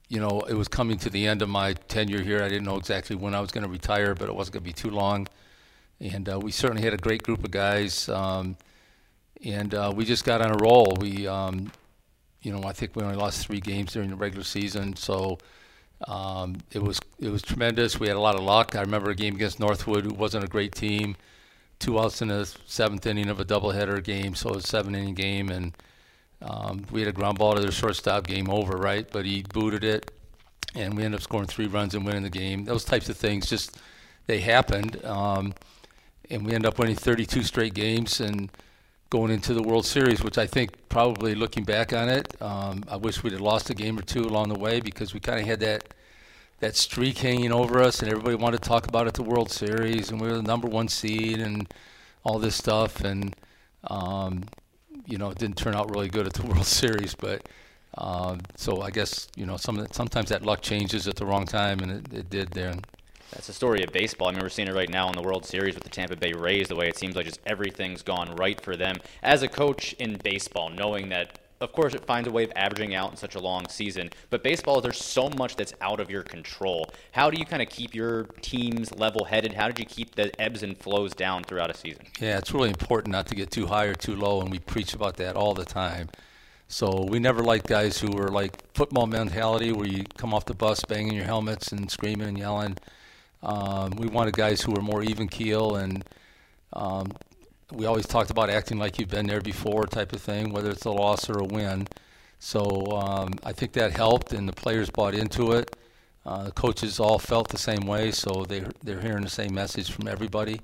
you 0.07 0.19
know, 0.19 0.41
it 0.41 0.53
was 0.55 0.67
coming 0.67 0.97
to 0.97 1.09
the 1.09 1.25
end 1.25 1.41
of 1.41 1.47
my 1.47 1.71
tenure 1.71 2.21
here. 2.21 2.43
I 2.43 2.49
didn't 2.49 2.65
know 2.65 2.75
exactly 2.75 3.15
when 3.15 3.33
I 3.33 3.39
was 3.39 3.51
going 3.51 3.63
to 3.63 3.69
retire, 3.69 4.13
but 4.13 4.27
it 4.27 4.35
wasn't 4.35 4.55
going 4.55 4.63
to 4.63 4.69
be 4.69 4.73
too 4.73 4.89
long. 4.89 5.25
And 6.01 6.27
uh, 6.27 6.37
we 6.37 6.51
certainly 6.51 6.83
had 6.83 6.93
a 6.93 6.97
great 6.97 7.23
group 7.23 7.45
of 7.45 7.51
guys. 7.51 8.09
Um, 8.09 8.57
and 9.45 9.73
uh, 9.73 9.93
we 9.95 10.03
just 10.03 10.25
got 10.25 10.41
on 10.41 10.51
a 10.51 10.57
roll. 10.57 10.97
We, 10.99 11.27
um, 11.27 11.71
you 12.41 12.51
know, 12.51 12.63
I 12.67 12.73
think 12.73 12.95
we 12.95 13.03
only 13.03 13.15
lost 13.15 13.45
three 13.45 13.59
games 13.59 13.93
during 13.93 14.09
the 14.09 14.15
regular 14.15 14.43
season, 14.43 14.95
so 14.95 15.37
um, 16.07 16.57
it 16.71 16.81
was 16.81 16.99
it 17.19 17.29
was 17.29 17.41
tremendous. 17.41 17.99
We 17.99 18.07
had 18.07 18.17
a 18.17 18.21
lot 18.21 18.35
of 18.35 18.41
luck. 18.41 18.75
I 18.75 18.81
remember 18.81 19.11
a 19.11 19.15
game 19.15 19.35
against 19.35 19.59
Northwood, 19.59 20.05
who 20.05 20.13
wasn't 20.13 20.43
a 20.43 20.47
great 20.47 20.73
team, 20.73 21.15
two 21.79 21.99
outs 21.99 22.21
in 22.21 22.29
the 22.29 22.45
seventh 22.65 23.05
inning 23.05 23.29
of 23.29 23.39
a 23.39 23.45
doubleheader 23.45 24.03
game, 24.03 24.33
so 24.33 24.49
it 24.49 24.55
was 24.55 24.65
a 24.65 24.67
seven 24.67 24.95
inning 24.95 25.13
game, 25.13 25.49
and 25.49 25.77
um, 26.41 26.85
we 26.91 27.01
had 27.01 27.09
a 27.09 27.13
ground 27.13 27.37
ball 27.37 27.53
to 27.53 27.61
the 27.61 27.71
shortstop, 27.71 28.25
game 28.25 28.49
over, 28.49 28.75
right? 28.75 29.07
But 29.11 29.25
he 29.25 29.43
booted 29.43 29.83
it, 29.83 30.11
and 30.73 30.97
we 30.97 31.03
ended 31.03 31.19
up 31.19 31.23
scoring 31.23 31.47
three 31.47 31.67
runs 31.67 31.93
and 31.93 32.05
winning 32.05 32.23
the 32.23 32.29
game. 32.29 32.65
Those 32.65 32.83
types 32.83 33.07
of 33.09 33.17
things 33.17 33.47
just 33.47 33.77
they 34.25 34.39
happened, 34.39 35.03
um, 35.05 35.53
and 36.31 36.43
we 36.43 36.53
ended 36.53 36.67
up 36.67 36.79
winning 36.79 36.95
32 36.95 37.43
straight 37.43 37.75
games 37.75 38.19
and 38.19 38.49
going 39.11 39.29
into 39.29 39.53
the 39.53 39.61
World 39.61 39.85
Series, 39.85 40.23
which 40.23 40.37
I 40.37 40.47
think 40.47 40.71
probably 40.87 41.35
looking 41.35 41.65
back 41.65 41.91
on 41.91 42.07
it, 42.07 42.41
um, 42.41 42.83
I 42.89 42.95
wish 42.95 43.21
we'd 43.21 43.33
have 43.33 43.41
lost 43.41 43.69
a 43.69 43.75
game 43.75 43.99
or 43.99 44.01
two 44.01 44.21
along 44.21 44.49
the 44.49 44.57
way 44.57 44.79
because 44.79 45.13
we 45.13 45.19
kind 45.19 45.39
of 45.39 45.45
had 45.45 45.59
that 45.59 45.93
that 46.61 46.75
streak 46.75 47.17
hanging 47.17 47.51
over 47.51 47.81
us, 47.81 48.01
and 48.01 48.09
everybody 48.09 48.35
wanted 48.35 48.61
to 48.61 48.69
talk 48.69 48.87
about 48.87 49.07
it 49.07 49.13
the 49.15 49.23
World 49.23 49.51
Series, 49.51 50.11
and 50.11 50.21
we 50.21 50.27
were 50.27 50.35
the 50.35 50.43
number 50.43 50.67
one 50.67 50.87
seed, 50.87 51.39
and 51.39 51.71
all 52.23 52.39
this 52.39 52.55
stuff, 52.55 53.01
and 53.01 53.35
um, 53.85 54.43
you 55.05 55.17
know, 55.17 55.29
it 55.29 55.37
didn't 55.37 55.57
turn 55.57 55.75
out 55.75 55.89
really 55.93 56.07
good 56.07 56.25
at 56.25 56.33
the 56.33 56.45
World 56.47 56.65
Series, 56.65 57.13
but. 57.13 57.47
Um, 57.97 58.39
so 58.55 58.81
I 58.81 58.89
guess 58.89 59.27
you 59.35 59.45
know 59.45 59.57
some 59.57 59.85
sometimes 59.91 60.29
that 60.29 60.43
luck 60.43 60.61
changes 60.61 61.09
at 61.09 61.17
the 61.17 61.25
wrong 61.25 61.45
time, 61.45 61.81
and 61.81 61.91
it, 61.91 62.13
it 62.13 62.29
did 62.29 62.51
there. 62.51 62.73
That's 63.31 63.47
the 63.47 63.53
story 63.53 63.81
of 63.83 63.93
baseball. 63.93 64.27
I 64.27 64.31
mean, 64.31 64.41
we're 64.41 64.49
seeing 64.49 64.67
it 64.67 64.75
right 64.75 64.89
now 64.89 65.09
in 65.09 65.15
the 65.15 65.21
World 65.21 65.45
Series 65.45 65.73
with 65.73 65.83
the 65.83 65.89
Tampa 65.89 66.17
Bay 66.17 66.33
Rays, 66.33 66.67
the 66.67 66.75
way 66.75 66.89
it 66.89 66.97
seems 66.97 67.15
like 67.15 67.25
just 67.25 67.39
everything's 67.45 68.01
gone 68.01 68.35
right 68.35 68.59
for 68.59 68.75
them. 68.75 68.97
As 69.23 69.41
a 69.41 69.47
coach 69.47 69.93
in 69.93 70.17
baseball, 70.21 70.69
knowing 70.69 71.07
that, 71.09 71.39
of 71.61 71.71
course, 71.71 71.93
it 71.93 72.03
finds 72.05 72.27
a 72.27 72.31
way 72.31 72.43
of 72.43 72.51
averaging 72.57 72.93
out 72.93 73.11
in 73.11 73.15
such 73.15 73.35
a 73.35 73.39
long 73.39 73.69
season, 73.69 74.09
but 74.29 74.43
baseball, 74.43 74.81
there's 74.81 75.01
so 75.01 75.29
much 75.37 75.55
that's 75.55 75.73
out 75.79 76.01
of 76.01 76.11
your 76.11 76.23
control. 76.23 76.89
How 77.13 77.29
do 77.29 77.39
you 77.39 77.45
kind 77.45 77.61
of 77.61 77.69
keep 77.69 77.95
your 77.95 78.23
teams 78.41 78.93
level 78.95 79.23
headed? 79.23 79.53
How 79.53 79.67
did 79.67 79.79
you 79.79 79.85
keep 79.85 80.15
the 80.15 80.29
ebbs 80.41 80.61
and 80.61 80.77
flows 80.77 81.13
down 81.13 81.45
throughout 81.45 81.69
a 81.69 81.77
season? 81.77 82.05
Yeah, 82.19 82.37
it's 82.37 82.53
really 82.53 82.69
important 82.69 83.13
not 83.13 83.27
to 83.27 83.35
get 83.35 83.49
too 83.49 83.67
high 83.67 83.85
or 83.85 83.95
too 83.95 84.17
low, 84.17 84.41
and 84.41 84.51
we 84.51 84.59
preach 84.59 84.93
about 84.93 85.15
that 85.17 85.37
all 85.37 85.53
the 85.53 85.65
time. 85.65 86.09
So 86.67 87.05
we 87.09 87.19
never 87.19 87.43
liked 87.43 87.67
guys 87.67 87.97
who 87.97 88.11
were 88.11 88.27
like 88.27 88.61
football 88.73 89.07
mentality, 89.07 89.71
where 89.71 89.87
you 89.87 90.03
come 90.17 90.33
off 90.33 90.45
the 90.45 90.53
bus 90.53 90.83
banging 90.83 91.13
your 91.13 91.25
helmets 91.25 91.71
and 91.71 91.89
screaming 91.89 92.27
and 92.27 92.37
yelling. 92.37 92.77
Um, 93.43 93.91
we 93.91 94.07
wanted 94.07 94.35
guys 94.35 94.61
who 94.61 94.71
were 94.71 94.81
more 94.81 95.03
even 95.03 95.27
keel, 95.27 95.75
and 95.75 96.05
um, 96.73 97.11
we 97.71 97.85
always 97.85 98.05
talked 98.05 98.29
about 98.29 98.49
acting 98.49 98.77
like 98.77 98.99
you've 98.99 99.09
been 99.09 99.27
there 99.27 99.41
before, 99.41 99.85
type 99.85 100.13
of 100.13 100.21
thing, 100.21 100.51
whether 100.51 100.69
it's 100.69 100.85
a 100.85 100.91
loss 100.91 101.29
or 101.29 101.39
a 101.39 101.45
win. 101.45 101.87
So 102.39 102.85
um, 102.91 103.33
I 103.43 103.53
think 103.53 103.73
that 103.73 103.91
helped, 103.91 104.33
and 104.33 104.47
the 104.47 104.53
players 104.53 104.89
bought 104.89 105.13
into 105.13 105.53
it. 105.53 105.75
Uh, 106.25 106.45
the 106.45 106.51
coaches 106.51 106.99
all 106.99 107.17
felt 107.17 107.49
the 107.49 107.57
same 107.57 107.87
way, 107.87 108.11
so 108.11 108.45
they 108.47 108.63
they're 108.83 109.01
hearing 109.01 109.23
the 109.23 109.29
same 109.29 109.53
message 109.53 109.91
from 109.91 110.07
everybody. 110.07 110.61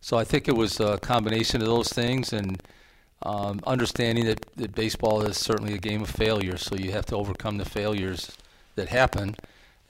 So 0.00 0.16
I 0.16 0.24
think 0.24 0.48
it 0.48 0.56
was 0.56 0.80
a 0.80 0.98
combination 0.98 1.60
of 1.60 1.68
those 1.68 1.88
things, 1.88 2.32
and 2.32 2.62
um, 3.22 3.60
understanding 3.66 4.24
that, 4.26 4.44
that 4.56 4.74
baseball 4.74 5.22
is 5.22 5.36
certainly 5.36 5.74
a 5.74 5.78
game 5.78 6.02
of 6.02 6.10
failures, 6.10 6.62
so 6.62 6.76
you 6.76 6.92
have 6.92 7.06
to 7.06 7.16
overcome 7.16 7.58
the 7.58 7.64
failures 7.64 8.30
that 8.76 8.88
happen, 8.88 9.34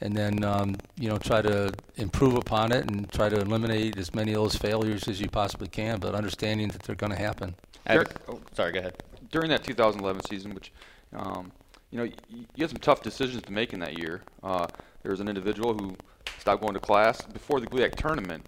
and 0.01 0.17
then 0.17 0.45
um, 0.45 0.77
you 0.99 1.09
know 1.09 1.19
try 1.19 1.43
to 1.43 1.73
improve 1.97 2.35
upon 2.35 2.73
it 2.73 2.89
and 2.91 3.11
try 3.13 3.29
to 3.29 3.41
eliminate 3.41 3.97
as 3.99 4.15
many 4.15 4.33
of 4.33 4.43
those 4.43 4.57
failures 4.57 5.09
as 5.09 5.21
you 5.21 5.29
possibly 5.29 5.69
can, 5.69 5.99
but 5.99 6.15
understanding 6.15 6.69
that 6.69 6.83
they're 6.83 6.97
going 6.97 7.13
to 7.13 7.19
happen. 7.19 7.55
Derek, 7.87 8.11
oh, 8.29 8.41
sorry, 8.55 8.73
go 8.73 8.81
ahead. 8.81 9.03
During 9.31 9.51
that 9.51 9.65
2011 9.65 10.25
season, 10.25 10.55
which 10.55 10.73
um, 11.15 11.53
you 11.91 11.99
know 11.99 12.05
you, 12.05 12.15
you 12.29 12.63
had 12.63 12.71
some 12.71 12.79
tough 12.79 13.03
decisions 13.03 13.43
to 13.43 13.53
make 13.53 13.73
in 13.73 13.81
that 13.81 13.99
year. 13.99 14.23
Uh, 14.43 14.67
there 15.03 15.11
was 15.11 15.21
an 15.21 15.29
individual 15.29 15.75
who 15.75 15.97
stopped 16.39 16.63
going 16.63 16.75
to 16.75 16.81
class 16.81 17.23
before 17.23 17.61
the 17.61 17.67
GLIAC 17.67 17.95
tournament, 17.95 18.47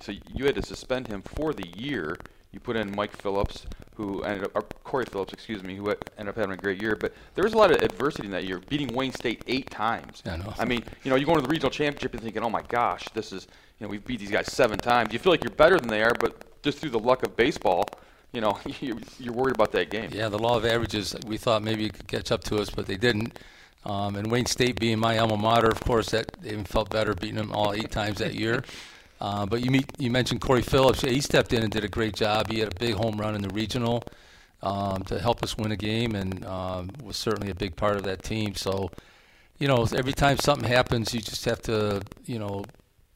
so 0.00 0.12
you 0.34 0.44
had 0.44 0.54
to 0.54 0.62
suspend 0.62 1.08
him 1.08 1.22
for 1.22 1.52
the 1.52 1.66
year. 1.76 2.16
You 2.52 2.60
put 2.60 2.76
in 2.76 2.94
Mike 2.94 3.14
Phillips, 3.16 3.66
who 3.96 4.22
ended 4.22 4.44
up, 4.44 4.50
or 4.54 4.62
Corey 4.84 5.06
Phillips, 5.06 5.32
excuse 5.32 5.62
me, 5.62 5.74
who 5.76 5.88
ended 6.18 6.28
up 6.28 6.36
having 6.36 6.52
a 6.52 6.56
great 6.56 6.80
year. 6.80 6.96
But 6.96 7.14
there 7.34 7.44
was 7.44 7.54
a 7.54 7.58
lot 7.58 7.70
of 7.70 7.82
adversity 7.82 8.26
in 8.26 8.30
that 8.32 8.44
year, 8.44 8.60
beating 8.68 8.88
Wayne 8.88 9.12
State 9.12 9.42
eight 9.46 9.70
times. 9.70 10.22
I 10.26 10.36
know. 10.36 10.52
I 10.58 10.64
mean, 10.64 10.84
you 11.02 11.10
know, 11.10 11.16
you 11.16 11.24
go 11.24 11.32
into 11.32 11.42
the 11.42 11.48
regional 11.48 11.70
championship 11.70 12.12
and 12.12 12.22
thinking, 12.22 12.42
oh 12.42 12.50
my 12.50 12.62
gosh, 12.62 13.08
this 13.14 13.32
is, 13.32 13.46
you 13.78 13.86
know, 13.86 13.90
we've 13.90 14.04
beat 14.04 14.20
these 14.20 14.30
guys 14.30 14.52
seven 14.52 14.78
times. 14.78 15.12
You 15.12 15.18
feel 15.18 15.32
like 15.32 15.42
you're 15.42 15.50
better 15.50 15.78
than 15.78 15.88
they 15.88 16.02
are, 16.02 16.14
but 16.14 16.62
just 16.62 16.78
through 16.78 16.90
the 16.90 16.98
luck 16.98 17.22
of 17.22 17.36
baseball, 17.36 17.88
you 18.32 18.42
know, 18.42 18.58
you're 18.80 19.32
worried 19.32 19.54
about 19.54 19.72
that 19.72 19.90
game. 19.90 20.10
Yeah, 20.12 20.28
the 20.28 20.38
law 20.38 20.56
of 20.56 20.66
averages, 20.66 21.16
we 21.26 21.38
thought 21.38 21.62
maybe 21.62 21.86
it 21.86 21.94
could 21.94 22.08
catch 22.08 22.30
up 22.30 22.44
to 22.44 22.58
us, 22.58 22.68
but 22.68 22.86
they 22.86 22.96
didn't. 22.96 23.38
Um, 23.86 24.16
and 24.16 24.30
Wayne 24.30 24.46
State 24.46 24.78
being 24.80 24.98
my 24.98 25.16
alma 25.18 25.36
mater, 25.36 25.68
of 25.68 25.80
course, 25.80 26.10
that 26.10 26.36
even 26.44 26.64
felt 26.64 26.90
better 26.90 27.14
beating 27.14 27.36
them 27.36 27.52
all 27.52 27.72
eight 27.72 27.90
times 27.90 28.18
that 28.18 28.34
year. 28.34 28.62
Uh, 29.20 29.46
but 29.46 29.64
you 29.64 29.70
meet, 29.70 29.90
you 29.98 30.10
mentioned 30.10 30.40
Corey 30.40 30.62
Phillips. 30.62 31.00
He 31.00 31.20
stepped 31.20 31.52
in 31.52 31.62
and 31.62 31.72
did 31.72 31.84
a 31.84 31.88
great 31.88 32.14
job. 32.14 32.50
He 32.50 32.60
had 32.60 32.72
a 32.72 32.78
big 32.78 32.94
home 32.94 33.18
run 33.18 33.34
in 33.34 33.42
the 33.42 33.48
regional 33.48 34.02
um, 34.62 35.02
to 35.04 35.18
help 35.18 35.42
us 35.42 35.56
win 35.56 35.72
a 35.72 35.76
game, 35.76 36.14
and 36.14 36.44
um, 36.44 36.90
was 37.02 37.16
certainly 37.16 37.50
a 37.50 37.54
big 37.54 37.76
part 37.76 37.96
of 37.96 38.02
that 38.04 38.22
team. 38.22 38.54
So, 38.54 38.90
you 39.58 39.68
know, 39.68 39.86
every 39.94 40.12
time 40.12 40.38
something 40.38 40.68
happens, 40.68 41.14
you 41.14 41.20
just 41.20 41.44
have 41.46 41.62
to, 41.62 42.02
you 42.26 42.38
know, 42.38 42.64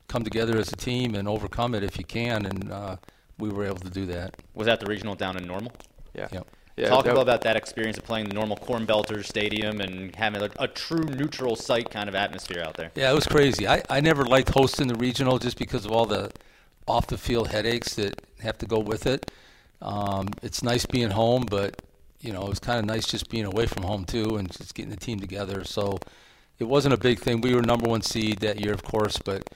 come 0.09 0.25
together 0.25 0.57
as 0.59 0.73
a 0.73 0.77
team 0.77 1.15
and 1.15 1.29
overcome 1.29 1.75
it 1.75 1.83
if 1.83 1.99
you 1.99 2.05
can. 2.05 2.47
And 2.47 2.73
uh, 2.73 2.97
we 3.39 3.51
were 3.51 3.65
able 3.65 3.81
to 3.81 3.91
do 3.91 4.07
that. 4.07 4.37
Was 4.55 4.67
that 4.67 4.81
the 4.81 4.87
regional 4.87 5.15
down 5.15 5.37
in 5.37 5.47
Normal? 5.47 5.73
Yeah. 6.15 6.29
Yep. 6.33 6.47
Yeah, 6.77 6.89
Talk 6.89 7.05
that- 7.05 7.13
about 7.13 7.27
that, 7.27 7.43
that 7.43 7.57
experience 7.57 7.99
of 7.99 8.05
playing 8.05 8.29
the 8.29 8.35
normal 8.35 8.57
Corn 8.57 8.87
Belters 8.87 9.27
Stadium 9.27 9.81
and 9.81 10.15
having 10.17 10.43
a, 10.43 10.51
a 10.59 10.69
true 10.69 11.05
neutral 11.05 11.57
site 11.57 11.91
kind 11.91 12.09
of 12.09 12.15
atmosphere 12.15 12.63
out 12.65 12.75
there. 12.75 12.91
Yeah, 12.95 13.11
it 13.11 13.15
was 13.15 13.27
crazy. 13.27 13.69
I, 13.69 13.83
I 13.91 14.01
never 14.01 14.25
liked 14.25 14.51
hosting 14.51 14.89
the 14.89 14.95
regional 14.95 15.39
just 15.39 15.59
because 15.59 15.85
of 15.85 15.93
all 15.93 16.07
the 16.07 16.31
off 16.87 17.07
the 17.07 17.19
field 17.19 17.49
headaches 17.49 17.95
that 17.95 18.21
have 18.41 18.59
to 18.59 18.67
go 18.67 18.79
with 18.79 19.07
it. 19.07 19.31
Um, 19.83 20.29
it's 20.43 20.63
nice 20.63 20.87
being 20.87 21.11
home, 21.11 21.45
but 21.49 21.81
you 22.21 22.33
know 22.33 22.43
it 22.43 22.49
was 22.49 22.61
kind 22.61 22.79
of 22.79 22.85
nice 22.85 23.07
just 23.07 23.29
being 23.31 23.45
away 23.47 23.67
from 23.67 23.83
home 23.83 24.05
too 24.05 24.37
and 24.37 24.51
just 24.51 24.75
getting 24.75 24.91
the 24.91 24.97
team 24.97 25.21
together. 25.21 25.65
So 25.65 25.99
it 26.59 26.65
wasn't 26.65 26.95
a 26.95 26.99
big 26.99 27.19
thing. 27.19 27.41
We 27.41 27.55
were 27.55 27.63
number 27.63 27.89
one 27.89 28.03
seed 28.03 28.39
that 28.41 28.61
year, 28.61 28.73
of 28.73 28.83
course, 28.83 29.19
but 29.19 29.49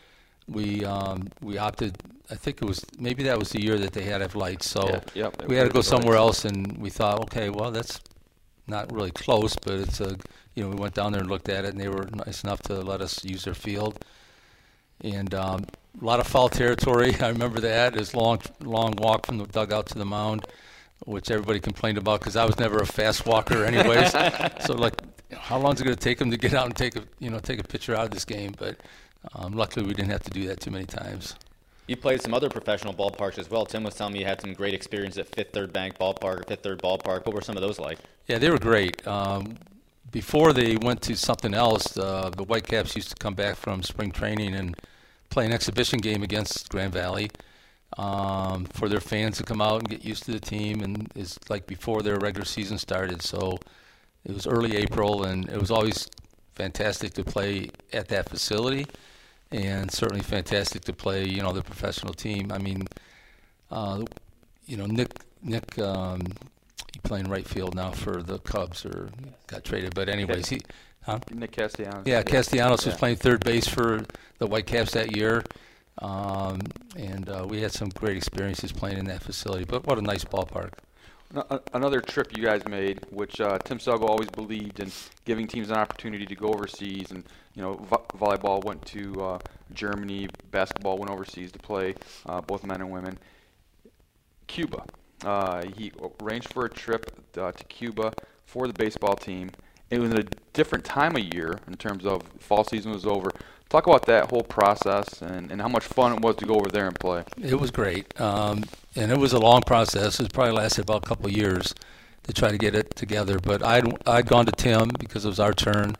we 0.49 0.85
um, 0.85 1.29
we 1.41 1.59
opted. 1.59 1.97
I 2.31 2.37
think 2.37 2.63
it 2.63 2.65
was 2.65 2.85
maybe 2.99 3.23
that 3.25 3.39
was 3.39 3.51
the 3.51 3.63
year 3.63 3.79
that 3.79 3.93
they 3.93 4.03
had 4.03 4.19
to 4.19 4.25
have 4.25 4.35
lights. 4.35 4.69
So 4.69 4.89
Yeah, 4.89 5.01
yep, 5.15 5.43
we 5.47 5.57
had 5.57 5.65
to 5.65 5.73
go 5.73 5.83
somewhere 5.83 6.19
lights. 6.19 6.45
else, 6.45 6.53
and 6.53 6.79
we 6.79 6.91
thought, 6.91 7.21
okay, 7.23 7.51
well 7.51 7.71
that's 7.71 8.01
not 8.67 8.91
really 8.93 9.11
close, 9.11 9.57
but 9.57 9.75
it's 9.75 10.01
a 10.01 10.17
you 10.55 10.63
know 10.63 10.71
we 10.71 10.77
went 10.77 10.95
down 10.95 11.13
there 11.13 11.21
and 11.21 11.31
looked 11.31 11.49
at 11.49 11.65
it, 11.65 11.73
and 11.73 11.81
they 11.81 11.89
were 11.89 12.09
nice 12.15 12.43
enough 12.45 12.63
to 12.63 12.75
let 12.81 13.01
us 13.01 13.25
use 13.25 13.45
their 13.45 13.55
field. 13.55 14.05
And 15.03 15.35
um, 15.35 15.67
a 16.01 16.05
lot 16.05 16.21
of 16.21 16.27
foul 16.27 16.49
territory. 16.49 17.15
I 17.21 17.29
remember 17.29 17.61
that. 17.61 17.95
This 17.95 18.15
long, 18.15 18.41
long 18.61 18.95
walk 18.97 19.27
from 19.27 19.39
the 19.39 19.47
dugout 19.47 19.87
to 19.87 19.99
the 19.99 20.05
mound, 20.05 20.47
which 21.05 21.31
everybody 21.31 21.61
complained 21.61 21.99
about 21.99 22.21
because 22.21 22.37
I 22.37 22.45
was 22.45 22.59
never 22.59 22.79
a 22.79 22.87
fast 22.87 23.27
walker, 23.27 23.65
anyways. 23.71 24.13
so 24.65 24.75
like, 24.75 25.01
how 25.33 25.59
long 25.59 25.75
is 25.75 25.81
it 25.81 25.85
going 25.85 25.97
to 25.97 26.03
take 26.03 26.19
them 26.19 26.31
to 26.31 26.37
get 26.37 26.55
out 26.55 26.67
and 26.67 26.77
take 26.77 26.97
a 26.97 27.03
you 27.19 27.31
know 27.31 27.39
take 27.39 27.61
a 27.61 27.65
picture 27.65 27.95
out 27.95 28.05
of 28.07 28.11
this 28.13 28.25
game? 28.25 28.55
But 28.57 28.79
um, 29.35 29.53
luckily, 29.53 29.87
we 29.87 29.95
didn't 29.95 30.11
have 30.11 30.23
to 30.25 30.31
do 30.31 30.47
that 30.49 30.61
too 30.61 30.71
many 30.71 30.87
times. 30.87 31.35
You 31.87 31.97
played 31.97 32.23
some 32.23 32.33
other 32.33 32.49
professional 32.49 32.95
ballparks 32.95 33.39
as 33.39 33.51
well. 33.51 33.67
Tim 33.67 33.85
was 33.85 33.95
telling 33.95 34.15
me 34.15 34.21
you 34.21 34.27
had 34.27 34.41
some 34.41 34.55
great 34.55 34.73
experience 34.73 35.19
at 35.19 35.29
Fifth 35.29 35.53
Third 35.53 35.73
Bank 35.73 35.99
Ballpark 35.99 36.49
Fifth 36.49 36.63
Third 36.63 36.81
Ballpark. 36.81 37.27
What 37.27 37.35
were 37.35 37.43
some 37.43 37.57
of 37.57 37.63
those 37.63 37.79
like? 37.79 37.99
Yeah, 38.27 38.39
they 38.39 38.51
were 38.51 38.59
great. 38.59 39.07
Um, 39.07 39.57
before 40.11 40.53
they 40.53 40.77
went 40.77 41.03
to 41.03 41.17
something 41.17 41.53
else, 41.53 41.97
uh, 41.99 42.31
the 42.35 42.45
Whitecaps 42.45 42.97
used 42.97 43.11
to 43.11 43.17
come 43.17 43.35
back 43.35 43.57
from 43.57 43.83
spring 43.83 44.13
training 44.13 44.55
and 44.55 44.77
play 45.29 45.45
an 45.45 45.53
exhibition 45.53 45.99
game 45.99 46.23
against 46.23 46.69
Grand 46.71 46.93
Valley 46.93 47.31
um, 47.99 48.65
for 48.67 48.89
their 48.89 49.01
fans 49.01 49.37
to 49.39 49.43
come 49.43 49.61
out 49.61 49.81
and 49.81 49.89
get 49.89 50.05
used 50.05 50.25
to 50.25 50.33
the 50.33 50.41
team. 50.41 50.83
And 50.83 51.11
it's 51.15 51.39
like 51.51 51.67
before 51.67 52.03
their 52.03 52.17
regular 52.17 52.47
season 52.47 52.79
started. 52.79 53.21
So 53.23 53.59
it 54.25 54.33
was 54.33 54.47
early 54.47 54.77
April, 54.77 55.25
and 55.25 55.49
it 55.51 55.61
was 55.61 55.71
always 55.71 56.09
fantastic 56.55 57.13
to 57.15 57.25
play 57.25 57.71
at 57.93 58.09
that 58.09 58.29
facility, 58.29 58.87
and 59.55 59.91
certainly 59.91 60.23
fantastic 60.23 60.83
to 60.85 60.93
play, 60.93 61.25
you 61.25 61.41
know, 61.41 61.53
the 61.53 61.63
professional 61.63 62.13
team. 62.13 62.51
I 62.51 62.59
mean, 62.59 62.87
uh, 63.71 64.05
you 64.67 64.77
know, 64.77 64.87
Nick 64.87 65.13
Nick. 65.43 65.79
Um, 65.79 66.23
he 66.93 67.01
playing 67.01 67.29
right 67.29 67.47
field 67.47 67.75
now 67.75 67.91
for 67.91 68.23
the 68.23 68.39
Cubs, 68.39 68.87
or 68.87 69.09
got 69.49 69.65
traded. 69.65 69.95
But 69.95 70.09
anyways, 70.09 70.49
he, 70.49 70.61
huh? 71.03 71.19
Nick 71.33 71.53
Castellanos. 71.53 72.07
Yeah, 72.07 72.23
Castellanos 72.23 72.87
was 72.87 72.95
playing 72.95 73.17
third 73.17 73.45
base 73.45 73.67
for 73.67 74.05
the 74.39 74.47
Whitecaps 74.47 74.93
that 74.93 75.17
year, 75.17 75.43
um, 75.99 76.61
and 76.97 77.29
uh, 77.29 77.47
we 77.49 77.61
had 77.61 77.73
some 77.73 77.89
great 77.89 78.17
experiences 78.17 78.71
playing 78.71 78.99
in 78.99 79.07
that 79.07 79.23
facility. 79.23 79.65
But 79.65 79.87
what 79.87 79.99
a 79.99 80.03
nice 80.03 80.25
ballpark! 80.25 80.71
Another 81.73 82.01
trip 82.01 82.37
you 82.37 82.45
guys 82.45 82.65
made, 82.69 83.01
which 83.11 83.41
uh, 83.41 83.59
Tim 83.59 83.79
Selgo 83.79 84.05
always 84.09 84.31
believed 84.31 84.79
in 84.79 84.93
giving 85.25 85.49
teams 85.49 85.71
an 85.71 85.77
opportunity 85.77 86.27
to 86.27 86.35
go 86.37 86.49
overseas, 86.49 87.11
and 87.11 87.25
you 87.55 87.63
know, 87.63 87.75
vo- 87.75 88.05
volleyball 88.19 88.65
went 88.65 88.85
to 88.87 89.23
uh, 89.23 89.39
Germany, 89.73 90.29
basketball 90.51 90.99
went 90.99 91.11
overseas 91.11 91.53
to 91.53 91.59
play, 91.59 91.95
uh, 92.27 92.41
both 92.41 92.65
men 92.65 92.81
and 92.81 92.91
women. 92.91 93.19
Cuba, 94.47 94.85
uh, 95.25 95.65
he 95.77 95.93
arranged 96.21 96.53
for 96.53 96.67
a 96.67 96.71
trip 96.71 97.11
uh, 97.39 97.53
to 97.53 97.65
Cuba 97.65 98.13
for 98.45 98.67
the 98.67 98.73
baseball 98.73 99.15
team. 99.15 99.51
It 99.91 99.99
was 99.99 100.13
a 100.13 100.25
different 100.53 100.85
time 100.85 101.17
of 101.17 101.23
year 101.23 101.59
in 101.67 101.75
terms 101.75 102.05
of 102.05 102.23
fall 102.41 102.65
season 102.65 102.93
was 102.93 103.07
over. 103.07 103.31
Talk 103.69 103.87
about 103.87 104.07
that 104.07 104.31
whole 104.31 104.43
process 104.43 105.23
and, 105.23 105.51
and 105.51 105.61
how 105.61 105.69
much 105.69 105.85
fun 105.85 106.13
it 106.13 106.21
was 106.21 106.37
to 106.37 106.47
go 106.47 106.55
over 106.55 106.69
there 106.69 106.87
and 106.87 106.99
play. 106.99 107.25
It 107.41 107.59
was 107.59 107.71
great, 107.71 108.21
um, 108.21 108.65
and 108.95 109.11
it 109.11 109.19
was 109.19 109.33
a 109.33 109.39
long 109.39 109.63
process. 109.63 110.21
It 110.21 110.33
probably 110.33 110.53
lasted 110.53 110.83
about 110.83 111.05
a 111.05 111.07
couple 111.07 111.31
years 111.31 111.75
to 112.25 112.33
try 112.33 112.51
to 112.51 112.59
get 112.59 112.75
it 112.75 112.95
together. 112.95 113.39
But 113.39 113.65
I'd 113.65 113.87
I'd 114.07 114.27
gone 114.27 114.47
to 114.47 114.53
Tim 114.53 114.91
because 114.99 115.25
it 115.25 115.29
was 115.29 115.41
our 115.41 115.53
turn 115.53 115.97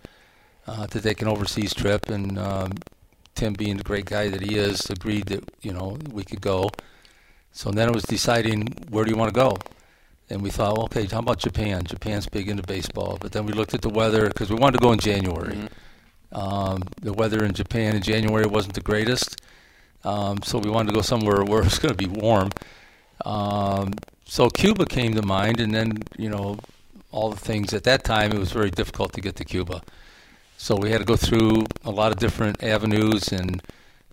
uh, 0.67 0.87
to 0.89 1.01
take 1.01 1.23
an 1.23 1.29
overseas 1.29 1.75
trip, 1.75 2.09
and 2.09 2.39
um, 2.39 2.73
Tim, 3.35 3.53
being 3.53 3.77
the 3.77 3.85
great 3.85 4.07
guy 4.07 4.29
that 4.29 4.41
he 4.41 4.57
is, 4.57 4.89
agreed 4.91 5.27
that 5.27 5.45
you 5.63 5.73
know 5.73 5.99
we 6.11 6.25
could 6.25 6.41
go. 6.41 6.71
So 7.53 7.71
then 7.71 7.89
it 7.89 7.95
was 7.95 8.05
deciding 8.05 8.69
where 8.91 9.05
do 9.05 9.11
you 9.11 9.17
want 9.17 9.33
to 9.33 9.41
go, 9.41 9.59
and 10.31 10.43
we 10.43 10.51
thought, 10.51 10.79
okay, 10.85 11.07
how 11.07 11.21
about 11.21 11.39
Japan? 11.39 11.85
Japan's 11.85 12.27
big 12.27 12.49
into 12.49 12.63
baseball, 12.63 13.19
but 13.21 13.33
then 13.33 13.47
we 13.47 13.53
looked 13.53 13.75
at 13.75 13.83
the 13.83 13.89
weather 13.89 14.29
because 14.29 14.51
we 14.51 14.57
wanted 14.57 14.79
to 14.79 14.83
go 14.83 14.93
in 14.93 14.99
January. 14.99 15.59
Um, 16.33 16.83
the 17.01 17.13
weather 17.13 17.45
in 17.45 17.53
Japan 17.53 17.95
in 17.95 18.03
January 18.03 18.47
wasn't 18.47 18.75
the 18.75 18.81
greatest, 18.81 19.41
um, 20.03 20.43
so 20.43 20.59
we 20.59 20.71
wanted 20.71 20.89
to 20.89 20.95
go 20.95 21.03
somewhere 21.03 21.45
where 21.45 21.63
it's 21.63 21.79
going 21.79 21.95
to 21.95 22.09
be 22.09 22.09
warm. 22.09 22.51
Um, 23.25 23.93
so 24.25 24.49
Cuba 24.51 24.87
came 24.87 25.15
to 25.15 25.23
mind, 25.23 25.61
and 25.61 25.75
then 25.75 26.03
you 26.19 26.29
know 26.29 26.59
all 27.13 27.31
the 27.31 27.37
things 27.41 27.73
at 27.73 27.85
that 27.85 28.05
time. 28.05 28.33
It 28.33 28.39
was 28.39 28.51
very 28.53 28.71
difficult 28.71 29.13
to 29.13 29.21
get 29.21 29.37
to 29.37 29.45
Cuba, 29.45 29.83
so 30.65 30.75
we 30.75 30.91
had 30.91 30.97
to 30.97 31.05
go 31.05 31.15
through 31.15 31.67
a 31.85 31.91
lot 31.91 32.11
of 32.11 32.17
different 32.17 32.63
avenues 32.65 33.31
and 33.33 33.63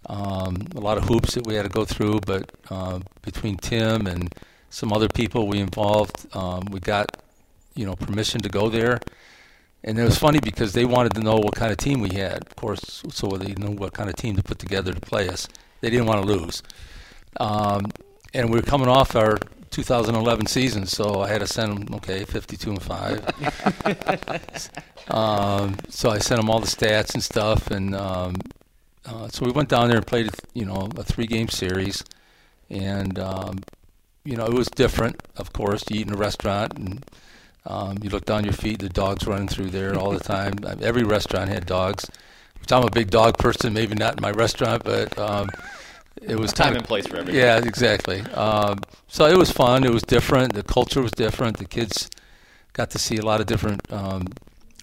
um, 0.07 0.57
a 0.75 0.81
lot 0.81 0.97
of 0.97 1.05
hoops 1.05 1.35
that 1.35 1.47
we 1.47 1.55
had 1.55 1.63
to 1.63 1.69
go 1.69 1.85
through. 1.85 2.19
But 2.27 2.51
uh, 2.69 2.99
between 3.21 3.55
Tim 3.55 4.05
and 4.05 4.35
some 4.69 4.91
other 4.91 5.07
people 5.07 5.47
we 5.47 5.59
involved, 5.59 6.27
um, 6.35 6.65
we 6.69 6.81
got 6.81 7.23
you 7.73 7.85
know 7.85 7.95
permission 7.95 8.41
to 8.41 8.49
go 8.49 8.67
there. 8.67 8.99
And 9.85 9.97
it 9.97 10.03
was 10.03 10.17
funny 10.17 10.41
because 10.41 10.73
they 10.73 10.83
wanted 10.83 11.13
to 11.13 11.21
know 11.21 11.37
what 11.37 11.55
kind 11.55 11.71
of 11.71 11.77
team 11.77 12.01
we 12.01 12.15
had, 12.15 12.41
of 12.45 12.55
course, 12.57 13.01
so 13.09 13.29
they 13.29 13.53
knew 13.53 13.71
what 13.71 13.93
kind 13.93 14.09
of 14.09 14.17
team 14.17 14.35
to 14.35 14.43
put 14.43 14.59
together 14.59 14.91
to 14.91 14.99
play 14.99 15.29
us. 15.29 15.47
They 15.79 15.89
didn't 15.89 16.07
want 16.07 16.21
to 16.21 16.27
lose. 16.27 16.63
Um, 17.39 17.85
and 18.33 18.49
we 18.49 18.57
were 18.57 18.65
coming 18.65 18.89
off 18.89 19.15
our 19.15 19.37
2011 19.71 20.45
season, 20.47 20.85
so 20.85 21.21
I 21.21 21.29
had 21.29 21.39
to 21.39 21.47
send 21.47 21.87
them, 21.87 21.95
okay, 21.95 22.25
52 22.25 22.69
and 22.69 22.81
5. 22.81 25.07
um, 25.09 25.77
so 25.89 26.09
I 26.09 26.19
sent 26.19 26.41
them 26.41 26.49
all 26.49 26.59
the 26.59 26.67
stats 26.67 27.13
and 27.13 27.23
stuff. 27.23 27.71
And 27.71 27.95
um, 27.95 28.35
uh, 29.05 29.29
so 29.29 29.45
we 29.45 29.51
went 29.51 29.69
down 29.69 29.87
there 29.87 29.97
and 29.97 30.05
played, 30.05 30.29
you 30.53 30.65
know, 30.65 30.89
a 30.97 31.03
three 31.03 31.25
game 31.25 31.47
series. 31.47 32.03
And, 32.69 33.17
um, 33.17 33.59
you 34.23 34.35
know, 34.35 34.45
it 34.45 34.53
was 34.53 34.67
different, 34.67 35.21
of 35.37 35.53
course. 35.53 35.83
You 35.89 36.01
eat 36.01 36.07
in 36.07 36.13
a 36.13 36.17
restaurant 36.17 36.77
and 36.77 37.05
um, 37.65 37.97
you 38.01 38.09
look 38.09 38.25
down 38.25 38.43
your 38.43 38.53
feet, 38.53 38.79
the 38.79 38.89
dogs 38.89 39.25
running 39.25 39.47
through 39.47 39.69
there 39.69 39.97
all 39.97 40.11
the 40.11 40.19
time. 40.19 40.55
Every 40.81 41.03
restaurant 41.03 41.49
had 41.49 41.65
dogs. 41.65 42.09
Which 42.59 42.71
I'm 42.71 42.83
a 42.83 42.91
big 42.91 43.09
dog 43.09 43.39
person, 43.39 43.73
maybe 43.73 43.95
not 43.95 44.17
in 44.17 44.21
my 44.21 44.29
restaurant, 44.29 44.83
but 44.83 45.17
um, 45.17 45.49
it 46.21 46.39
was 46.39 46.53
Time 46.53 46.75
and 46.75 46.85
place 46.85 47.07
for 47.07 47.17
everything. 47.17 47.41
Yeah, 47.41 47.57
exactly. 47.57 48.21
Um, 48.33 48.79
so 49.07 49.25
it 49.25 49.37
was 49.37 49.51
fun. 49.51 49.83
It 49.83 49.91
was 49.91 50.03
different. 50.03 50.53
The 50.53 50.63
culture 50.63 51.01
was 51.01 51.11
different. 51.11 51.57
The 51.57 51.65
kids 51.65 52.09
got 52.73 52.91
to 52.91 52.99
see 52.99 53.17
a 53.17 53.25
lot 53.25 53.41
of 53.41 53.47
different 53.47 53.91
um, 53.91 54.27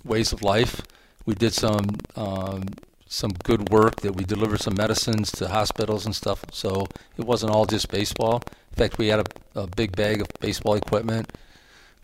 ways 0.04 0.32
of 0.32 0.42
life. 0.42 0.82
We 1.26 1.34
did 1.34 1.52
some 1.52 1.86
um, 2.16 2.64
some 3.06 3.30
good 3.44 3.70
work. 3.70 4.00
That 4.00 4.16
we 4.16 4.24
delivered 4.24 4.60
some 4.60 4.74
medicines 4.74 5.30
to 5.32 5.48
hospitals 5.48 6.06
and 6.06 6.14
stuff. 6.14 6.44
So 6.52 6.86
it 7.16 7.24
wasn't 7.24 7.52
all 7.52 7.66
just 7.66 7.88
baseball. 7.88 8.42
In 8.70 8.76
fact, 8.76 8.98
we 8.98 9.08
had 9.08 9.20
a, 9.20 9.60
a 9.60 9.66
big 9.66 9.94
bag 9.96 10.20
of 10.20 10.28
baseball 10.40 10.74
equipment. 10.74 11.32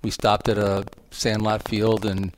We 0.03 0.11
stopped 0.11 0.49
at 0.49 0.59
a 0.59 0.85
sandlot 1.11 1.67
field 1.67 2.05
and 2.05 2.33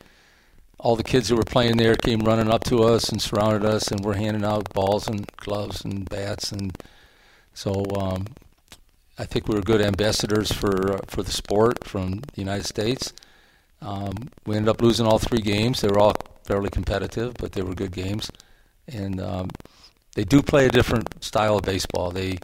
all 0.87 0.95
the 0.95 1.03
kids 1.03 1.29
that 1.29 1.35
were 1.35 1.43
playing 1.43 1.79
there 1.79 1.97
came 1.97 2.21
running 2.21 2.49
up 2.49 2.63
to 2.63 2.85
us 2.85 3.09
and 3.09 3.21
surrounded 3.21 3.65
us, 3.65 3.91
and 3.91 4.05
we're 4.05 4.15
handing 4.15 4.45
out 4.45 4.73
balls 4.73 5.09
and 5.09 5.27
gloves 5.37 5.85
and 5.85 6.09
bats, 6.09 6.53
and 6.53 6.79
so 7.53 7.85
um, 7.99 8.29
I 9.19 9.25
think 9.25 9.49
we 9.49 9.57
were 9.57 9.63
good 9.63 9.81
ambassadors 9.81 10.53
for 10.53 10.93
uh, 10.93 11.01
for 11.09 11.25
the 11.25 11.33
sport 11.33 11.83
from 11.83 12.21
the 12.35 12.41
United 12.41 12.67
States. 12.67 13.13
Um, 13.83 14.31
we 14.47 14.55
ended 14.55 14.69
up 14.69 14.81
losing 14.81 15.09
all 15.09 15.19
three 15.19 15.41
games. 15.41 15.81
They 15.81 15.89
were 15.89 15.99
all 15.99 16.15
fairly 16.45 16.71
competitive, 16.71 17.35
but 17.37 17.51
they 17.51 17.63
were 17.63 17.75
good 17.75 17.91
games, 17.91 18.31
and 18.87 19.21
um, 19.21 19.51
they 20.15 20.23
do 20.23 20.41
play 20.41 20.67
a 20.67 20.71
different 20.71 21.25
style 21.25 21.57
of 21.57 21.63
baseball. 21.65 22.13
They 22.13 22.39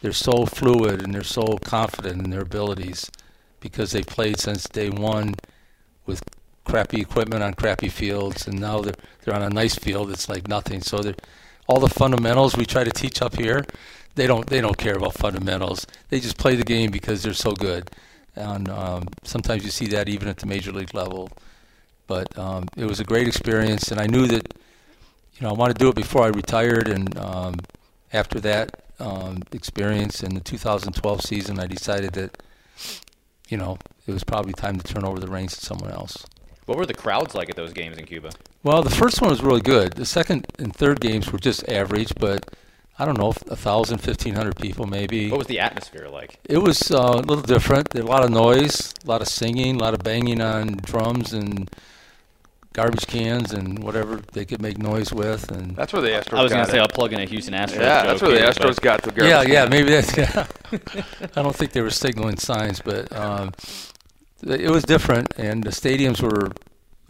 they're 0.00 0.12
so 0.12 0.46
fluid 0.46 1.02
and 1.02 1.12
they're 1.14 1.22
so 1.40 1.58
confident 1.62 2.24
in 2.24 2.30
their 2.30 2.40
abilities 2.40 3.10
because 3.60 3.92
they 3.92 4.02
played 4.02 4.40
since 4.40 4.66
day 4.66 4.88
one 4.88 5.34
with 6.06 6.22
crappy 6.64 7.00
equipment 7.00 7.42
on 7.42 7.54
crappy 7.54 7.88
fields, 7.88 8.46
and 8.46 8.60
now 8.60 8.80
they're 8.80 8.94
they're 9.22 9.34
on 9.34 9.42
a 9.42 9.50
nice 9.50 9.74
field. 9.74 10.10
It's 10.10 10.28
like 10.28 10.48
nothing. 10.48 10.80
So 10.80 10.98
they're 10.98 11.14
all 11.66 11.80
the 11.80 11.88
fundamentals 11.88 12.56
we 12.56 12.66
try 12.66 12.84
to 12.84 12.90
teach 12.90 13.22
up 13.22 13.36
here. 13.36 13.64
They 14.14 14.26
don't 14.26 14.46
they 14.46 14.60
don't 14.60 14.76
care 14.76 14.96
about 14.96 15.14
fundamentals. 15.14 15.86
They 16.08 16.20
just 16.20 16.38
play 16.38 16.56
the 16.56 16.64
game 16.64 16.90
because 16.90 17.22
they're 17.22 17.34
so 17.34 17.52
good. 17.52 17.90
And 18.34 18.68
um, 18.68 19.08
sometimes 19.24 19.64
you 19.64 19.70
see 19.70 19.86
that 19.88 20.08
even 20.08 20.28
at 20.28 20.38
the 20.38 20.46
major 20.46 20.72
league 20.72 20.94
level. 20.94 21.30
But 22.06 22.36
um, 22.38 22.68
it 22.76 22.84
was 22.84 23.00
a 23.00 23.04
great 23.04 23.28
experience, 23.28 23.90
and 23.90 24.00
I 24.00 24.06
knew 24.06 24.26
that 24.26 24.54
you 25.34 25.40
know 25.40 25.50
I 25.50 25.52
wanted 25.52 25.78
to 25.78 25.84
do 25.84 25.88
it 25.88 25.94
before 25.94 26.24
I 26.24 26.28
retired. 26.28 26.88
And 26.88 27.16
um, 27.16 27.56
after 28.12 28.40
that 28.40 28.82
um, 28.98 29.42
experience 29.52 30.22
in 30.22 30.34
the 30.34 30.40
2012 30.40 31.22
season, 31.22 31.58
I 31.58 31.66
decided 31.66 32.12
that 32.14 32.42
you 33.48 33.56
know 33.56 33.78
it 34.06 34.12
was 34.12 34.24
probably 34.24 34.52
time 34.52 34.78
to 34.78 34.94
turn 34.94 35.04
over 35.04 35.20
the 35.20 35.28
reins 35.28 35.56
to 35.56 35.64
someone 35.64 35.90
else. 35.90 36.26
What 36.66 36.78
were 36.78 36.86
the 36.86 36.94
crowds 36.94 37.34
like 37.34 37.50
at 37.50 37.56
those 37.56 37.72
games 37.72 37.98
in 37.98 38.06
Cuba? 38.06 38.30
Well, 38.62 38.82
the 38.82 38.90
first 38.90 39.20
one 39.20 39.30
was 39.30 39.42
really 39.42 39.60
good. 39.60 39.94
The 39.94 40.06
second 40.06 40.46
and 40.58 40.74
third 40.74 41.00
games 41.00 41.32
were 41.32 41.38
just 41.38 41.68
average, 41.68 42.12
but 42.18 42.54
I 42.98 43.04
don't 43.04 43.18
know, 43.18 43.30
a 43.48 43.56
thousand, 43.56 43.98
fifteen 43.98 44.34
hundred 44.34 44.56
people 44.56 44.86
maybe. 44.86 45.30
What 45.30 45.38
was 45.38 45.48
the 45.48 45.58
atmosphere 45.58 46.08
like? 46.08 46.38
It 46.44 46.58
was 46.58 46.90
uh, 46.92 46.96
a 47.14 47.16
little 47.26 47.42
different. 47.42 47.90
There 47.90 48.02
was 48.02 48.08
a 48.08 48.12
lot 48.12 48.24
of 48.24 48.30
noise, 48.30 48.94
a 49.04 49.08
lot 49.08 49.20
of 49.22 49.28
singing, 49.28 49.76
a 49.76 49.78
lot 49.78 49.94
of 49.94 50.04
banging 50.04 50.40
on 50.40 50.76
drums 50.82 51.32
and 51.32 51.68
garbage 52.72 53.06
cans 53.06 53.52
and 53.52 53.82
whatever 53.82 54.20
they 54.32 54.44
could 54.44 54.62
make 54.62 54.78
noise 54.78 55.12
with. 55.12 55.50
And 55.50 55.76
That's 55.76 55.92
where 55.92 56.00
the 56.00 56.08
Astros 56.08 56.38
I 56.38 56.42
was 56.42 56.52
going 56.52 56.64
to 56.64 56.70
say. 56.70 56.78
I'll 56.78 56.88
plug 56.88 57.12
in 57.12 57.20
a 57.20 57.26
Houston 57.26 57.54
Astros 57.54 57.80
Yeah, 57.80 58.04
that's 58.04 58.22
where 58.22 58.30
the 58.30 58.38
Astros 58.46 58.76
but- 58.76 58.80
got 58.82 59.02
the 59.02 59.10
garbage 59.10 59.48
yeah, 59.48 59.62
yeah, 59.64 59.68
maybe 59.68 59.90
that's. 59.90 60.16
Yeah. 60.16 60.46
I 61.36 61.42
don't 61.42 61.54
think 61.54 61.72
they 61.72 61.82
were 61.82 61.90
signaling 61.90 62.38
signs, 62.38 62.80
but 62.80 63.12
um, 63.14 63.52
it 64.42 64.70
was 64.70 64.84
different, 64.84 65.32
and 65.36 65.64
the 65.64 65.70
stadiums 65.70 66.20
were 66.20 66.52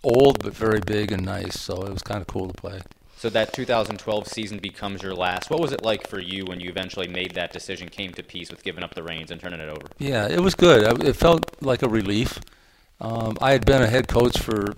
old 0.03 0.43
but 0.43 0.55
very 0.55 0.80
big 0.80 1.12
and 1.12 1.24
nice, 1.24 1.59
so 1.59 1.83
it 1.83 1.93
was 1.93 2.03
kind 2.03 2.20
of 2.20 2.26
cool 2.26 2.49
to 2.49 2.55
play. 2.55 2.80
So 3.16 3.30
that 3.30 3.53
2012 3.53 4.26
season 4.26 4.59
becomes 4.59 5.01
your 5.01 5.14
last. 5.14 5.49
What 5.49 5.61
was 5.61 5.70
it 5.70 5.85
like 5.85 6.09
for 6.09 6.18
you 6.18 6.45
when 6.45 6.59
you 6.59 6.68
eventually 6.68 7.07
made 7.07 7.35
that 7.35 7.53
decision, 7.53 7.89
came 7.89 8.12
to 8.14 8.22
peace 8.22 8.51
with 8.51 8.64
giving 8.64 8.83
up 8.83 8.95
the 8.95 9.03
reins 9.05 9.30
and 9.30 9.41
turning 9.41 9.61
it 9.61 9.68
over? 9.68 9.87
Yeah, 9.99 10.26
it 10.28 10.41
was 10.41 10.57
good. 10.57 11.05
It 11.05 11.14
felt 11.14 11.62
like 11.62 11.83
a 11.83 11.89
relief. 11.89 12.41
Um, 13.01 13.39
I 13.41 13.53
had 13.53 13.64
been 13.64 13.80
a 13.80 13.87
head 13.87 14.09
coach 14.09 14.41
for 14.41 14.74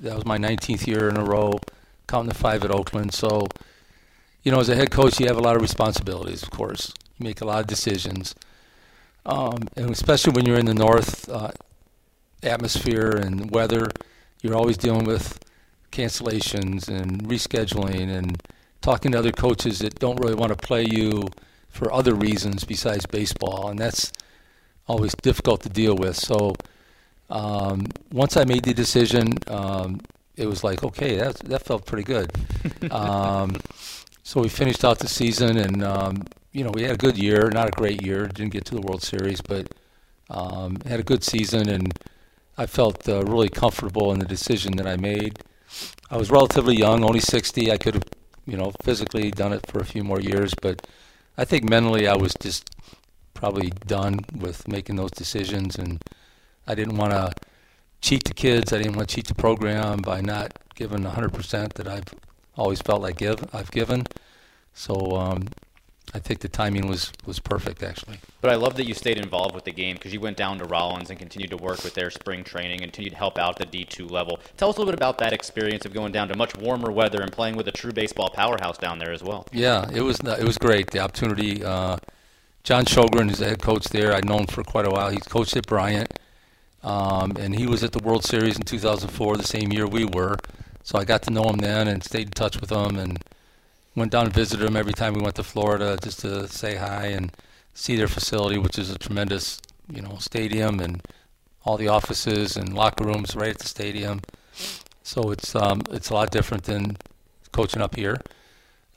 that 0.00 0.14
was 0.14 0.26
my 0.26 0.36
19th 0.36 0.86
year 0.86 1.08
in 1.08 1.16
a 1.16 1.24
row, 1.24 1.58
counting 2.06 2.28
the 2.28 2.34
five 2.34 2.62
at 2.62 2.70
Oakland. 2.70 3.14
So, 3.14 3.46
you 4.42 4.52
know, 4.52 4.60
as 4.60 4.68
a 4.68 4.76
head 4.76 4.90
coach, 4.90 5.18
you 5.18 5.26
have 5.26 5.38
a 5.38 5.42
lot 5.42 5.56
of 5.56 5.62
responsibilities. 5.62 6.42
Of 6.42 6.50
course, 6.50 6.92
you 7.18 7.24
make 7.24 7.40
a 7.40 7.46
lot 7.46 7.60
of 7.60 7.66
decisions, 7.66 8.34
um, 9.24 9.68
and 9.76 9.90
especially 9.90 10.34
when 10.34 10.44
you're 10.44 10.58
in 10.58 10.66
the 10.66 10.74
north 10.74 11.28
uh, 11.28 11.52
atmosphere 12.42 13.10
and 13.10 13.50
weather, 13.50 13.88
you're 14.42 14.56
always 14.56 14.76
dealing 14.76 15.04
with 15.04 15.38
cancellations 15.90 16.88
and 16.88 17.24
rescheduling 17.24 18.08
and 18.08 18.42
talking 18.80 19.12
to 19.12 19.18
other 19.18 19.32
coaches 19.32 19.80
that 19.80 19.98
don't 19.98 20.20
really 20.20 20.34
want 20.34 20.50
to 20.50 20.56
play 20.56 20.84
you 20.84 21.28
for 21.68 21.92
other 21.92 22.14
reasons 22.14 22.64
besides 22.64 23.06
baseball, 23.06 23.68
and 23.68 23.78
that's 23.78 24.12
always 24.86 25.14
difficult 25.22 25.62
to 25.62 25.68
deal 25.68 25.94
with. 25.96 26.16
So 26.16 26.54
um, 27.30 27.86
once 28.12 28.36
I 28.36 28.44
made 28.44 28.64
the 28.64 28.74
decision, 28.74 29.34
um, 29.48 30.00
it 30.36 30.46
was 30.46 30.64
like, 30.64 30.82
okay, 30.82 31.16
that 31.16 31.36
that 31.40 31.64
felt 31.64 31.84
pretty 31.84 32.04
good. 32.04 32.30
um, 32.90 33.56
so 34.22 34.40
we 34.40 34.48
finished 34.48 34.84
out 34.84 34.98
the 34.98 35.08
season, 35.08 35.56
and 35.58 35.82
um, 35.82 36.22
you 36.52 36.64
know 36.64 36.70
we 36.72 36.82
had 36.82 36.92
a 36.92 36.96
good 36.96 37.18
year, 37.18 37.50
not 37.50 37.68
a 37.68 37.72
great 37.72 38.04
year, 38.04 38.26
didn't 38.26 38.52
get 38.52 38.64
to 38.66 38.74
the 38.74 38.80
World 38.80 39.02
Series, 39.02 39.40
but 39.40 39.68
um, 40.30 40.78
had 40.86 41.00
a 41.00 41.02
good 41.02 41.24
season, 41.24 41.68
and 41.68 41.98
I 42.58 42.66
felt 42.66 43.08
uh, 43.08 43.22
really 43.24 43.48
comfortable 43.48 44.12
in 44.12 44.18
the 44.18 44.26
decision 44.26 44.76
that 44.76 44.86
I 44.86 44.96
made. 44.96 45.38
I 46.10 46.16
was 46.16 46.30
relatively 46.30 46.76
young, 46.76 47.04
only 47.04 47.20
60. 47.20 47.70
I 47.70 47.78
could 47.78 47.94
have, 47.94 48.04
you 48.46 48.56
know, 48.56 48.72
physically 48.82 49.30
done 49.30 49.52
it 49.52 49.64
for 49.70 49.78
a 49.78 49.84
few 49.84 50.02
more 50.02 50.20
years, 50.20 50.52
but 50.60 50.84
I 51.36 51.44
think 51.44 51.70
mentally 51.70 52.08
I 52.08 52.16
was 52.16 52.34
just 52.40 52.68
probably 53.32 53.70
done 53.86 54.18
with 54.36 54.66
making 54.66 54.96
those 54.96 55.12
decisions, 55.12 55.76
and 55.76 56.02
I 56.66 56.74
didn't 56.74 56.96
want 56.96 57.12
to 57.12 57.32
cheat 58.00 58.24
the 58.24 58.34
kids. 58.34 58.72
I 58.72 58.78
didn't 58.78 58.96
want 58.96 59.08
to 59.08 59.14
cheat 59.14 59.28
the 59.28 59.36
program 59.36 59.98
by 59.98 60.20
not 60.20 60.52
giving 60.74 61.04
100% 61.04 61.74
that 61.74 61.86
I've 61.86 62.12
always 62.56 62.82
felt 62.82 63.02
like 63.02 63.18
give 63.18 63.48
I've 63.54 63.70
given. 63.70 64.04
So 64.74 65.16
um, 65.16 65.46
I 66.14 66.18
think 66.18 66.40
the 66.40 66.48
timing 66.48 66.86
was 66.86 67.12
was 67.26 67.38
perfect, 67.38 67.82
actually. 67.82 68.18
But 68.40 68.50
I 68.50 68.54
love 68.54 68.76
that 68.76 68.86
you 68.86 68.94
stayed 68.94 69.18
involved 69.18 69.54
with 69.54 69.64
the 69.64 69.72
game 69.72 69.96
because 69.96 70.12
you 70.12 70.20
went 70.20 70.36
down 70.36 70.58
to 70.58 70.64
Rollins 70.64 71.10
and 71.10 71.18
continued 71.18 71.50
to 71.50 71.56
work 71.56 71.84
with 71.84 71.94
their 71.94 72.10
spring 72.10 72.44
training 72.44 72.82
and 72.82 72.92
continued 72.92 73.10
to 73.10 73.16
help 73.16 73.38
out 73.38 73.60
at 73.60 73.70
the 73.70 73.84
D2 73.84 74.10
level. 74.10 74.40
Tell 74.56 74.70
us 74.70 74.76
a 74.76 74.78
little 74.78 74.92
bit 74.92 74.98
about 74.98 75.18
that 75.18 75.32
experience 75.32 75.84
of 75.84 75.92
going 75.92 76.12
down 76.12 76.28
to 76.28 76.36
much 76.36 76.56
warmer 76.56 76.90
weather 76.90 77.20
and 77.20 77.30
playing 77.30 77.56
with 77.56 77.68
a 77.68 77.72
true 77.72 77.92
baseball 77.92 78.30
powerhouse 78.30 78.78
down 78.78 78.98
there 78.98 79.12
as 79.12 79.22
well. 79.22 79.46
Yeah, 79.52 79.88
it 79.92 80.00
was 80.00 80.20
it 80.20 80.44
was 80.44 80.58
great. 80.58 80.90
The 80.90 81.00
opportunity. 81.00 81.64
Uh, 81.64 81.98
John 82.64 82.84
Sjogren 82.84 83.30
is 83.30 83.38
the 83.38 83.46
head 83.46 83.62
coach 83.62 83.84
there. 83.88 84.12
I'd 84.12 84.26
known 84.26 84.46
for 84.46 84.62
quite 84.62 84.86
a 84.86 84.90
while. 84.90 85.10
He's 85.10 85.22
coached 85.22 85.56
at 85.56 85.66
Bryant, 85.66 86.18
um, 86.82 87.32
and 87.38 87.58
he 87.58 87.66
was 87.66 87.82
at 87.82 87.92
the 87.92 88.02
World 88.02 88.24
Series 88.24 88.56
in 88.56 88.62
2004, 88.62 89.36
the 89.36 89.42
same 89.44 89.72
year 89.72 89.86
we 89.86 90.04
were. 90.04 90.36
So 90.82 90.98
I 90.98 91.04
got 91.04 91.22
to 91.22 91.30
know 91.30 91.44
him 91.44 91.58
then 91.58 91.88
and 91.88 92.02
stayed 92.02 92.26
in 92.26 92.30
touch 92.32 92.60
with 92.60 92.70
him 92.70 92.98
and 92.98 93.22
went 93.94 94.12
down 94.12 94.26
and 94.26 94.34
visited 94.34 94.64
him 94.66 94.76
every 94.76 94.92
time 94.92 95.14
we 95.14 95.22
went 95.22 95.36
to 95.36 95.42
Florida 95.42 95.98
just 96.02 96.20
to 96.20 96.48
say 96.48 96.76
hi 96.76 97.06
and 97.06 97.32
see 97.74 97.96
their 97.96 98.08
facility, 98.08 98.58
which 98.58 98.78
is 98.78 98.90
a 98.90 98.98
tremendous, 98.98 99.60
you 99.92 100.02
know, 100.02 100.16
stadium 100.18 100.80
and 100.80 101.02
all 101.64 101.76
the 101.76 101.88
offices 101.88 102.56
and 102.56 102.74
locker 102.74 103.04
rooms 103.04 103.36
right 103.36 103.50
at 103.50 103.58
the 103.58 103.68
stadium. 103.68 104.20
So 105.02 105.30
it's 105.30 105.54
um, 105.54 105.82
it's 105.90 106.10
a 106.10 106.14
lot 106.14 106.30
different 106.30 106.64
than 106.64 106.96
coaching 107.52 107.82
up 107.82 107.96
here. 107.96 108.18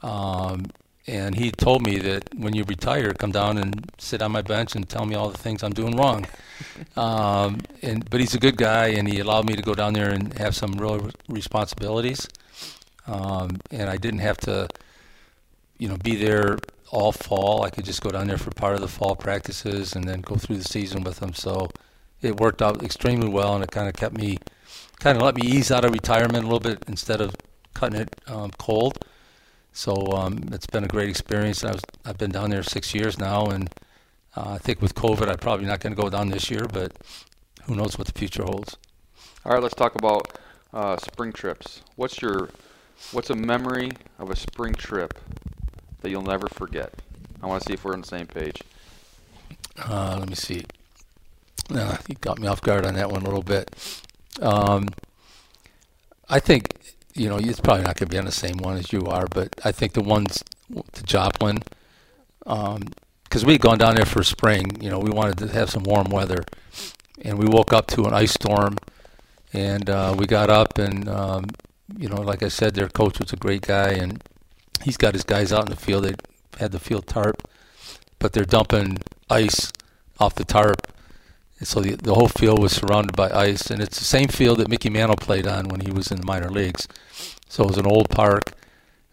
Um, 0.02 0.66
and 1.08 1.36
he 1.36 1.52
told 1.52 1.84
me 1.84 1.98
that 1.98 2.34
when 2.36 2.54
you 2.54 2.64
retire, 2.64 3.14
come 3.14 3.32
down 3.32 3.58
and 3.58 3.92
sit 3.98 4.22
on 4.22 4.32
my 4.32 4.42
bench 4.42 4.76
and 4.76 4.88
tell 4.88 5.06
me 5.06 5.16
all 5.16 5.30
the 5.30 5.38
things 5.38 5.64
I'm 5.64 5.74
doing 5.74 5.96
wrong. 5.96 6.28
um, 6.96 7.62
and 7.82 8.08
but 8.10 8.20
he's 8.20 8.36
a 8.36 8.40
good 8.40 8.58
guy, 8.58 8.88
and 8.88 9.08
he 9.08 9.20
allowed 9.20 9.48
me 9.48 9.56
to 9.56 9.62
go 9.62 9.74
down 9.74 9.94
there 9.94 10.12
and 10.12 10.34
have 10.38 10.56
some 10.56 10.74
real 10.74 11.10
responsibilities. 11.28 12.28
Um, 13.08 13.58
and 13.72 13.90
I 13.90 13.98
didn't 13.98 14.20
have 14.20 14.38
to, 14.40 14.68
you 15.78 15.88
know, 15.88 15.98
be 15.98 16.16
there 16.16 16.58
all 16.92 17.12
fall. 17.12 17.64
I 17.64 17.70
could 17.70 17.86
just 17.86 18.02
go 18.02 18.12
down 18.12 18.28
there 18.28 18.38
for 18.38 18.52
part 18.52 18.76
of 18.76 18.82
the 18.82 18.88
fall 18.88 19.16
practices 19.16 19.96
and 19.96 20.04
then 20.04 20.22
go 20.22 20.36
through 20.36 20.58
the 20.58 20.64
season 20.64 21.04
with 21.04 21.20
them. 21.20 21.34
So 21.34 21.70
it 22.22 22.40
worked 22.40 22.62
out 22.62 22.84
extremely 22.84 23.28
well, 23.28 23.56
and 23.56 23.64
it 23.64 23.72
kind 23.72 23.88
of 23.88 23.96
kept 23.96 24.16
me, 24.16 24.38
kind 25.00 25.18
of 25.18 25.24
let 25.24 25.36
me 25.36 25.42
ease 25.44 25.72
out 25.72 25.86
of 25.86 25.92
retirement 25.92 26.44
a 26.44 26.48
little 26.48 26.60
bit 26.60 26.84
instead 26.88 27.22
of 27.22 27.36
cutting 27.74 28.02
it 28.02 28.16
um, 28.28 28.52
cold. 28.60 29.04
So 29.74 29.94
um, 30.12 30.50
it's 30.52 30.68
been 30.68 30.84
a 30.84 30.88
great 30.88 31.10
experience. 31.10 31.64
I 31.64 31.72
was, 31.72 31.82
I've 32.06 32.18
been 32.18 32.32
down 32.32 32.50
there 32.50 32.62
six 32.62 32.94
years 32.94 33.18
now, 33.18 33.46
and 33.46 33.70
uh, 34.36 34.52
I 34.52 34.58
think 34.58 34.82
with 34.82 34.94
COVID, 34.96 35.30
I'm 35.30 35.38
probably 35.38 35.66
not 35.66 35.80
going 35.80 35.96
to 35.96 36.02
go 36.02 36.10
down 36.10 36.30
this 36.30 36.52
year, 36.52 36.68
but 36.72 36.92
who 37.64 37.76
knows 37.76 37.98
what 37.98 38.08
the 38.08 38.14
future 38.14 38.44
holds. 38.44 38.78
All 39.46 39.54
right, 39.54 39.64
let's 39.64 39.76
talk 39.76 39.96
about 39.96 40.38
uh, 40.74 40.98
spring 40.98 41.32
trips. 41.32 41.82
What's 41.96 42.22
your 42.22 42.50
what's 43.12 43.30
a 43.30 43.36
memory 43.36 43.92
of 44.20 44.30
a 44.30 44.36
spring 44.36 44.74
trip 44.74 45.20
that 46.02 46.10
you'll 46.10 46.22
never 46.22 46.48
forget? 46.48 46.94
I 47.42 47.48
want 47.48 47.64
to 47.64 47.68
see 47.70 47.74
if 47.74 47.84
we're 47.84 47.94
on 47.94 48.02
the 48.02 48.08
same 48.08 48.28
page. 48.28 48.62
Uh, 49.78 50.18
let 50.20 50.30
me 50.30 50.36
see. 50.36 50.64
Uh, 51.74 51.98
you 52.08 52.16
got 52.22 52.40
me 52.40 52.48
off 52.48 52.62
guard 52.62 52.86
on 52.86 52.96
that 52.96 53.10
one 53.10 53.22
a 53.22 53.26
little 53.26 53.44
bit. 53.44 54.04
Um, 54.42 54.88
I 56.30 56.40
think 56.40 56.94
you 57.14 57.28
know 57.28 57.38
it's 57.38 57.60
probably 57.60 57.84
not 57.84 57.98
going 57.98 58.08
to 58.08 58.14
be 58.14 58.18
on 58.18 58.26
the 58.26 58.32
same 58.32 58.58
one 58.58 58.78
as 58.78 58.94
you 58.94 59.06
are, 59.06 59.28
but 59.28 59.50
I 59.64 59.72
think 59.72 59.94
the 59.94 60.02
ones 60.02 60.44
to 60.94 61.04
Joplin 61.04 61.60
because 62.44 63.46
we 63.46 63.54
had 63.54 63.62
gone 63.62 63.78
down 63.78 63.96
there 63.96 64.06
for 64.06 64.24
spring. 64.24 64.82
You 64.82 64.90
know, 64.90 65.00
we 65.00 65.10
wanted 65.10 65.38
to 65.40 65.48
have 65.48 65.70
some 65.70 65.84
warm 65.84 66.10
weather, 66.10 66.44
and 67.22 67.38
we 67.38 67.46
woke 67.46 67.74
up 67.74 67.88
to 67.88 68.06
an 68.06 68.14
ice 68.14 68.34
storm, 68.34 68.78
and 69.54 69.90
uh, 69.90 70.16
we 70.18 70.26
got 70.26 70.50
up 70.50 70.78
and 70.78 71.08
um, 71.08 71.46
you 71.98 72.10
know, 72.10 72.22
like 72.22 72.44
I 72.44 72.48
said, 72.48 72.74
their 72.74 72.90
coach 72.90 73.20
was 73.20 73.34
a 73.34 73.38
great 73.38 73.62
guy, 73.62 73.90
and 73.92 74.24
he's 74.84 74.98
got 74.98 75.14
his 75.14 75.24
guys 75.24 75.52
out 75.52 75.66
in 75.66 75.70
the 75.70 75.80
field. 75.80 76.06
They 76.06 76.16
had 76.58 76.72
the 76.72 76.80
field 76.80 77.08
tarp, 77.08 77.48
but 78.20 78.34
they're 78.34 78.46
dumping 78.46 79.00
ice 79.30 79.72
off 80.20 80.36
the 80.36 80.46
tarp. 80.46 80.88
And 81.60 81.68
so 81.68 81.82
the, 81.82 81.96
the 81.96 82.16
whole 82.16 82.28
field 82.28 82.60
was 82.60 82.72
surrounded 82.72 83.16
by 83.16 83.30
ice, 83.30 83.70
and 83.70 83.82
it's 83.82 84.00
the 84.00 84.06
same 84.06 84.28
field 84.28 84.60
that 84.60 84.68
Mickey 84.68 84.90
Mantle 84.90 85.16
played 85.16 85.48
on 85.48 85.70
when 85.70 85.82
he 85.82 85.92
was 85.92 86.12
in 86.12 86.20
the 86.20 86.26
minor 86.26 86.50
leagues. 86.50 86.88
So 87.48 87.64
it 87.64 87.68
was 87.68 87.78
an 87.78 87.86
old 87.88 88.10
park. 88.10 88.54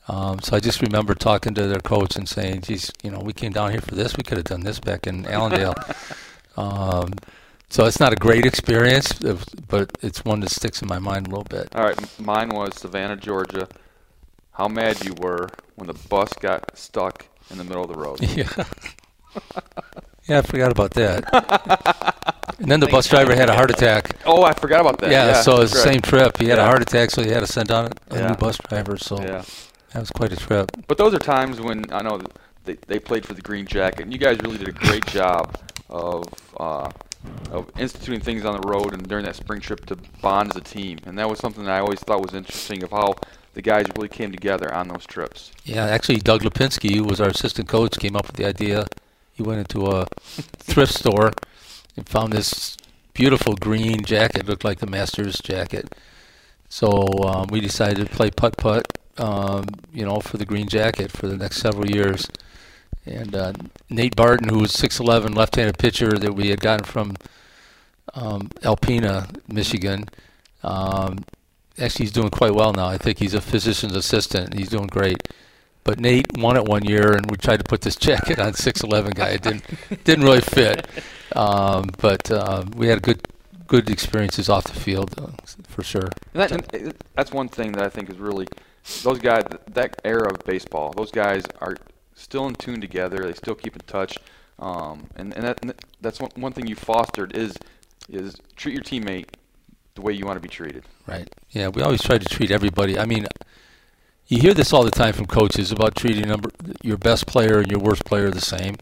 Um, 0.08 0.40
so 0.40 0.56
I 0.56 0.60
just 0.60 0.80
remember 0.80 1.14
talking 1.14 1.54
to 1.54 1.66
their 1.66 1.80
coach 1.80 2.16
and 2.16 2.26
saying, 2.26 2.62
"Geez, 2.62 2.90
you 3.02 3.10
know, 3.10 3.20
we 3.20 3.34
came 3.34 3.52
down 3.52 3.72
here 3.72 3.82
for 3.82 3.94
this. 3.94 4.16
We 4.16 4.22
could 4.22 4.38
have 4.38 4.46
done 4.46 4.62
this 4.62 4.80
back 4.80 5.06
in 5.06 5.26
Allendale." 5.26 5.74
um, 6.56 7.12
so 7.68 7.84
it's 7.86 8.00
not 8.00 8.12
a 8.12 8.16
great 8.16 8.46
experience, 8.46 9.12
but 9.68 9.90
it's 10.02 10.24
one 10.24 10.40
that 10.40 10.50
sticks 10.50 10.80
in 10.82 10.88
my 10.88 10.98
mind 10.98 11.26
a 11.26 11.30
little 11.30 11.44
bit. 11.44 11.68
All 11.74 11.84
right, 11.84 12.20
mine 12.20 12.48
was 12.50 12.76
Savannah, 12.76 13.16
Georgia. 13.16 13.68
How 14.52 14.68
mad 14.68 15.04
you 15.04 15.14
were 15.20 15.48
when 15.76 15.86
the 15.86 15.94
bus 16.08 16.32
got 16.40 16.76
stuck 16.76 17.26
in 17.50 17.58
the 17.58 17.64
middle 17.64 17.82
of 17.84 17.88
the 17.88 17.98
road. 17.98 18.20
Yeah. 18.36 18.48
yeah, 20.26 20.38
I 20.38 20.42
forgot 20.42 20.72
about 20.72 20.92
that. 20.92 22.14
and 22.58 22.70
then 22.70 22.80
the 22.80 22.86
bus 22.88 23.06
driver 23.06 23.34
had 23.36 23.48
a 23.48 23.54
heart 23.54 23.70
attack. 23.70 24.16
Oh, 24.26 24.42
I 24.42 24.52
forgot 24.52 24.80
about 24.80 24.98
that. 25.00 25.10
Yeah, 25.10 25.26
Yeah, 25.28 25.42
so 25.42 25.60
it's 25.60 25.72
the 25.72 25.78
right. 25.78 25.92
same 25.92 26.00
trip. 26.00 26.38
He 26.38 26.48
had 26.48 26.58
a 26.58 26.64
heart 26.64 26.82
attack, 26.82 27.10
so 27.10 27.22
he 27.22 27.30
had 27.30 27.40
to 27.40 27.46
send 27.46 27.70
on 27.70 27.92
a 28.10 28.16
Yeah. 28.18 28.28
new 28.28 28.34
bus 28.36 28.58
driver. 28.68 28.96
So 28.96 29.20
Yeah. 29.20 29.42
that 29.92 30.00
was 30.00 30.10
quite 30.10 30.32
a 30.32 30.36
trip. 30.36 30.70
But 30.88 30.98
those 30.98 31.14
are 31.14 31.18
times 31.18 31.60
when 31.60 31.84
I 31.92 32.02
know 32.02 32.20
they, 32.64 32.76
they 32.86 32.98
played 32.98 33.24
for 33.26 33.34
the 33.34 33.42
Green 33.42 33.66
Jacket, 33.66 34.02
and 34.02 34.12
you 34.12 34.18
guys 34.18 34.38
really 34.42 34.58
did 34.58 34.68
a 34.68 34.72
great 34.72 35.06
job 35.06 35.56
of 35.88 36.24
uh, 36.58 36.90
of 37.50 37.70
instituting 37.78 38.20
things 38.20 38.44
on 38.44 38.60
the 38.60 38.68
road 38.68 38.92
and 38.92 39.08
during 39.08 39.24
that 39.24 39.36
spring 39.36 39.60
trip 39.60 39.86
to 39.86 39.96
bond 40.20 40.50
as 40.50 40.56
a 40.56 40.60
team. 40.60 40.98
And 41.06 41.18
that 41.18 41.28
was 41.28 41.38
something 41.38 41.64
that 41.64 41.72
I 41.72 41.80
always 41.80 42.00
thought 42.00 42.22
was 42.22 42.34
interesting 42.34 42.82
of 42.82 42.90
how 42.90 43.14
the 43.54 43.62
guys 43.62 43.86
really 43.96 44.08
came 44.08 44.30
together 44.30 44.72
on 44.72 44.88
those 44.88 45.06
trips. 45.06 45.50
Yeah, 45.64 45.84
actually, 45.86 46.18
Doug 46.18 46.42
Lipinski, 46.42 46.96
who 46.96 47.04
was 47.04 47.20
our 47.20 47.28
assistant 47.28 47.68
coach, 47.68 47.98
came 47.98 48.16
up 48.16 48.26
with 48.26 48.36
the 48.36 48.44
idea. 48.44 48.86
He 49.32 49.42
went 49.42 49.60
into 49.60 49.86
a 49.86 50.06
thrift 50.58 50.94
store 50.94 51.32
and 51.96 52.08
found 52.08 52.32
this 52.32 52.76
beautiful 53.14 53.54
green 53.54 54.04
jacket, 54.04 54.46
looked 54.46 54.64
like 54.64 54.78
the 54.78 54.86
Masters 54.86 55.40
jacket. 55.40 55.92
So 56.68 57.08
um, 57.24 57.48
we 57.50 57.60
decided 57.60 58.06
to 58.06 58.14
play 58.14 58.30
putt 58.30 58.56
putt, 58.56 58.98
um, 59.16 59.64
you 59.92 60.04
know, 60.04 60.20
for 60.20 60.36
the 60.36 60.44
green 60.44 60.68
jacket 60.68 61.10
for 61.10 61.26
the 61.26 61.36
next 61.36 61.56
several 61.56 61.88
years. 61.90 62.28
And 63.08 63.34
uh, 63.34 63.52
Nate 63.90 64.16
Barton, 64.16 64.48
who 64.48 64.60
was 64.60 64.72
6'11", 64.72 65.34
left-handed 65.34 65.78
pitcher 65.78 66.12
that 66.12 66.34
we 66.34 66.48
had 66.48 66.60
gotten 66.60 66.84
from 66.84 67.16
um, 68.14 68.50
Alpena, 68.62 69.28
Michigan, 69.48 70.04
um, 70.62 71.24
actually 71.78 72.04
he's 72.04 72.12
doing 72.12 72.30
quite 72.30 72.54
well 72.54 72.72
now. 72.72 72.86
I 72.86 72.98
think 72.98 73.18
he's 73.18 73.34
a 73.34 73.40
physician's 73.40 73.94
assistant. 73.94 74.54
He's 74.54 74.68
doing 74.68 74.86
great. 74.86 75.28
But 75.84 76.00
Nate 76.00 76.26
won 76.36 76.56
it 76.56 76.64
one 76.64 76.84
year, 76.84 77.12
and 77.12 77.30
we 77.30 77.36
tried 77.36 77.58
to 77.58 77.64
put 77.64 77.80
this 77.80 77.96
jacket 78.08 78.38
on 78.38 78.52
6'11 78.52 79.14
guy. 79.14 79.30
It 79.30 79.42
didn't 79.42 79.64
didn't 80.04 80.24
really 80.24 80.40
fit. 80.40 80.86
Um, 81.34 81.90
but 81.98 82.30
um, 82.30 82.72
we 82.76 82.88
had 82.88 83.02
good 83.02 83.26
good 83.66 83.90
experiences 83.90 84.48
off 84.48 84.64
the 84.64 84.78
field 84.78 85.14
uh, 85.18 85.28
for 85.68 85.82
sure. 85.82 86.08
That, 86.32 86.52
and 86.52 86.94
that's 87.14 87.32
one 87.32 87.48
thing 87.48 87.72
that 87.72 87.84
I 87.84 87.88
think 87.88 88.10
is 88.10 88.18
really 88.18 88.46
those 89.02 89.18
guys. 89.18 89.44
That 89.68 90.00
era 90.04 90.30
of 90.30 90.44
baseball, 90.44 90.92
those 90.96 91.10
guys 91.10 91.44
are 91.60 91.76
still 92.18 92.46
in 92.46 92.54
tune 92.54 92.80
together. 92.80 93.18
They 93.18 93.32
still 93.32 93.54
keep 93.54 93.74
in 93.74 93.82
touch, 93.86 94.18
um, 94.58 95.08
and 95.16 95.34
and, 95.34 95.44
that, 95.44 95.84
that's 96.00 96.20
one, 96.20 96.30
one 96.36 96.52
thing 96.52 96.66
you 96.66 96.76
fostered 96.76 97.36
is 97.36 97.56
is 98.08 98.36
treat 98.56 98.74
your 98.74 98.82
teammate 98.82 99.28
the 99.94 100.02
way 100.02 100.12
you 100.12 100.24
want 100.24 100.36
to 100.36 100.40
be 100.40 100.48
treated. 100.48 100.84
Right. 101.06 101.28
Yeah, 101.50 101.68
we 101.68 101.82
always 101.82 102.02
try 102.02 102.18
to 102.18 102.24
treat 102.24 102.50
everybody. 102.50 102.98
I 102.98 103.04
mean, 103.04 103.26
you 104.28 104.40
hear 104.40 104.54
this 104.54 104.72
all 104.72 104.84
the 104.84 104.90
time 104.90 105.12
from 105.12 105.26
coaches 105.26 105.72
about 105.72 105.96
treating 105.96 106.28
number 106.28 106.50
your 106.82 106.98
best 106.98 107.26
player 107.26 107.58
and 107.58 107.70
your 107.70 107.80
worst 107.80 108.04
player 108.04 108.30
the 108.30 108.40
same. 108.40 108.76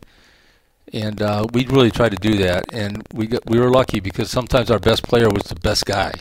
And 0.92 1.20
uh, 1.20 1.46
we 1.52 1.66
really 1.66 1.90
try 1.90 2.08
to 2.08 2.16
do 2.16 2.36
that. 2.38 2.64
And 2.72 3.02
we 3.12 3.26
got, 3.26 3.48
we 3.48 3.58
were 3.58 3.70
lucky 3.70 4.00
because 4.00 4.30
sometimes 4.30 4.70
our 4.70 4.78
best 4.78 5.02
player 5.02 5.28
was 5.28 5.44
the 5.44 5.54
best 5.56 5.86
guy. 5.86 6.12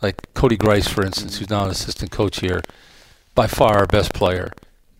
Like 0.00 0.16
Cody 0.34 0.56
Grice, 0.56 0.88
for 0.88 1.04
instance, 1.04 1.38
who's 1.38 1.50
now 1.50 1.64
an 1.64 1.70
assistant 1.70 2.10
coach 2.10 2.40
here, 2.40 2.62
by 3.34 3.46
far 3.46 3.78
our 3.78 3.86
best 3.86 4.12
player 4.12 4.50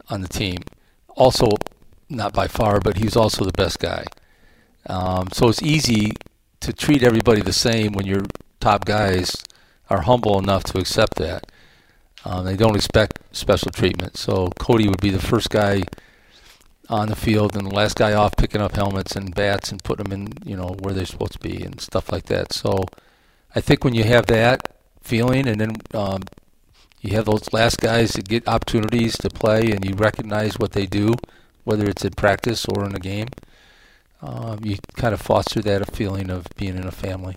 on 0.09 0.20
the 0.20 0.28
team. 0.28 0.59
Also, 1.15 1.51
not 2.09 2.33
by 2.33 2.47
far, 2.49 2.81
but 2.81 2.99
he's 2.99 3.17
also 3.17 3.45
the 3.45 3.53
best 3.53 3.79
guy. 3.79 4.05
Um, 4.87 5.29
so 5.33 5.49
it's 5.49 5.63
easy 5.63 6.13
to 6.61 6.73
treat 6.73 7.03
everybody 7.03 7.41
the 7.41 7.53
same 7.53 7.93
when 7.93 8.07
your 8.07 8.23
top 8.61 8.85
guys 8.85 9.45
are 9.91 10.03
humble 10.03 10.39
enough 10.39 10.65
to 10.65 10.79
accept 10.79 11.17
that. 11.17 11.51
Um, 12.25 12.45
they 12.45 12.57
don't 12.57 12.77
expect 12.77 13.19
special 13.33 13.71
treatment. 13.71 14.17
So 14.17 14.49
Cody 14.59 14.89
would 14.89 15.01
be 15.01 15.11
the 15.11 15.19
first 15.19 15.51
guy 15.51 15.83
on 16.89 17.09
the 17.09 17.17
field 17.17 17.57
and 17.57 17.67
the 17.67 17.75
last 17.75 17.97
guy 17.97 18.13
off 18.13 18.37
picking 18.37 18.61
up 18.61 18.75
helmets 18.75 19.17
and 19.17 19.35
bats 19.35 19.73
and 19.73 19.83
putting 19.83 20.05
them 20.05 20.27
in, 20.27 20.33
you 20.45 20.57
know, 20.57 20.77
where 20.81 20.95
they're 20.95 21.07
supposed 21.07 21.33
to 21.33 21.39
be 21.39 21.63
and 21.63 21.81
stuff 21.81 22.13
like 22.13 22.27
that. 22.27 22.53
So 22.53 22.85
I 23.55 23.61
think 23.61 23.85
when 23.85 23.95
you 23.95 24.05
have 24.05 24.27
that 24.27 24.69
feeling 25.01 25.49
and 25.49 25.61
then 25.61 25.77
um, 25.95 26.23
you 27.03 27.16
have 27.16 27.26
those 27.26 27.53
last 27.53 27.80
guys 27.80 28.12
that 28.12 28.28
get 28.28 28.48
opportunities 28.48 29.16
to 29.18 29.28
play 29.28 29.72
and 29.72 29.84
you 29.84 29.94
recognize 29.94 30.59
what 30.59 30.72
they 30.72 30.86
do, 30.86 31.14
whether 31.64 31.86
it's 31.86 32.05
in 32.05 32.12
practice 32.12 32.64
or 32.66 32.84
in 32.84 32.94
a 32.94 33.00
game, 33.00 33.28
um, 34.22 34.61
you 34.62 34.78
kind 34.94 35.12
of 35.12 35.20
foster 35.20 35.61
that 35.61 35.94
feeling 35.94 36.30
of 36.30 36.46
being 36.57 36.76
in 36.76 36.86
a 36.86 36.92
family. 36.92 37.36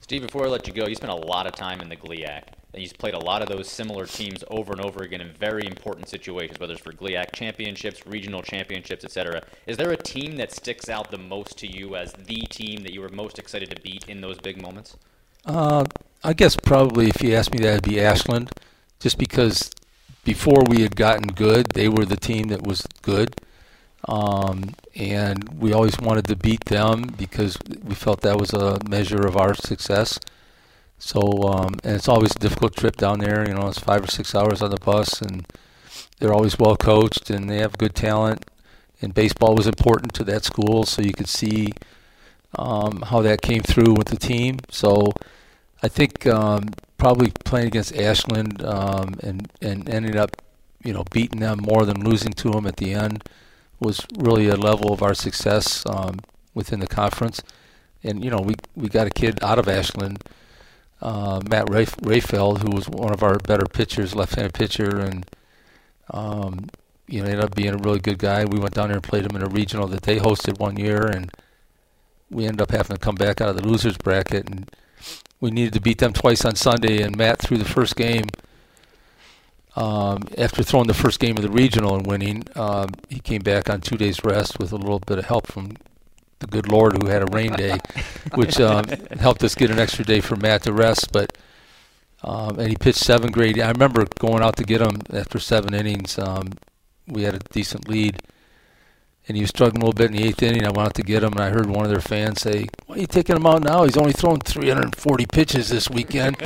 Steve, 0.00 0.22
before 0.22 0.46
I 0.46 0.48
let 0.48 0.66
you 0.66 0.72
go, 0.72 0.86
you 0.86 0.94
spent 0.94 1.12
a 1.12 1.26
lot 1.26 1.46
of 1.46 1.54
time 1.54 1.80
in 1.80 1.88
the 1.88 1.96
GLIAC. 1.96 2.42
And 2.74 2.82
you've 2.82 2.96
played 2.96 3.12
a 3.12 3.18
lot 3.18 3.42
of 3.42 3.48
those 3.48 3.68
similar 3.68 4.06
teams 4.06 4.42
over 4.48 4.72
and 4.72 4.80
over 4.80 5.02
again 5.02 5.20
in 5.20 5.30
very 5.32 5.66
important 5.66 6.08
situations, 6.08 6.58
whether 6.58 6.72
it's 6.72 6.82
for 6.82 6.92
GLIAC 6.92 7.32
championships, 7.34 8.06
regional 8.06 8.40
championships, 8.40 9.04
etc. 9.04 9.42
Is 9.66 9.76
there 9.76 9.90
a 9.90 9.96
team 9.96 10.36
that 10.36 10.52
sticks 10.52 10.88
out 10.88 11.10
the 11.10 11.18
most 11.18 11.58
to 11.58 11.66
you 11.66 11.96
as 11.96 12.14
the 12.14 12.40
team 12.46 12.82
that 12.84 12.94
you 12.94 13.02
were 13.02 13.10
most 13.10 13.38
excited 13.38 13.68
to 13.70 13.82
beat 13.82 14.08
in 14.08 14.22
those 14.22 14.38
big 14.38 14.60
moments? 14.60 14.96
Uh, 15.44 15.84
I 16.24 16.32
guess 16.32 16.56
probably 16.56 17.08
if 17.10 17.22
you 17.22 17.34
asked 17.34 17.52
me 17.52 17.58
that, 17.58 17.72
it'd 17.72 17.84
be 17.84 18.00
Ashland, 18.00 18.50
just 19.02 19.18
because 19.18 19.70
before 20.24 20.62
we 20.68 20.82
had 20.82 20.94
gotten 20.94 21.26
good, 21.26 21.66
they 21.70 21.88
were 21.88 22.04
the 22.04 22.16
team 22.16 22.48
that 22.48 22.66
was 22.66 22.86
good. 23.02 23.34
Um, 24.08 24.74
and 24.94 25.60
we 25.60 25.72
always 25.72 25.98
wanted 25.98 26.26
to 26.26 26.36
beat 26.36 26.64
them 26.66 27.02
because 27.16 27.56
we 27.84 27.94
felt 27.94 28.20
that 28.22 28.38
was 28.38 28.52
a 28.52 28.78
measure 28.88 29.26
of 29.26 29.36
our 29.36 29.54
success. 29.54 30.18
So, 30.98 31.20
um, 31.42 31.74
and 31.82 31.96
it's 31.96 32.08
always 32.08 32.34
a 32.36 32.38
difficult 32.38 32.76
trip 32.76 32.96
down 32.96 33.18
there. 33.18 33.46
You 33.46 33.54
know, 33.54 33.68
it's 33.68 33.78
five 33.78 34.04
or 34.04 34.08
six 34.08 34.34
hours 34.34 34.62
on 34.62 34.70
the 34.70 34.76
bus, 34.76 35.20
and 35.20 35.46
they're 36.18 36.32
always 36.32 36.58
well 36.58 36.76
coached, 36.76 37.28
and 37.30 37.50
they 37.50 37.58
have 37.58 37.76
good 37.78 37.94
talent. 37.94 38.44
And 39.00 39.12
baseball 39.12 39.56
was 39.56 39.66
important 39.66 40.14
to 40.14 40.24
that 40.24 40.44
school, 40.44 40.84
so 40.84 41.02
you 41.02 41.12
could 41.12 41.28
see 41.28 41.72
um, 42.56 43.02
how 43.02 43.20
that 43.22 43.42
came 43.42 43.62
through 43.62 43.94
with 43.94 44.08
the 44.08 44.16
team. 44.16 44.58
So, 44.70 45.12
I 45.82 45.88
think 45.88 46.24
um, 46.28 46.68
probably 47.02 47.32
playing 47.44 47.66
against 47.66 47.96
Ashland 47.96 48.62
um, 48.64 49.16
and 49.24 49.50
and 49.60 49.88
ended 49.88 50.14
up, 50.14 50.40
you 50.84 50.92
know, 50.92 51.02
beating 51.10 51.40
them 51.40 51.58
more 51.60 51.84
than 51.84 52.04
losing 52.04 52.32
to 52.34 52.50
them 52.52 52.64
at 52.64 52.76
the 52.76 52.94
end 52.94 53.24
was 53.80 54.06
really 54.16 54.46
a 54.46 54.54
level 54.54 54.92
of 54.92 55.02
our 55.02 55.12
success 55.12 55.84
um, 55.86 56.20
within 56.54 56.78
the 56.78 56.86
conference. 56.86 57.42
And 58.04 58.24
you 58.24 58.30
know, 58.30 58.38
we 58.38 58.54
we 58.76 58.88
got 58.88 59.08
a 59.08 59.10
kid 59.10 59.42
out 59.42 59.58
of 59.58 59.68
Ashland, 59.68 60.22
uh, 61.00 61.40
Matt 61.44 61.66
Rayf- 61.66 62.00
Rayfeld, 62.02 62.62
who 62.62 62.70
was 62.70 62.88
one 62.88 63.12
of 63.12 63.24
our 63.24 63.36
better 63.38 63.66
pitchers, 63.66 64.14
left-handed 64.14 64.54
pitcher, 64.54 65.00
and 65.00 65.26
um, 66.10 66.68
you 67.08 67.20
know, 67.20 67.26
ended 67.26 67.44
up 67.44 67.56
being 67.56 67.74
a 67.74 67.78
really 67.78 67.98
good 67.98 68.18
guy. 68.18 68.44
We 68.44 68.60
went 68.60 68.74
down 68.74 68.90
there 68.90 68.98
and 68.98 69.02
played 69.02 69.26
him 69.28 69.34
in 69.34 69.42
a 69.42 69.48
regional 69.48 69.88
that 69.88 70.02
they 70.02 70.18
hosted 70.20 70.60
one 70.60 70.76
year, 70.76 71.04
and 71.04 71.32
we 72.30 72.44
ended 72.44 72.60
up 72.60 72.70
having 72.70 72.96
to 72.96 73.02
come 73.02 73.16
back 73.16 73.40
out 73.40 73.48
of 73.48 73.56
the 73.56 73.66
losers 73.66 73.98
bracket, 73.98 74.48
and 74.48 74.70
we 75.40 75.50
needed 75.50 75.72
to 75.74 75.80
beat 75.80 75.98
them 75.98 76.12
twice 76.12 76.44
on 76.44 76.54
Sunday. 76.54 77.02
And 77.02 77.16
Matt 77.16 77.40
threw 77.40 77.58
the 77.58 77.64
first 77.64 77.96
game. 77.96 78.26
Um, 79.74 80.24
after 80.36 80.62
throwing 80.62 80.86
the 80.86 80.94
first 80.94 81.18
game 81.18 81.36
of 81.36 81.42
the 81.42 81.50
regional 81.50 81.94
and 81.96 82.06
winning, 82.06 82.44
um, 82.54 82.90
he 83.08 83.20
came 83.20 83.40
back 83.40 83.70
on 83.70 83.80
two 83.80 83.96
days 83.96 84.22
rest 84.22 84.58
with 84.58 84.70
a 84.70 84.76
little 84.76 84.98
bit 84.98 85.18
of 85.18 85.24
help 85.24 85.46
from 85.46 85.76
the 86.40 86.46
good 86.46 86.68
Lord 86.68 87.02
who 87.02 87.08
had 87.08 87.22
a 87.22 87.32
rain 87.32 87.52
day, 87.52 87.78
which 88.34 88.60
um, 88.60 88.84
helped 89.18 89.42
us 89.42 89.54
get 89.54 89.70
an 89.70 89.78
extra 89.78 90.04
day 90.04 90.20
for 90.20 90.36
Matt 90.36 90.64
to 90.64 90.72
rest. 90.72 91.10
But 91.12 91.36
um, 92.24 92.58
and 92.58 92.68
he 92.68 92.76
pitched 92.76 92.98
seven 92.98 93.32
great. 93.32 93.60
I 93.60 93.70
remember 93.70 94.04
going 94.18 94.42
out 94.42 94.56
to 94.56 94.64
get 94.64 94.80
him 94.80 95.00
after 95.12 95.38
seven 95.38 95.74
innings. 95.74 96.18
Um, 96.18 96.50
we 97.06 97.22
had 97.22 97.34
a 97.34 97.40
decent 97.50 97.88
lead, 97.88 98.22
and 99.28 99.36
he 99.36 99.42
was 99.42 99.50
struggling 99.50 99.82
a 99.82 99.86
little 99.86 99.96
bit 99.96 100.10
in 100.10 100.16
the 100.16 100.28
eighth 100.28 100.42
inning. 100.42 100.64
I 100.64 100.70
went 100.70 100.88
out 100.88 100.94
to 100.94 101.02
get 101.02 101.22
him, 101.22 101.32
and 101.32 101.40
I 101.40 101.50
heard 101.50 101.66
one 101.66 101.84
of 101.84 101.90
their 101.90 102.00
fans 102.00 102.40
say, 102.40 102.68
"Why 102.86 102.96
are 102.96 102.98
you 102.98 103.06
taking 103.06 103.36
him 103.36 103.46
out 103.46 103.62
now? 103.62 103.84
He's 103.84 103.96
only 103.96 104.12
thrown 104.12 104.40
340 104.40 105.26
pitches 105.26 105.68
this 105.68 105.88
weekend." 105.88 106.36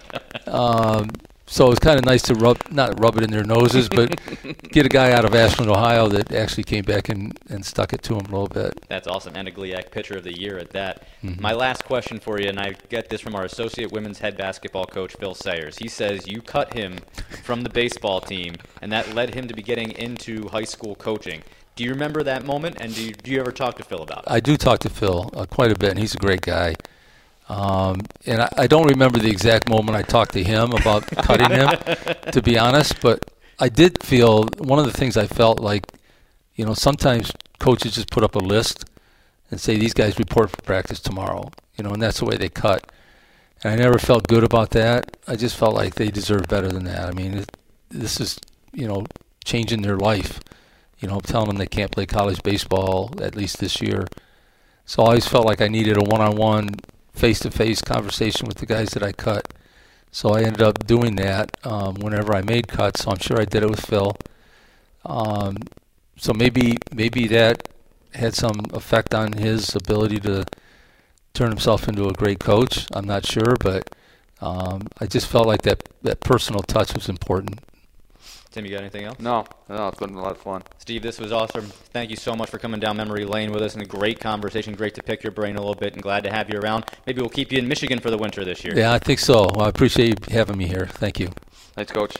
um, 0.46 1.10
so 1.50 1.72
it's 1.72 1.80
kind 1.80 1.98
of 1.98 2.04
nice 2.04 2.22
to 2.22 2.34
rub, 2.34 2.58
not 2.70 3.00
rub 3.00 3.16
it 3.16 3.24
in 3.24 3.30
their 3.32 3.42
noses, 3.42 3.88
but 3.88 4.20
get 4.70 4.86
a 4.86 4.88
guy 4.88 5.10
out 5.10 5.24
of 5.24 5.34
Ashland, 5.34 5.68
Ohio 5.68 6.06
that 6.06 6.32
actually 6.32 6.62
came 6.62 6.84
back 6.84 7.08
and, 7.08 7.36
and 7.48 7.66
stuck 7.66 7.92
it 7.92 8.02
to 8.04 8.14
him 8.14 8.20
a 8.26 8.30
little 8.30 8.46
bit. 8.46 8.72
That's 8.86 9.08
awesome. 9.08 9.34
And 9.34 9.48
a 9.48 9.50
GLIAC 9.50 9.90
Pitcher 9.90 10.18
of 10.18 10.22
the 10.22 10.38
Year 10.38 10.58
at 10.58 10.70
that. 10.70 11.02
Mhm. 11.24 11.40
My 11.40 11.52
last 11.52 11.84
question 11.84 12.20
for 12.20 12.40
you, 12.40 12.48
and 12.48 12.60
I 12.60 12.76
get 12.88 13.08
this 13.10 13.20
from 13.20 13.34
our 13.34 13.44
associate 13.44 13.90
women's 13.90 14.20
head 14.20 14.36
basketball 14.36 14.86
coach, 14.86 15.16
Phil 15.18 15.34
Sayers. 15.34 15.78
He 15.78 15.88
says 15.88 16.28
you 16.28 16.40
cut 16.40 16.72
him 16.74 17.00
from 17.42 17.62
the 17.62 17.68
baseball 17.70 18.20
team, 18.20 18.54
and 18.80 18.92
that 18.92 19.12
led 19.12 19.34
him 19.34 19.48
to 19.48 19.54
be 19.54 19.62
getting 19.62 19.90
into 19.90 20.48
high 20.50 20.62
school 20.62 20.94
coaching. 20.94 21.42
Do 21.76 21.84
you 21.84 21.90
remember 21.90 22.22
that 22.22 22.44
moment, 22.44 22.76
and 22.80 22.94
do 22.94 23.02
you, 23.02 23.12
do 23.12 23.30
you 23.30 23.40
ever 23.40 23.52
talk 23.52 23.76
to 23.76 23.84
Phil 23.84 24.02
about 24.02 24.18
it? 24.18 24.24
I 24.26 24.40
do 24.40 24.56
talk 24.56 24.80
to 24.80 24.90
Phil 24.90 25.30
uh, 25.34 25.46
quite 25.46 25.72
a 25.72 25.78
bit, 25.78 25.90
and 25.90 25.98
he's 25.98 26.14
a 26.14 26.18
great 26.18 26.42
guy. 26.42 26.74
Um, 27.48 28.02
and 28.26 28.42
I, 28.42 28.48
I 28.58 28.66
don't 28.66 28.86
remember 28.86 29.18
the 29.18 29.30
exact 29.30 29.68
moment 29.68 29.96
I 29.96 30.02
talked 30.02 30.32
to 30.34 30.42
him 30.42 30.72
about 30.72 31.06
cutting 31.10 31.50
him, 31.50 31.70
to 32.32 32.42
be 32.42 32.58
honest. 32.58 33.00
But 33.00 33.30
I 33.58 33.68
did 33.68 34.02
feel 34.02 34.48
one 34.58 34.78
of 34.78 34.86
the 34.86 34.92
things 34.92 35.16
I 35.16 35.26
felt 35.26 35.58
like, 35.58 35.84
you 36.54 36.64
know, 36.64 36.74
sometimes 36.74 37.32
coaches 37.58 37.94
just 37.94 38.10
put 38.10 38.22
up 38.22 38.34
a 38.36 38.38
list 38.38 38.84
and 39.50 39.60
say 39.60 39.76
these 39.76 39.94
guys 39.94 40.18
report 40.18 40.50
for 40.50 40.62
practice 40.62 41.00
tomorrow, 41.00 41.50
you 41.76 41.84
know, 41.84 41.90
and 41.90 42.00
that's 42.00 42.20
the 42.20 42.24
way 42.24 42.36
they 42.36 42.48
cut. 42.48 42.90
And 43.62 43.72
I 43.72 43.76
never 43.76 43.98
felt 43.98 44.28
good 44.28 44.44
about 44.44 44.70
that. 44.70 45.16
I 45.26 45.36
just 45.36 45.56
felt 45.56 45.74
like 45.74 45.96
they 45.96 46.08
deserve 46.08 46.46
better 46.48 46.68
than 46.68 46.84
that. 46.84 47.08
I 47.08 47.12
mean, 47.12 47.34
it, 47.34 47.56
this 47.90 48.20
is, 48.20 48.38
you 48.72 48.86
know, 48.86 49.06
changing 49.44 49.82
their 49.82 49.96
life. 49.96 50.40
You 51.00 51.08
know, 51.08 51.20
telling 51.20 51.48
them 51.48 51.56
they 51.56 51.66
can't 51.66 51.90
play 51.90 52.06
college 52.06 52.42
baseball 52.42 53.12
at 53.20 53.34
least 53.34 53.58
this 53.58 53.80
year. 53.80 54.06
So 54.84 55.02
I 55.02 55.06
always 55.06 55.26
felt 55.26 55.46
like 55.46 55.60
I 55.60 55.68
needed 55.68 55.96
a 55.96 56.02
one-on-one, 56.02 56.74
face-to-face 57.12 57.82
conversation 57.82 58.46
with 58.46 58.58
the 58.58 58.66
guys 58.66 58.90
that 58.90 59.02
I 59.02 59.12
cut. 59.12 59.52
So 60.10 60.30
I 60.30 60.42
ended 60.42 60.62
up 60.62 60.86
doing 60.86 61.16
that 61.16 61.56
um, 61.64 61.94
whenever 61.94 62.34
I 62.34 62.42
made 62.42 62.68
cuts. 62.68 63.04
So 63.04 63.10
I'm 63.10 63.18
sure 63.18 63.40
I 63.40 63.44
did 63.44 63.62
it 63.62 63.70
with 63.70 63.84
Phil. 63.86 64.14
Um, 65.04 65.56
so 66.16 66.32
maybe 66.34 66.76
maybe 66.92 67.26
that 67.28 67.68
had 68.14 68.34
some 68.34 68.60
effect 68.74 69.14
on 69.14 69.32
his 69.34 69.74
ability 69.74 70.18
to 70.20 70.44
turn 71.32 71.48
himself 71.48 71.88
into 71.88 72.08
a 72.08 72.12
great 72.12 72.40
coach. 72.40 72.86
I'm 72.92 73.06
not 73.06 73.24
sure, 73.24 73.56
but 73.60 73.88
um, 74.40 74.88
I 75.00 75.06
just 75.06 75.28
felt 75.28 75.46
like 75.46 75.62
that 75.62 75.88
that 76.02 76.20
personal 76.20 76.62
touch 76.62 76.94
was 76.94 77.08
important. 77.08 77.60
Tim, 78.50 78.64
you 78.64 78.72
got 78.72 78.80
anything 78.80 79.04
else? 79.04 79.20
No, 79.20 79.44
no, 79.68 79.88
it's 79.88 79.98
been 80.00 80.14
a 80.14 80.20
lot 80.20 80.32
of 80.32 80.38
fun. 80.38 80.64
Steve, 80.78 81.02
this 81.02 81.20
was 81.20 81.30
awesome. 81.30 81.66
Thank 81.66 82.10
you 82.10 82.16
so 82.16 82.34
much 82.34 82.50
for 82.50 82.58
coming 82.58 82.80
down 82.80 82.96
memory 82.96 83.24
lane 83.24 83.52
with 83.52 83.62
us 83.62 83.74
and 83.74 83.82
a 83.82 83.86
great 83.86 84.18
conversation. 84.18 84.74
Great 84.74 84.96
to 84.96 85.02
pick 85.04 85.22
your 85.22 85.30
brain 85.30 85.54
a 85.54 85.60
little 85.60 85.76
bit 85.76 85.94
and 85.94 86.02
glad 86.02 86.24
to 86.24 86.30
have 86.32 86.50
you 86.50 86.58
around. 86.58 86.84
Maybe 87.06 87.20
we'll 87.20 87.30
keep 87.30 87.52
you 87.52 87.58
in 87.58 87.68
Michigan 87.68 88.00
for 88.00 88.10
the 88.10 88.18
winter 88.18 88.44
this 88.44 88.64
year. 88.64 88.76
Yeah, 88.76 88.92
I 88.92 88.98
think 88.98 89.20
so. 89.20 89.50
Well, 89.54 89.66
I 89.66 89.68
appreciate 89.68 90.28
you 90.28 90.34
having 90.34 90.58
me 90.58 90.66
here. 90.66 90.86
Thank 90.86 91.20
you. 91.20 91.30
Thanks, 91.74 91.92
Coach. 91.92 92.16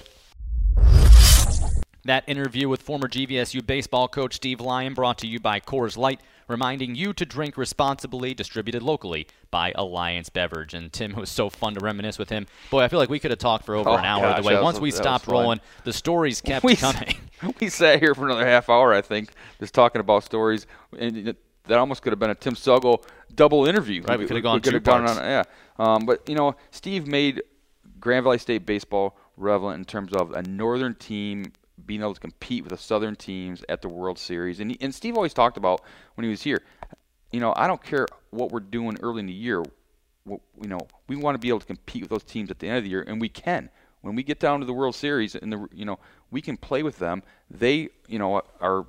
That 2.04 2.24
interview 2.28 2.68
with 2.68 2.80
former 2.80 3.08
GVSU 3.08 3.66
baseball 3.66 4.06
coach 4.06 4.34
Steve 4.34 4.60
Lyon 4.60 4.94
brought 4.94 5.18
to 5.18 5.26
you 5.26 5.40
by 5.40 5.58
Coors 5.58 5.96
Light, 5.96 6.20
reminding 6.50 6.94
you 6.96 7.12
to 7.14 7.24
drink 7.24 7.56
responsibly, 7.56 8.34
distributed 8.34 8.82
locally 8.82 9.26
by 9.50 9.72
Alliance 9.76 10.28
Beverage. 10.28 10.74
And 10.74 10.92
Tim, 10.92 11.12
it 11.12 11.16
was 11.16 11.30
so 11.30 11.48
fun 11.48 11.74
to 11.74 11.80
reminisce 11.80 12.18
with 12.18 12.28
him. 12.28 12.46
Boy, 12.70 12.82
I 12.82 12.88
feel 12.88 12.98
like 12.98 13.08
we 13.08 13.18
could 13.20 13.30
have 13.30 13.38
talked 13.38 13.64
for 13.64 13.76
over 13.76 13.88
Oh, 13.90 13.94
an 13.96 14.04
hour. 14.04 14.20
gosh, 14.22 14.42
the 14.42 14.46
way 14.48 14.54
that 14.54 14.60
was- 14.60 14.64
once 14.74 14.80
we 14.80 14.90
stopped 14.90 15.26
rolling, 15.26 15.60
the 15.84 15.92
stories 15.92 16.40
kept 16.42 16.64
we, 16.64 16.76
coming. 16.76 17.14
we 17.60 17.68
sat 17.68 18.00
here 18.00 18.14
for 18.14 18.26
another 18.26 18.46
half 18.46 18.68
hour, 18.68 18.92
I 18.92 19.00
think, 19.00 19.30
just 19.60 19.72
talking 19.72 20.00
about 20.00 20.24
stories. 20.24 20.66
And 20.98 21.34
that 21.66 21.78
almost 21.78 22.02
could 22.02 22.12
have 22.12 22.18
been 22.18 22.30
a 22.30 22.34
Tim 22.34 22.54
Selgo 22.54 23.02
double 23.34 23.66
interview. 23.66 24.02
Right, 24.02 24.18
we 24.18 24.26
could 24.26 24.36
have 24.36 24.42
gone 24.42 24.60
could 24.60 24.70
two 24.70 24.76
have 24.76 24.82
gone 24.82 25.04
parts. 25.06 25.18
on, 25.20 25.24
yeah. 25.24 25.44
Um, 25.78 26.04
but 26.04 26.28
you 26.28 26.34
know, 26.34 26.56
Steve 26.72 27.06
made 27.06 27.42
Grand 28.00 28.24
Valley 28.24 28.38
State 28.38 28.66
baseball 28.66 29.16
relevant 29.36 29.78
in 29.78 29.84
terms 29.84 30.12
of 30.12 30.32
a 30.32 30.42
northern 30.42 30.94
team 30.96 31.52
being 31.86 32.00
able 32.00 32.14
to 32.14 32.20
compete 32.20 32.62
with 32.64 32.70
the 32.70 32.78
southern 32.78 33.16
teams 33.16 33.64
at 33.68 33.82
the 33.82 33.88
World 33.88 34.18
Series. 34.18 34.60
And, 34.60 34.76
and 34.80 34.94
Steve 34.94 35.16
always 35.16 35.34
talked 35.34 35.56
about 35.56 35.82
when 36.14 36.24
he 36.24 36.30
was 36.30 36.42
here. 36.42 36.62
You 37.32 37.40
know, 37.40 37.52
I 37.56 37.66
don't 37.66 37.82
care 37.82 38.06
what 38.30 38.50
we're 38.50 38.60
doing 38.60 38.98
early 39.02 39.20
in 39.20 39.26
the 39.26 39.32
year. 39.32 39.62
You 40.26 40.40
know, 40.68 40.80
we 41.08 41.16
want 41.16 41.34
to 41.34 41.38
be 41.38 41.48
able 41.48 41.60
to 41.60 41.66
compete 41.66 42.02
with 42.02 42.10
those 42.10 42.24
teams 42.24 42.50
at 42.50 42.58
the 42.58 42.68
end 42.68 42.78
of 42.78 42.84
the 42.84 42.90
year, 42.90 43.04
and 43.06 43.20
we 43.20 43.28
can. 43.28 43.70
When 44.02 44.14
we 44.14 44.22
get 44.22 44.40
down 44.40 44.60
to 44.60 44.66
the 44.66 44.72
World 44.72 44.94
Series, 44.94 45.34
and 45.34 45.52
the 45.52 45.68
you 45.72 45.84
know 45.84 45.98
we 46.30 46.40
can 46.40 46.56
play 46.56 46.82
with 46.82 46.98
them. 46.98 47.22
They 47.50 47.90
you 48.08 48.18
know 48.18 48.42
are 48.60 48.86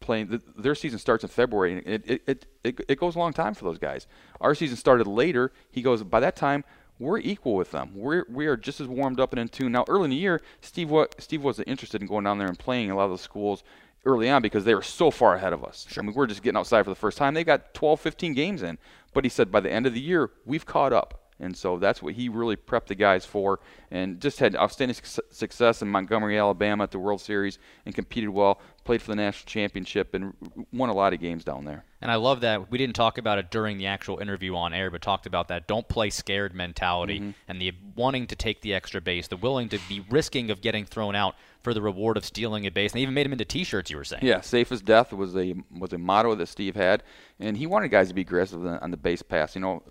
playing. 0.00 0.28
th 0.28 0.40
their 0.56 0.74
season 0.74 0.98
starts 0.98 1.22
in 1.22 1.28
February, 1.28 1.72
and 1.72 1.86
it, 1.86 2.22
it, 2.26 2.46
it, 2.64 2.80
it 2.88 2.98
goes 2.98 3.14
a 3.14 3.18
long 3.18 3.32
time 3.32 3.54
for 3.54 3.64
those 3.64 3.78
guys. 3.78 4.06
Our 4.40 4.54
season 4.54 4.76
started 4.76 5.06
later. 5.06 5.52
He 5.70 5.82
goes 5.82 6.02
by 6.02 6.20
that 6.20 6.36
time. 6.36 6.64
We're 6.98 7.18
equal 7.18 7.54
with 7.54 7.70
them. 7.72 7.90
We're 7.94 8.24
we 8.28 8.46
are 8.46 8.56
just 8.56 8.80
as 8.80 8.86
warmed 8.86 9.20
up 9.20 9.32
and 9.32 9.40
in 9.40 9.48
tune. 9.48 9.72
Now, 9.72 9.84
early 9.88 10.04
in 10.04 10.10
the 10.10 10.16
year, 10.16 10.40
Steve 10.60 10.90
wa- 10.90 11.06
Steve 11.18 11.42
wasn't 11.42 11.68
interested 11.68 12.00
in 12.00 12.08
going 12.08 12.24
down 12.24 12.38
there 12.38 12.48
and 12.48 12.58
playing 12.58 12.90
a 12.90 12.96
lot 12.96 13.04
of 13.04 13.10
the 13.10 13.18
schools 13.18 13.62
early 14.06 14.30
on 14.30 14.40
because 14.40 14.64
they 14.64 14.74
were 14.74 14.82
so 14.82 15.10
far 15.10 15.34
ahead 15.34 15.52
of 15.52 15.64
us. 15.64 15.86
I 15.98 16.00
mean, 16.02 16.14
we're 16.14 16.26
just 16.26 16.42
getting 16.42 16.56
outside 16.56 16.84
for 16.84 16.90
the 16.90 16.96
first 16.96 17.18
time. 17.18 17.34
They 17.34 17.44
got 17.44 17.74
12, 17.74 18.00
15 18.00 18.34
games 18.34 18.62
in. 18.62 18.78
But 19.12 19.24
he 19.24 19.30
said 19.30 19.50
by 19.50 19.60
the 19.60 19.70
end 19.70 19.86
of 19.86 19.94
the 19.94 20.00
year, 20.00 20.30
we've 20.44 20.64
caught 20.64 20.92
up. 20.92 21.22
And 21.38 21.54
so 21.54 21.76
that's 21.78 22.02
what 22.02 22.14
he 22.14 22.30
really 22.30 22.56
prepped 22.56 22.86
the 22.86 22.94
guys 22.94 23.26
for 23.26 23.60
and 23.90 24.20
just 24.20 24.38
had 24.38 24.56
outstanding 24.56 24.94
suc- 24.94 25.24
success 25.30 25.82
in 25.82 25.88
Montgomery, 25.88 26.38
Alabama 26.38 26.84
at 26.84 26.92
the 26.92 26.98
World 26.98 27.20
Series 27.20 27.58
and 27.84 27.94
competed 27.94 28.30
well, 28.30 28.60
played 28.86 29.02
for 29.02 29.10
the 29.10 29.16
national 29.16 29.46
championship, 29.46 30.14
and 30.14 30.32
won 30.72 30.88
a 30.88 30.94
lot 30.94 31.12
of 31.12 31.20
games 31.20 31.44
down 31.44 31.64
there. 31.64 31.84
And 32.00 32.10
I 32.10 32.14
love 32.14 32.40
that 32.42 32.70
we 32.70 32.78
didn't 32.78 32.94
talk 32.94 33.18
about 33.18 33.38
it 33.38 33.50
during 33.50 33.78
the 33.78 33.86
actual 33.86 34.18
interview 34.18 34.54
on 34.54 34.72
air, 34.72 34.90
but 34.90 35.02
talked 35.02 35.26
about 35.26 35.48
that 35.48 35.66
don't 35.66 35.86
play 35.88 36.10
scared 36.10 36.54
mentality 36.54 37.20
Mm-hmm. 37.20 37.30
and 37.48 37.60
the 37.60 37.72
wanting 37.94 38.26
to 38.28 38.36
take 38.36 38.62
the 38.62 38.74
extra 38.74 39.00
base, 39.00 39.28
the 39.28 39.36
willing 39.36 39.68
to 39.70 39.78
be 39.88 40.04
risking 40.10 40.50
of 40.50 40.60
getting 40.60 40.84
thrown 40.84 41.14
out 41.14 41.34
for 41.62 41.74
the 41.74 41.82
reward 41.82 42.16
of 42.16 42.24
stealing 42.24 42.66
a 42.66 42.70
base. 42.70 42.92
And 42.92 42.98
they 42.98 43.02
even 43.02 43.14
made 43.14 43.26
them 43.26 43.32
into 43.32 43.44
T-shirts. 43.44 43.90
You 43.90 43.96
were 43.96 44.04
saying. 44.04 44.24
Yeah, 44.24 44.40
safe 44.40 44.70
as 44.70 44.82
death 44.82 45.12
was 45.12 45.36
a 45.36 45.54
was 45.76 45.92
a 45.92 45.98
motto 45.98 46.34
that 46.36 46.46
Steve 46.46 46.76
had, 46.76 47.02
and 47.40 47.56
he 47.56 47.66
wanted 47.66 47.90
guys 47.90 48.08
to 48.08 48.14
be 48.14 48.20
aggressive 48.22 48.64
on 48.64 48.78
on 48.78 48.90
the 48.90 48.96
base 48.96 49.22
pass. 49.22 49.54
You 49.54 49.62
know, 49.62 49.82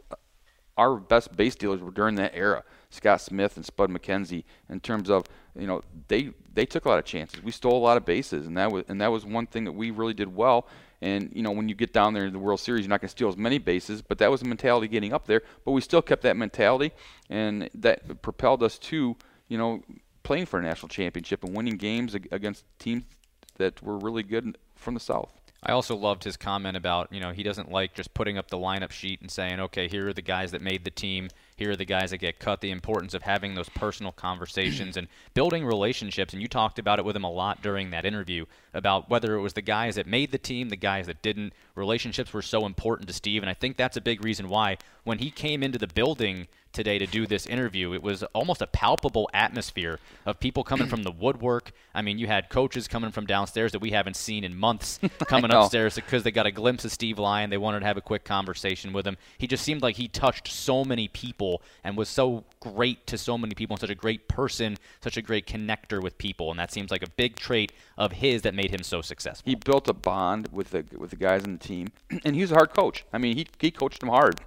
our 0.78 0.98
best 0.98 1.36
base 1.36 1.56
dealers 1.56 1.82
were 1.82 1.92
during 1.92 2.16
that 2.16 2.34
era, 2.34 2.64
Scott 2.96 3.22
Smith 3.22 3.56
and 3.56 3.66
Spud 3.66 3.90
McKenzie. 3.90 4.44
In 4.70 4.80
terms 4.80 5.10
of 5.10 5.26
you 5.58 5.68
know, 5.68 5.84
they 6.08 6.32
they 6.54 6.66
took 6.66 6.86
a 6.86 6.90
lot 6.90 7.00
of 7.00 7.06
chances. 7.06 7.44
We 7.44 7.52
stole 7.52 7.78
a 7.78 7.84
lot 7.84 7.98
of 7.98 8.06
bases, 8.06 8.48
and 8.48 8.58
that 8.58 8.72
was 8.72 8.84
and 8.88 9.00
that 9.02 9.12
was 9.12 9.26
one 9.26 9.48
thing 9.48 9.64
that 9.66 9.74
we 9.74 9.92
really 9.92 10.14
did 10.14 10.36
well. 10.36 10.68
And 11.02 11.30
you 11.34 11.44
know, 11.44 11.52
when 11.52 11.70
you 11.70 11.76
get 11.76 11.94
down 11.94 12.14
there 12.14 12.26
in 12.26 12.34
the 12.34 12.40
World 12.40 12.60
Series, 12.60 12.84
you're 12.84 12.90
not 12.90 13.02
going 13.02 13.10
to 13.10 13.12
steal 13.12 13.30
as 13.30 13.38
many 13.38 13.58
bases, 13.58 14.02
but 14.02 14.18
that 14.20 14.32
was 14.32 14.42
the 14.42 14.48
mentality 14.48 14.88
getting 14.88 15.14
up 15.14 15.28
there. 15.28 15.42
But 15.64 15.72
we 15.72 15.82
still 15.82 16.02
kept 16.02 16.24
that 16.24 16.38
mentality, 16.38 16.92
and 17.30 17.70
that 17.76 18.22
propelled 18.22 18.64
us 18.64 18.78
to 18.80 19.16
you 19.48 19.58
know 19.58 19.84
playing 20.24 20.48
for 20.48 20.60
a 20.60 20.64
national 20.64 20.90
championship 20.90 21.44
and 21.44 21.56
winning 21.56 21.78
games 21.78 22.16
against 22.16 22.66
teams 22.80 23.04
that 23.58 23.82
were 23.82 23.98
really 23.98 24.24
good 24.24 24.58
from 24.76 24.94
the 24.94 25.00
South. 25.00 25.32
I 25.64 25.72
also 25.72 25.96
loved 25.96 26.24
his 26.24 26.38
comment 26.38 26.78
about, 26.78 27.12
you 27.12 27.20
know, 27.20 27.32
he 27.32 27.42
doesn't 27.42 27.72
like 27.72 27.96
just 27.96 28.14
putting 28.14 28.38
up 28.38 28.50
the 28.50 28.58
lineup 28.58 28.92
sheet 28.92 29.22
and 29.22 29.32
saying, 29.32 29.60
okay, 29.60 29.88
here 29.88 30.10
are 30.10 30.14
the 30.14 30.22
guys 30.22 30.52
that 30.52 30.62
made 30.62 30.84
the 30.84 30.92
team, 30.92 31.30
here 31.56 31.72
are 31.72 31.76
the 31.76 31.86
guys 31.86 32.12
that 32.12 32.18
get 32.18 32.40
cut. 32.40 32.62
The 32.62 32.72
importance 32.72 33.14
of 33.14 33.24
having 33.24 33.56
those 33.56 33.70
personal 33.70 34.12
conversations 34.12 34.98
and 34.98 35.08
building 35.34 35.66
relationships. 35.66 36.34
And 36.34 36.42
you 36.42 36.48
talked 36.48 36.80
about 36.80 37.00
it 37.00 37.06
with 37.06 37.16
him 37.16 37.24
a 37.24 37.32
lot 37.32 37.62
during 37.62 37.92
that 37.92 38.06
interview 38.06 38.46
about 38.74 39.10
whether 39.10 39.36
it 39.36 39.42
was 39.42 39.54
the 39.54 39.62
guys 39.62 39.96
that 39.96 40.08
made 40.08 40.32
the 40.32 40.38
team, 40.38 40.70
the 40.70 40.76
guys 40.76 41.08
that 41.08 41.22
didn't. 41.22 41.54
Relationships 41.76 42.34
were 42.34 42.42
so 42.42 42.66
important 42.66 43.08
to 43.08 43.14
Steve. 43.14 43.44
And 43.44 43.50
I 43.50 43.54
think 43.54 43.78
that's 43.78 43.98
a 43.98 44.02
big 44.02 44.24
reason 44.24 44.50
why 44.50 44.78
when 45.04 45.20
he 45.20 45.30
came 45.30 45.62
into 45.62 45.78
the 45.78 45.88
building 45.88 46.48
today 46.72 46.98
to 46.98 47.06
do 47.06 47.26
this 47.26 47.46
interview, 47.46 47.94
it 47.94 48.04
was 48.04 48.24
almost 48.34 48.62
a 48.62 48.68
palpable 48.68 49.30
atmosphere 49.34 50.00
of 50.26 50.40
people 50.40 50.64
coming 50.64 50.88
from 50.88 51.04
the 51.04 51.12
woodwork. 51.20 51.72
I 51.94 52.02
mean, 52.02 52.20
you 52.20 52.28
had 52.28 52.50
coaches 52.50 52.88
coming 52.88 53.12
from 53.12 53.26
downstairs 53.26 53.72
that 53.72 53.80
we 53.80 53.92
haven't 53.92 54.16
seen 54.16 54.44
in 54.44 54.56
months 54.56 55.00
coming 55.28 55.52
upstairs 55.52 55.96
because 55.96 56.24
they 56.24 56.32
got 56.32 56.46
a 56.46 56.52
glimpse 56.52 56.86
of 56.86 56.92
Steve 56.92 57.18
Lyon. 57.18 57.50
They 57.50 57.58
wanted 57.58 57.80
to 57.80 57.86
have 57.86 57.98
a 57.98 58.02
quick 58.02 58.26
conversation 58.26 58.94
with 58.94 59.08
him. 59.08 59.18
He 59.38 59.48
just 59.48 59.64
seemed 59.64 59.82
like 59.82 59.96
he 59.96 60.08
touched 60.08 60.48
so 60.48 60.84
many 60.84 61.08
people 61.08 61.62
and 61.84 61.98
was 61.98 62.10
so 62.10 62.44
great 62.74 63.06
to 63.08 63.18
so 63.18 63.38
many 63.38 63.54
people 63.54 63.76
and 63.76 63.82
such 63.82 63.90
a 63.90 63.96
great 63.96 64.28
person, 64.28 64.78
such 65.02 65.18
a 65.18 65.22
great 65.22 65.46
connector 65.48 66.02
with 66.02 66.18
people. 66.18 66.50
And 66.52 66.60
that 66.60 66.72
seems 66.72 66.92
like 66.92 67.04
a 67.04 67.10
big 67.10 67.36
trait 67.36 67.72
of 67.98 68.14
his 68.14 68.42
that 68.44 68.54
made 68.54 68.72
him 68.72 68.84
so 68.84 69.02
successful. 69.02 69.50
He 69.50 69.56
built 69.56 69.88
a 69.88 69.94
bond 69.94 70.50
with 70.52 70.72
the 70.72 70.86
with 70.98 71.12
the 71.12 71.16
guys 71.16 71.44
on 71.44 71.54
the 71.54 71.60
team, 71.60 71.90
and 72.26 72.36
he 72.36 72.42
was 72.42 72.52
a 72.52 72.56
hard 72.56 72.74
coach. 72.74 73.06
I 73.14 73.18
mean, 73.18 73.36
he 73.36 73.48
he 73.60 73.72
coached 73.72 74.00
them 74.00 74.10
hard. 74.10 74.42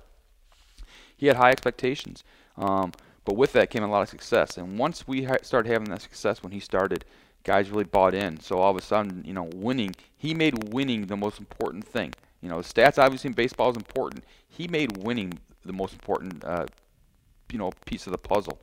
He 1.17 1.27
had 1.27 1.37
high 1.37 1.51
expectations, 1.51 2.23
um, 2.57 2.93
but 3.25 3.37
with 3.37 3.53
that 3.55 3.71
came 3.71 3.83
a 3.83 3.89
lot 3.89 4.03
of 4.03 4.09
success. 4.09 4.57
And 4.57 4.79
once 4.79 5.09
we 5.09 5.25
ha- 5.25 5.39
started 5.43 5.71
having 5.73 5.91
that 5.91 6.03
success, 6.03 6.43
when 6.43 6.53
he 6.53 6.61
started, 6.61 7.05
guys 7.45 7.71
really 7.71 7.85
bought 7.85 8.15
in. 8.15 8.39
So 8.41 8.59
all 8.59 8.71
of 8.71 8.77
a 8.77 8.83
sudden, 8.83 9.25
you 9.27 9.33
know, 9.33 9.49
winning. 9.55 9.95
He 10.17 10.35
made 10.35 10.73
winning 10.73 11.07
the 11.07 11.17
most 11.17 11.39
important 11.39 11.85
thing. 11.85 12.13
You 12.41 12.49
know, 12.49 12.59
stats 12.59 13.03
obviously 13.03 13.29
in 13.29 13.35
baseball 13.35 13.71
is 13.71 13.77
important. 13.77 14.25
He 14.49 14.69
made 14.69 14.99
winning 14.99 15.39
the 15.65 15.73
most 15.73 15.93
important, 15.93 16.45
uh, 16.45 16.67
you 17.53 17.59
know, 17.59 17.71
piece 17.87 18.07
of 18.07 18.13
the 18.13 18.19
puzzle. 18.19 18.59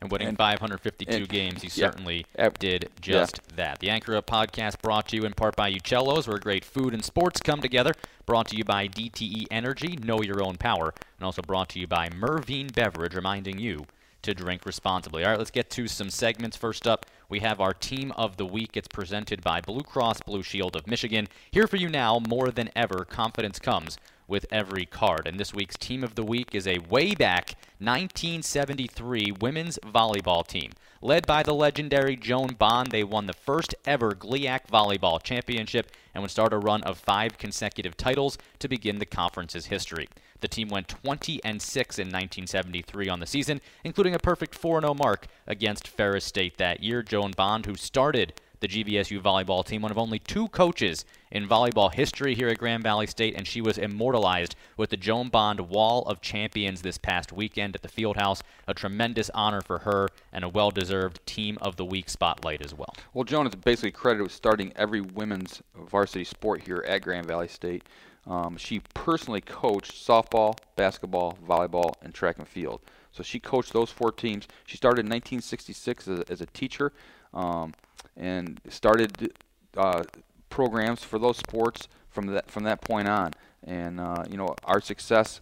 And 0.00 0.10
winning 0.10 0.28
And- 0.28 0.36
552 0.36 1.10
and- 1.16 1.28
games, 1.28 1.62
he 1.62 1.68
yeah. 1.68 1.86
certainly 1.90 2.26
did 2.58 2.82
yeah. 2.84 2.88
just 3.00 3.40
that. 3.56 3.78
The 3.78 3.88
Anchor 3.88 4.16
Up 4.16 4.26
podcast 4.26 4.82
brought 4.82 5.08
to 5.08 5.16
you 5.16 5.24
in 5.24 5.32
part 5.32 5.56
by 5.56 5.72
Uccellos, 5.72 6.28
where 6.28 6.38
great 6.38 6.64
food 6.64 6.92
and 6.92 7.02
sports 7.02 7.40
come 7.40 7.62
together. 7.62 7.92
Brought 8.26 8.48
to 8.48 8.56
you 8.56 8.64
by 8.64 8.86
DTE 8.86 9.46
Energy, 9.50 9.96
know 9.96 10.20
your 10.20 10.42
own 10.42 10.56
power. 10.56 10.92
And 11.18 11.24
also 11.24 11.40
brought 11.40 11.70
to 11.70 11.78
you 11.78 11.86
by 11.86 12.10
Mervine 12.10 12.68
Beverage, 12.68 13.14
reminding 13.14 13.58
you 13.58 13.86
to 14.22 14.34
drink 14.34 14.66
responsibly. 14.66 15.22
All 15.24 15.30
right, 15.30 15.38
let's 15.38 15.50
get 15.50 15.70
to 15.70 15.86
some 15.86 16.10
segments. 16.10 16.56
First 16.56 16.86
up, 16.86 17.06
we 17.28 17.40
have 17.40 17.60
our 17.60 17.72
Team 17.74 18.10
of 18.12 18.36
the 18.36 18.46
Week. 18.46 18.76
It's 18.76 18.88
presented 18.88 19.42
by 19.42 19.60
Blue 19.60 19.82
Cross 19.82 20.22
Blue 20.22 20.42
Shield 20.42 20.76
of 20.76 20.86
Michigan. 20.86 21.28
Here 21.50 21.66
for 21.66 21.76
you 21.76 21.88
now, 21.88 22.20
more 22.28 22.50
than 22.50 22.70
ever, 22.74 23.04
confidence 23.04 23.58
comes 23.58 23.96
with 24.26 24.46
every 24.50 24.86
card. 24.86 25.26
And 25.26 25.38
this 25.38 25.54
week's 25.54 25.76
Team 25.76 26.02
of 26.02 26.14
the 26.14 26.24
Week 26.24 26.54
is 26.54 26.66
a 26.66 26.78
way 26.78 27.14
back 27.14 27.56
1973 27.78 29.32
women's 29.40 29.78
volleyball 29.84 30.46
team. 30.46 30.72
Led 31.02 31.26
by 31.26 31.42
the 31.42 31.54
legendary 31.54 32.16
Joan 32.16 32.54
Bond, 32.54 32.90
they 32.90 33.04
won 33.04 33.26
the 33.26 33.32
first 33.32 33.74
ever 33.84 34.12
GLIAC 34.12 34.68
Volleyball 34.68 35.22
Championship 35.22 35.90
and 36.14 36.22
would 36.22 36.30
start 36.30 36.52
a 36.52 36.58
run 36.58 36.82
of 36.84 36.96
five 36.96 37.36
consecutive 37.36 37.96
titles 37.96 38.38
to 38.58 38.68
begin 38.68 38.98
the 38.98 39.06
conference's 39.06 39.66
history. 39.66 40.08
The 40.40 40.48
team 40.48 40.68
went 40.68 40.88
20 40.88 41.44
and 41.44 41.60
6 41.60 41.98
in 41.98 42.08
1973 42.08 43.08
on 43.08 43.20
the 43.20 43.26
season, 43.26 43.60
including 43.82 44.14
a 44.14 44.18
perfect 44.18 44.60
4-0 44.60 44.96
mark 44.96 45.26
against 45.46 45.88
Ferris 45.88 46.24
State 46.24 46.56
that 46.58 46.82
year. 46.82 47.02
Joan 47.02 47.32
Bond, 47.36 47.66
who 47.66 47.76
started 47.76 48.34
the 48.64 48.84
GVSU 48.84 49.20
volleyball 49.20 49.62
team, 49.62 49.82
one 49.82 49.90
of 49.90 49.98
only 49.98 50.18
two 50.18 50.48
coaches 50.48 51.04
in 51.30 51.46
volleyball 51.46 51.92
history 51.92 52.34
here 52.34 52.48
at 52.48 52.56
Grand 52.56 52.82
Valley 52.82 53.06
State, 53.06 53.34
and 53.36 53.46
she 53.46 53.60
was 53.60 53.76
immortalized 53.76 54.56
with 54.78 54.88
the 54.88 54.96
Joan 54.96 55.28
Bond 55.28 55.60
Wall 55.68 56.02
of 56.06 56.22
Champions 56.22 56.80
this 56.80 56.96
past 56.96 57.30
weekend 57.30 57.74
at 57.74 57.82
the 57.82 57.88
Fieldhouse. 57.88 58.40
A 58.66 58.72
tremendous 58.72 59.28
honor 59.34 59.60
for 59.60 59.80
her 59.80 60.08
and 60.32 60.44
a 60.44 60.48
well 60.48 60.70
deserved 60.70 61.20
Team 61.26 61.58
of 61.60 61.76
the 61.76 61.84
Week 61.84 62.08
spotlight 62.08 62.62
as 62.62 62.72
well. 62.72 62.94
Well, 63.12 63.24
Joan 63.24 63.46
is 63.46 63.54
basically 63.54 63.90
credited 63.90 64.22
with 64.22 64.32
starting 64.32 64.72
every 64.76 65.02
women's 65.02 65.62
varsity 65.76 66.24
sport 66.24 66.62
here 66.62 66.82
at 66.88 67.02
Grand 67.02 67.26
Valley 67.26 67.48
State. 67.48 67.82
Um, 68.26 68.56
she 68.56 68.80
personally 68.94 69.42
coached 69.42 69.92
softball, 69.92 70.56
basketball, 70.74 71.36
volleyball, 71.46 71.92
and 72.00 72.14
track 72.14 72.38
and 72.38 72.48
field. 72.48 72.80
So 73.12 73.22
she 73.22 73.38
coached 73.38 73.74
those 73.74 73.90
four 73.90 74.10
teams. 74.10 74.48
She 74.64 74.78
started 74.78 75.00
in 75.00 75.10
1966 75.10 76.08
as 76.08 76.18
a, 76.20 76.32
as 76.32 76.40
a 76.40 76.46
teacher 76.46 76.94
um, 77.34 77.74
and 78.16 78.60
started 78.68 79.32
uh, 79.76 80.04
programs 80.48 81.02
for 81.02 81.18
those 81.18 81.36
sports 81.36 81.88
from 82.10 82.26
that 82.26 82.50
from 82.50 82.64
that 82.64 82.80
point 82.80 83.08
on. 83.08 83.32
And 83.64 84.00
uh, 84.00 84.24
you 84.30 84.36
know 84.36 84.54
our 84.64 84.80
success 84.80 85.40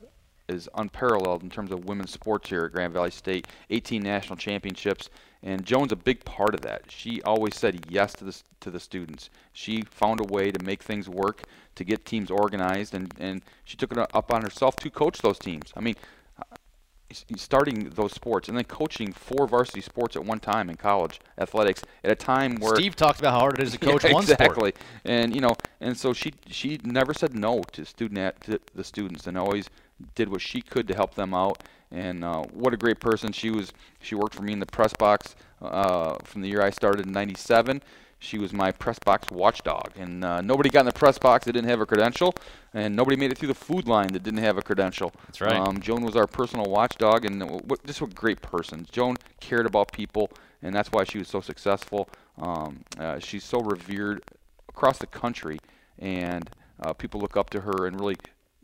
is 0.48 0.68
unparalleled 0.74 1.42
in 1.42 1.50
terms 1.50 1.70
of 1.70 1.84
women's 1.84 2.10
sports 2.10 2.48
here 2.48 2.64
at 2.64 2.72
Grand 2.72 2.92
Valley 2.92 3.10
State. 3.10 3.46
18 3.70 4.02
national 4.02 4.36
championships, 4.36 5.08
and 5.42 5.64
Joan's 5.64 5.92
a 5.92 5.96
big 5.96 6.24
part 6.24 6.54
of 6.54 6.60
that. 6.62 6.82
She 6.88 7.22
always 7.22 7.56
said 7.56 7.86
yes 7.88 8.12
to 8.14 8.24
the 8.24 8.42
to 8.60 8.70
the 8.70 8.80
students. 8.80 9.30
She 9.52 9.82
found 9.82 10.20
a 10.20 10.32
way 10.32 10.50
to 10.50 10.64
make 10.64 10.82
things 10.82 11.08
work, 11.08 11.42
to 11.74 11.84
get 11.84 12.04
teams 12.04 12.30
organized, 12.30 12.94
and 12.94 13.12
and 13.18 13.42
she 13.64 13.76
took 13.76 13.92
it 13.92 13.98
up 13.98 14.32
on 14.32 14.42
herself 14.42 14.76
to 14.76 14.90
coach 14.90 15.18
those 15.18 15.38
teams. 15.38 15.72
I 15.76 15.80
mean, 15.80 15.96
starting 17.36 17.90
those 17.90 18.12
sports 18.12 18.48
and 18.48 18.56
then 18.56 18.64
coaching 18.64 19.12
four 19.12 19.46
varsity 19.46 19.80
sports 19.80 20.16
at 20.16 20.24
one 20.24 20.40
time 20.40 20.70
in 20.70 20.76
college 20.76 21.20
athletics 21.38 21.82
at 22.04 22.10
a 22.10 22.14
time 22.14 22.56
where 22.56 22.76
Steve 22.76 22.96
talked 22.96 23.18
about 23.18 23.32
how 23.32 23.40
hard 23.40 23.58
it 23.58 23.66
is 23.66 23.72
to 23.72 23.78
coach 23.90 24.04
yeah, 24.04 24.12
one 24.12 24.22
exactly. 24.22 24.70
sport. 24.70 24.76
And 25.04 25.34
you 25.34 25.40
know, 25.40 25.54
and 25.80 25.96
so 25.96 26.12
she 26.12 26.32
she 26.46 26.80
never 26.84 27.14
said 27.14 27.34
no 27.34 27.62
to 27.72 27.84
student 27.84 28.40
to 28.42 28.60
the 28.74 28.84
students 28.84 29.26
and 29.26 29.36
always 29.38 29.68
did 30.14 30.28
what 30.28 30.40
she 30.40 30.60
could 30.60 30.88
to 30.88 30.94
help 30.94 31.14
them 31.14 31.34
out. 31.34 31.62
And 31.90 32.24
uh, 32.24 32.42
what 32.52 32.72
a 32.72 32.76
great 32.76 33.00
person 33.00 33.32
she 33.32 33.50
was. 33.50 33.72
She 34.00 34.14
worked 34.14 34.34
for 34.34 34.42
me 34.42 34.54
in 34.54 34.60
the 34.60 34.66
press 34.66 34.94
box 34.94 35.36
uh, 35.60 36.16
from 36.24 36.40
the 36.40 36.48
year 36.48 36.62
I 36.62 36.70
started 36.70 37.06
in 37.06 37.12
'97 37.12 37.82
she 38.22 38.38
was 38.38 38.52
my 38.52 38.70
press 38.70 38.98
box 39.00 39.30
watchdog, 39.32 39.90
and 39.96 40.24
uh, 40.24 40.40
nobody 40.40 40.70
got 40.70 40.80
in 40.80 40.86
the 40.86 40.92
press 40.92 41.18
box 41.18 41.44
that 41.44 41.52
didn't 41.52 41.68
have 41.68 41.80
a 41.80 41.86
credential, 41.86 42.32
and 42.72 42.94
nobody 42.94 43.16
made 43.16 43.32
it 43.32 43.38
through 43.38 43.48
the 43.48 43.54
food 43.54 43.88
line 43.88 44.12
that 44.12 44.22
didn't 44.22 44.42
have 44.42 44.56
a 44.56 44.62
credential. 44.62 45.12
That's 45.26 45.40
right. 45.40 45.56
Um, 45.56 45.80
Joan 45.80 46.02
was 46.04 46.14
our 46.14 46.28
personal 46.28 46.66
watchdog, 46.66 47.24
and 47.24 47.42
what, 47.68 47.84
just 47.84 48.00
a 48.00 48.06
great 48.06 48.40
person. 48.40 48.86
Joan 48.92 49.16
cared 49.40 49.66
about 49.66 49.90
people, 49.92 50.30
and 50.62 50.72
that's 50.72 50.92
why 50.92 51.02
she 51.02 51.18
was 51.18 51.26
so 51.26 51.40
successful. 51.40 52.08
Um, 52.38 52.84
uh, 52.96 53.18
she's 53.18 53.42
so 53.42 53.58
revered 53.58 54.22
across 54.68 54.98
the 54.98 55.08
country, 55.08 55.58
and 55.98 56.48
uh, 56.80 56.92
people 56.92 57.20
look 57.20 57.36
up 57.36 57.50
to 57.50 57.62
her, 57.62 57.86
and 57.86 57.98
really, 57.98 58.16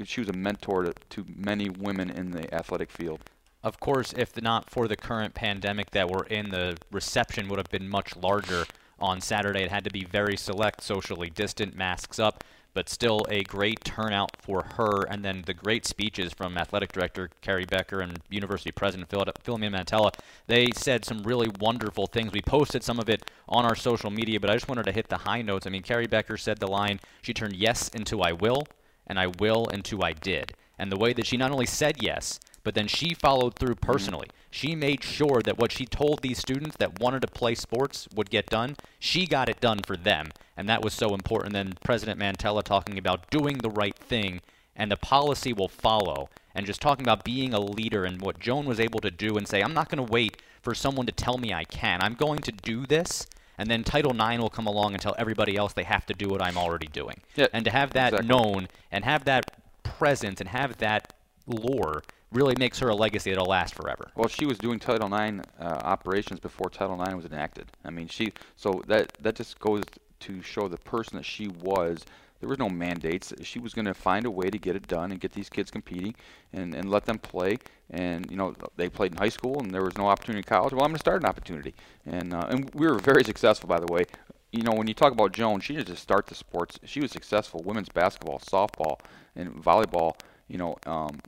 she 0.04 0.20
was 0.20 0.28
a 0.28 0.34
mentor 0.34 0.84
to, 0.84 0.94
to 1.10 1.26
many 1.34 1.68
women 1.68 2.10
in 2.10 2.30
the 2.30 2.54
athletic 2.54 2.92
field. 2.92 3.24
Of 3.64 3.80
course, 3.80 4.14
if 4.16 4.40
not 4.40 4.70
for 4.70 4.86
the 4.86 4.96
current 4.96 5.34
pandemic 5.34 5.90
that 5.90 6.08
we're 6.08 6.24
in, 6.26 6.50
the 6.50 6.76
reception 6.92 7.48
would 7.48 7.58
have 7.58 7.70
been 7.70 7.88
much 7.88 8.16
larger 8.16 8.64
on 9.00 9.20
Saturday. 9.20 9.62
It 9.62 9.70
had 9.70 9.84
to 9.84 9.90
be 9.90 10.04
very 10.04 10.36
select, 10.36 10.82
socially 10.82 11.30
distant, 11.30 11.76
masks 11.76 12.18
up, 12.18 12.44
but 12.74 12.88
still 12.88 13.26
a 13.28 13.42
great 13.44 13.82
turnout 13.84 14.36
for 14.40 14.62
her. 14.76 15.02
And 15.04 15.24
then 15.24 15.42
the 15.46 15.54
great 15.54 15.84
speeches 15.86 16.32
from 16.32 16.56
athletic 16.56 16.92
director 16.92 17.30
Keri 17.42 17.64
Becker 17.64 18.00
and 18.00 18.20
University 18.30 18.70
President 18.70 19.08
Philomena 19.08 19.72
Mantella. 19.72 20.12
They 20.46 20.68
said 20.74 21.04
some 21.04 21.22
really 21.22 21.48
wonderful 21.60 22.06
things. 22.06 22.32
We 22.32 22.42
posted 22.42 22.82
some 22.82 22.98
of 22.98 23.08
it 23.08 23.30
on 23.48 23.64
our 23.64 23.74
social 23.74 24.10
media, 24.10 24.38
but 24.38 24.50
I 24.50 24.54
just 24.54 24.68
wanted 24.68 24.84
to 24.84 24.92
hit 24.92 25.08
the 25.08 25.18
high 25.18 25.42
notes. 25.42 25.66
I 25.66 25.70
mean, 25.70 25.82
Keri 25.82 26.06
Becker 26.06 26.36
said 26.36 26.58
the 26.58 26.68
line, 26.68 27.00
she 27.22 27.34
turned 27.34 27.56
yes 27.56 27.88
into 27.88 28.20
I 28.20 28.32
will, 28.32 28.64
and 29.06 29.18
I 29.18 29.28
will 29.38 29.66
into 29.66 30.02
I 30.02 30.12
did. 30.12 30.52
And 30.78 30.92
the 30.92 30.98
way 30.98 31.12
that 31.14 31.26
she 31.26 31.36
not 31.36 31.50
only 31.50 31.66
said 31.66 32.02
yes, 32.02 32.38
but 32.64 32.74
then 32.74 32.86
she 32.86 33.14
followed 33.14 33.54
through 33.56 33.74
mm-hmm. 33.74 33.90
personally. 33.90 34.28
She 34.50 34.74
made 34.74 35.04
sure 35.04 35.42
that 35.44 35.58
what 35.58 35.72
she 35.72 35.84
told 35.84 36.22
these 36.22 36.38
students 36.38 36.76
that 36.78 37.00
wanted 37.00 37.22
to 37.22 37.28
play 37.28 37.54
sports 37.54 38.08
would 38.14 38.30
get 38.30 38.46
done. 38.46 38.76
She 38.98 39.26
got 39.26 39.48
it 39.48 39.60
done 39.60 39.80
for 39.80 39.96
them, 39.96 40.30
and 40.56 40.68
that 40.68 40.82
was 40.82 40.94
so 40.94 41.14
important. 41.14 41.52
Then 41.52 41.74
President 41.84 42.18
Mantella 42.18 42.62
talking 42.62 42.98
about 42.98 43.30
doing 43.30 43.58
the 43.58 43.70
right 43.70 43.96
thing, 43.96 44.40
and 44.74 44.90
the 44.90 44.96
policy 44.96 45.52
will 45.52 45.68
follow. 45.68 46.30
And 46.54 46.66
just 46.66 46.80
talking 46.80 47.04
about 47.04 47.24
being 47.24 47.54
a 47.54 47.60
leader 47.60 48.04
and 48.04 48.20
what 48.20 48.40
Joan 48.40 48.64
was 48.64 48.80
able 48.80 48.98
to 49.00 49.10
do 49.12 49.36
and 49.36 49.46
say, 49.46 49.62
I'm 49.62 49.74
not 49.74 49.88
going 49.88 50.04
to 50.04 50.12
wait 50.12 50.42
for 50.60 50.74
someone 50.74 51.06
to 51.06 51.12
tell 51.12 51.38
me 51.38 51.52
I 51.52 51.62
can. 51.62 52.00
I'm 52.02 52.14
going 52.14 52.40
to 52.40 52.50
do 52.50 52.84
this 52.84 53.26
and 53.58 53.68
then 53.68 53.82
Title 53.82 54.12
IX 54.12 54.40
will 54.40 54.48
come 54.48 54.66
along 54.66 54.94
and 54.94 55.02
tell 55.02 55.16
everybody 55.18 55.56
else 55.56 55.72
they 55.72 55.82
have 55.82 56.06
to 56.06 56.14
do 56.14 56.28
what 56.28 56.40
I'm 56.40 56.56
already 56.56 56.86
doing. 56.86 57.20
And 57.52 57.64
to 57.64 57.70
have 57.72 57.90
that 57.90 58.14
exactly. 58.14 58.28
known 58.28 58.68
and 58.92 59.04
have 59.04 59.24
that 59.24 59.50
presence 59.82 60.40
and 60.40 60.48
have 60.48 60.78
that 60.78 61.12
lore 61.46 62.04
really 62.32 62.54
makes 62.58 62.78
her 62.78 62.88
a 62.88 62.94
legacy 62.94 63.30
that'll 63.30 63.46
last 63.46 63.74
forever. 63.74 64.10
Well, 64.14 64.28
she 64.28 64.46
was 64.46 64.58
doing 64.58 64.78
Title 64.78 65.12
IX 65.12 65.40
uh, 65.58 65.64
operations 65.64 66.40
before 66.40 66.68
Title 66.70 67.00
IX 67.02 67.14
was 67.14 67.24
enacted. 67.24 67.66
I 67.84 67.90
mean, 67.90 68.08
she 68.08 68.32
so 68.56 68.82
that 68.86 69.12
that 69.20 69.36
just 69.36 69.58
goes 69.58 69.82
to 70.20 70.42
show 70.42 70.68
the 70.68 70.78
person 70.78 71.16
that 71.16 71.24
she 71.24 71.48
was. 71.48 72.04
There 72.40 72.48
was 72.48 72.58
no 72.58 72.68
mandates. 72.68 73.32
She 73.42 73.58
was 73.58 73.74
going 73.74 73.86
to 73.86 73.94
find 73.94 74.24
a 74.24 74.30
way 74.30 74.48
to 74.48 74.58
get 74.58 74.76
it 74.76 74.86
done 74.86 75.10
and 75.10 75.20
get 75.20 75.32
these 75.32 75.48
kids 75.48 75.72
competing 75.72 76.14
and, 76.52 76.72
and 76.72 76.88
let 76.88 77.04
them 77.04 77.18
play. 77.18 77.58
And 77.90 78.30
you 78.30 78.36
know 78.36 78.54
they 78.76 78.88
played 78.88 79.12
in 79.12 79.18
high 79.18 79.28
school 79.30 79.58
and 79.60 79.72
there 79.72 79.82
was 79.82 79.96
no 79.96 80.06
opportunity 80.06 80.38
in 80.38 80.44
college. 80.44 80.72
Well, 80.72 80.82
I'm 80.82 80.90
going 80.90 80.96
to 80.96 81.00
start 81.00 81.22
an 81.22 81.28
opportunity. 81.28 81.74
And 82.06 82.34
uh, 82.34 82.46
and 82.50 82.70
we 82.74 82.86
were 82.86 82.98
very 82.98 83.24
successful, 83.24 83.68
by 83.68 83.80
the 83.80 83.92
way. 83.92 84.04
You 84.52 84.62
know, 84.62 84.72
when 84.72 84.86
you 84.86 84.94
talk 84.94 85.12
about 85.12 85.32
Joan, 85.32 85.60
she 85.60 85.74
didn't 85.74 85.88
just 85.88 86.02
start 86.02 86.26
the 86.26 86.34
sports. 86.34 86.78
She 86.84 87.00
was 87.00 87.10
successful. 87.10 87.62
Women's 87.64 87.90
basketball, 87.90 88.38
softball, 88.38 88.98
and 89.36 89.54
volleyball. 89.62 90.14
You 90.48 90.56
know, 90.56 90.76
um, 90.86 91.20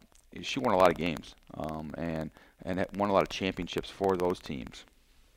she 0.43 0.61
won 0.61 0.75
a 0.75 0.79
lot 0.79 0.91
of 0.91 0.97
games 0.97 1.35
um, 1.55 1.93
and 1.97 2.31
and 2.63 2.85
won 2.97 3.11
a 3.11 3.13
lot 3.13 3.23
of 3.23 3.29
championships 3.29 3.91
for 3.91 4.17
those 4.17 4.39
teams. 4.39 4.85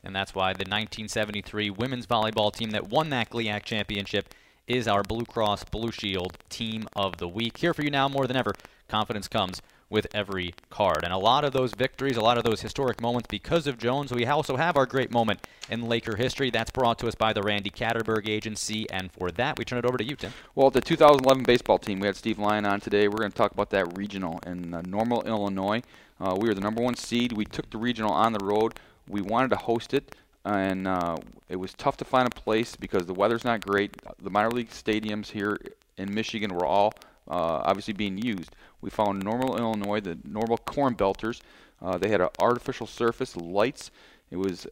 And 0.03 0.13
that's 0.13 0.35
why 0.35 0.51
the 0.51 0.65
1973 0.65 1.69
women's 1.69 2.05
volleyball 2.05 2.53
team 2.53 2.71
that 2.71 2.89
won 2.89 3.09
that 3.11 3.29
GLIAC 3.29 3.63
championship 3.63 4.33
is 4.67 4.87
our 4.87 5.03
Blue 5.03 5.25
Cross 5.25 5.65
Blue 5.65 5.91
Shield 5.91 6.37
Team 6.49 6.87
of 6.95 7.17
the 7.17 7.27
Week. 7.27 7.57
Here 7.57 7.73
for 7.73 7.83
you 7.83 7.89
now 7.89 8.09
more 8.09 8.27
than 8.27 8.35
ever. 8.35 8.53
Confidence 8.89 9.27
comes 9.27 9.61
with 9.93 10.07
every 10.13 10.53
card. 10.69 11.03
And 11.03 11.13
a 11.13 11.17
lot 11.17 11.45
of 11.45 11.53
those 11.53 11.73
victories, 11.73 12.17
a 12.17 12.21
lot 12.21 12.37
of 12.37 12.43
those 12.43 12.61
historic 12.61 12.99
moments 12.99 13.27
because 13.29 13.67
of 13.67 13.77
Jones. 13.77 14.11
We 14.11 14.25
also 14.25 14.57
have 14.57 14.75
our 14.75 14.85
great 14.85 15.11
moment 15.11 15.47
in 15.69 15.87
Laker 15.87 16.17
history. 16.17 16.49
That's 16.49 16.71
brought 16.71 16.99
to 16.99 17.07
us 17.07 17.15
by 17.15 17.31
the 17.31 17.43
Randy 17.43 17.69
Catterberg 17.69 18.27
Agency. 18.27 18.89
And 18.89 19.11
for 19.11 19.31
that, 19.31 19.57
we 19.57 19.63
turn 19.63 19.77
it 19.77 19.85
over 19.85 19.97
to 19.97 20.03
you, 20.03 20.15
Tim. 20.15 20.33
Well, 20.55 20.71
the 20.71 20.81
2011 20.81 21.43
baseball 21.43 21.77
team, 21.77 21.99
we 21.99 22.07
had 22.07 22.17
Steve 22.17 22.39
Lyon 22.39 22.65
on 22.65 22.81
today. 22.81 23.07
We're 23.07 23.19
going 23.19 23.31
to 23.31 23.37
talk 23.37 23.51
about 23.51 23.69
that 23.69 23.95
regional 23.97 24.39
in 24.45 24.73
uh, 24.73 24.81
Normal, 24.81 25.21
Illinois. 25.21 25.83
Uh, 26.19 26.35
we 26.37 26.49
were 26.49 26.55
the 26.55 26.61
number 26.61 26.81
one 26.81 26.95
seed. 26.95 27.31
We 27.31 27.45
took 27.45 27.69
the 27.69 27.77
regional 27.77 28.11
on 28.11 28.33
the 28.33 28.43
road. 28.43 28.79
We 29.07 29.21
wanted 29.21 29.51
to 29.51 29.57
host 29.57 29.93
it 29.93 30.15
and 30.45 30.87
uh, 30.87 31.15
it 31.47 31.55
was 31.55 31.73
tough 31.73 31.95
to 31.97 32.05
find 32.05 32.27
a 32.27 32.29
place 32.29 32.75
because 32.75 33.05
the 33.05 33.13
weather's 33.13 33.45
not 33.45 33.65
great. 33.65 33.95
The 34.21 34.29
minor 34.29 34.51
league 34.51 34.69
stadiums 34.69 35.27
here 35.31 35.57
in 35.97 36.13
Michigan 36.13 36.53
were 36.53 36.65
all 36.65 36.93
obviously 37.27 37.93
being 37.93 38.17
used. 38.17 38.55
We 38.81 38.89
found 38.89 39.23
Normal, 39.23 39.57
Illinois, 39.57 40.01
the 40.01 40.17
Normal 40.23 40.57
Corn 40.57 40.95
Belters. 40.95 41.41
Uh, 41.81 41.97
they 41.97 42.09
had 42.09 42.21
an 42.21 42.29
artificial 42.39 42.87
surface, 42.87 43.35
lights. 43.35 43.91
It 44.31 44.37
was 44.37 44.65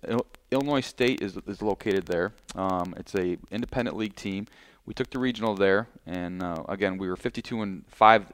Illinois 0.50 0.82
State 0.82 1.22
is, 1.22 1.38
is 1.46 1.62
located 1.62 2.08
there. 2.08 2.34
Um, 2.56 2.96
it's 2.98 3.14
a 3.16 3.38
independent 3.52 3.96
league 3.96 4.16
team. 4.16 4.48
We 4.86 4.94
took 4.94 5.12
the 5.12 5.20
regional 5.20 5.54
there, 5.54 5.88
and 6.06 6.42
uh, 6.42 6.64
again 6.68 6.98
we 6.98 7.08
were 7.08 7.16
52 7.16 7.62
and 7.62 7.84
five 7.88 8.32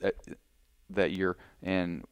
that, 0.00 0.14
that 0.90 1.10
year. 1.10 1.36
And 1.62 2.04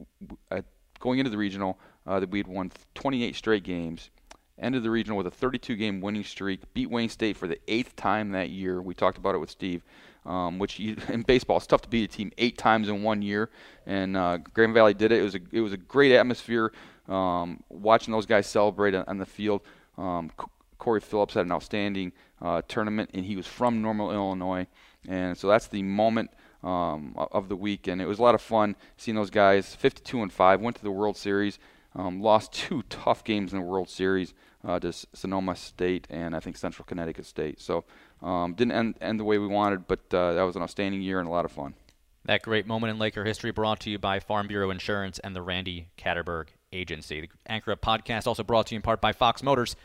uh, 0.50 0.62
going 0.98 1.18
into 1.20 1.30
the 1.30 1.36
regional, 1.36 1.78
uh, 2.06 2.24
we 2.28 2.40
had 2.40 2.48
won 2.48 2.72
28 2.94 3.36
straight 3.36 3.62
games. 3.62 4.10
Ended 4.58 4.82
the 4.82 4.90
regional 4.90 5.16
with 5.16 5.28
a 5.28 5.30
32 5.30 5.76
game 5.76 6.00
winning 6.00 6.24
streak. 6.24 6.60
Beat 6.74 6.90
Wayne 6.90 7.08
State 7.08 7.36
for 7.36 7.46
the 7.46 7.60
eighth 7.68 7.94
time 7.94 8.32
that 8.32 8.50
year. 8.50 8.82
We 8.82 8.92
talked 8.92 9.18
about 9.18 9.36
it 9.36 9.38
with 9.38 9.50
Steve 9.50 9.84
um, 10.28 10.58
which 10.58 10.78
you, 10.78 10.96
in 11.08 11.22
baseball 11.22 11.56
it's 11.56 11.66
tough 11.66 11.82
to 11.82 11.88
beat 11.88 12.04
a 12.04 12.16
team 12.16 12.30
eight 12.38 12.56
times 12.56 12.88
in 12.88 13.02
one 13.02 13.22
year. 13.22 13.50
And 13.86 14.16
uh, 14.16 14.36
Grand 14.36 14.74
Valley 14.74 14.94
did 14.94 15.10
it. 15.10 15.20
It 15.20 15.22
was 15.22 15.34
a 15.34 15.40
it 15.50 15.60
was 15.60 15.72
a 15.72 15.76
great 15.76 16.12
atmosphere. 16.12 16.72
um, 17.08 17.62
watching 17.70 18.12
those 18.12 18.26
guys 18.26 18.46
celebrate 18.46 18.94
on, 18.94 19.04
on 19.08 19.18
the 19.18 19.26
field. 19.26 19.62
Um, 19.96 20.30
Corey 20.78 21.00
Phillips 21.00 21.34
had 21.34 21.46
an 21.46 21.52
outstanding 21.52 22.12
uh, 22.40 22.62
tournament, 22.68 23.10
and 23.14 23.24
he 23.24 23.34
was 23.34 23.46
from 23.46 23.82
Normal, 23.82 24.12
Illinois, 24.12 24.66
and 25.08 25.36
so 25.36 25.48
that's 25.48 25.66
the 25.66 25.82
moment 25.82 26.30
um, 26.62 27.14
of 27.32 27.48
the 27.48 27.56
week, 27.56 27.88
and 27.88 28.00
it 28.00 28.06
was 28.06 28.18
a 28.18 28.22
lot 28.22 28.34
of 28.34 28.40
fun 28.42 28.76
seeing 28.96 29.16
those 29.16 29.30
guys. 29.30 29.74
52 29.74 30.22
and 30.22 30.32
five, 30.32 30.60
went 30.60 30.76
to 30.76 30.82
the 30.82 30.90
World 30.90 31.16
Series, 31.16 31.58
um, 31.96 32.20
lost 32.20 32.52
two 32.68 32.82
tough 32.88 33.24
games 33.24 33.52
in 33.52 33.58
the 33.58 33.64
World 33.64 33.88
Series 33.88 34.34
uh, 34.64 34.78
to 34.80 34.92
Sonoma 34.92 35.56
State 35.56 36.06
and 36.10 36.34
I 36.34 36.40
think 36.40 36.56
Central 36.56 36.84
Connecticut 36.84 37.26
State. 37.26 37.60
So 37.60 37.84
um, 38.22 38.54
didn't 38.54 38.72
end, 38.72 38.94
end 39.00 39.20
the 39.20 39.24
way 39.24 39.38
we 39.38 39.46
wanted, 39.46 39.86
but 39.86 40.00
uh, 40.12 40.34
that 40.34 40.42
was 40.42 40.56
an 40.56 40.62
outstanding 40.62 41.02
year 41.02 41.18
and 41.18 41.28
a 41.28 41.30
lot 41.30 41.44
of 41.44 41.52
fun. 41.52 41.74
That 42.24 42.42
great 42.42 42.66
moment 42.66 42.90
in 42.90 42.98
Laker 42.98 43.24
history 43.24 43.52
brought 43.52 43.80
to 43.80 43.90
you 43.90 43.98
by 43.98 44.20
Farm 44.20 44.48
Bureau 44.48 44.70
Insurance 44.70 45.18
and 45.18 45.34
the 45.34 45.42
Randy 45.42 45.88
Katterberg 45.96 46.48
Agency. 46.72 47.22
The 47.22 47.28
Anchor 47.46 47.72
Up 47.72 47.80
podcast 47.80 48.26
also 48.26 48.42
brought 48.42 48.66
to 48.66 48.74
you 48.74 48.76
in 48.76 48.82
part 48.82 49.00
by 49.00 49.12
Fox 49.12 49.42
Motors 49.42 49.76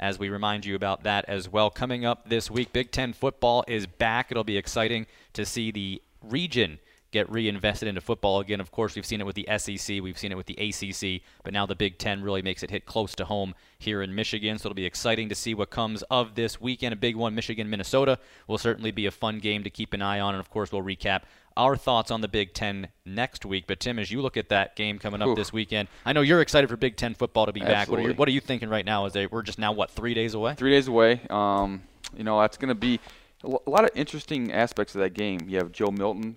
as 0.00 0.18
we 0.18 0.28
remind 0.28 0.64
you 0.64 0.74
about 0.74 1.04
that 1.04 1.24
as 1.28 1.48
well. 1.48 1.70
Coming 1.70 2.04
up 2.04 2.28
this 2.28 2.50
week, 2.50 2.72
Big 2.72 2.90
Ten 2.90 3.12
football 3.12 3.64
is 3.68 3.86
back. 3.86 4.32
It'll 4.32 4.42
be 4.42 4.56
exciting 4.56 5.06
to 5.34 5.46
see 5.46 5.70
the 5.70 6.02
region 6.20 6.80
get 7.12 7.30
reinvested 7.30 7.86
into 7.86 8.00
football 8.00 8.40
again. 8.40 8.60
Of 8.60 8.72
course, 8.72 8.96
we've 8.96 9.06
seen 9.06 9.20
it 9.20 9.26
with 9.26 9.36
the 9.36 9.46
SEC, 9.58 10.02
we've 10.02 10.18
seen 10.18 10.32
it 10.32 10.36
with 10.36 10.46
the 10.46 10.56
ACC, 10.56 11.22
but 11.44 11.52
now 11.52 11.66
the 11.66 11.74
Big 11.74 11.98
Ten 11.98 12.22
really 12.22 12.42
makes 12.42 12.62
it 12.62 12.70
hit 12.70 12.86
close 12.86 13.14
to 13.16 13.24
home 13.24 13.54
here 13.78 14.02
in 14.02 14.14
Michigan. 14.14 14.58
So 14.58 14.68
it'll 14.68 14.74
be 14.74 14.86
exciting 14.86 15.28
to 15.28 15.34
see 15.34 15.54
what 15.54 15.70
comes 15.70 16.02
of 16.10 16.34
this 16.34 16.60
weekend. 16.60 16.92
A 16.92 16.96
big 16.96 17.14
one, 17.14 17.34
Michigan, 17.34 17.70
Minnesota, 17.70 18.18
will 18.48 18.58
certainly 18.58 18.90
be 18.90 19.06
a 19.06 19.10
fun 19.10 19.38
game 19.38 19.62
to 19.62 19.70
keep 19.70 19.92
an 19.92 20.02
eye 20.02 20.20
on. 20.20 20.34
And 20.34 20.40
of 20.40 20.50
course, 20.50 20.72
we'll 20.72 20.82
recap 20.82 21.22
our 21.56 21.76
thoughts 21.76 22.10
on 22.10 22.22
the 22.22 22.28
Big 22.28 22.54
Ten 22.54 22.88
next 23.04 23.44
week. 23.44 23.64
But 23.66 23.78
Tim, 23.78 23.98
as 23.98 24.10
you 24.10 24.22
look 24.22 24.36
at 24.36 24.48
that 24.48 24.74
game 24.74 24.98
coming 24.98 25.20
up 25.20 25.36
this 25.36 25.52
weekend, 25.52 25.88
I 26.06 26.12
know 26.12 26.22
you're 26.22 26.40
excited 26.40 26.70
for 26.70 26.76
Big 26.76 26.96
Ten 26.96 27.14
football 27.14 27.46
to 27.46 27.52
be 27.52 27.60
Absolutely. 27.60 27.74
back. 27.74 27.88
What 27.88 27.98
are, 27.98 28.02
you, 28.02 28.14
what 28.14 28.28
are 28.28 28.32
you 28.32 28.40
thinking 28.40 28.68
right 28.68 28.86
now? 28.86 29.04
Is 29.06 29.12
they, 29.12 29.26
we're 29.26 29.42
just 29.42 29.58
now 29.58 29.72
what 29.72 29.90
three 29.90 30.14
days 30.14 30.34
away? 30.34 30.54
Three 30.54 30.70
days 30.70 30.88
away. 30.88 31.20
Um, 31.28 31.82
you 32.16 32.24
know 32.24 32.40
that's 32.40 32.56
going 32.56 32.68
to 32.68 32.74
be 32.74 33.00
a 33.44 33.70
lot 33.70 33.84
of 33.84 33.90
interesting 33.94 34.52
aspects 34.52 34.94
of 34.94 35.00
that 35.00 35.14
game. 35.14 35.40
You 35.48 35.58
have 35.58 35.72
Joe 35.72 35.90
Milton, 35.90 36.36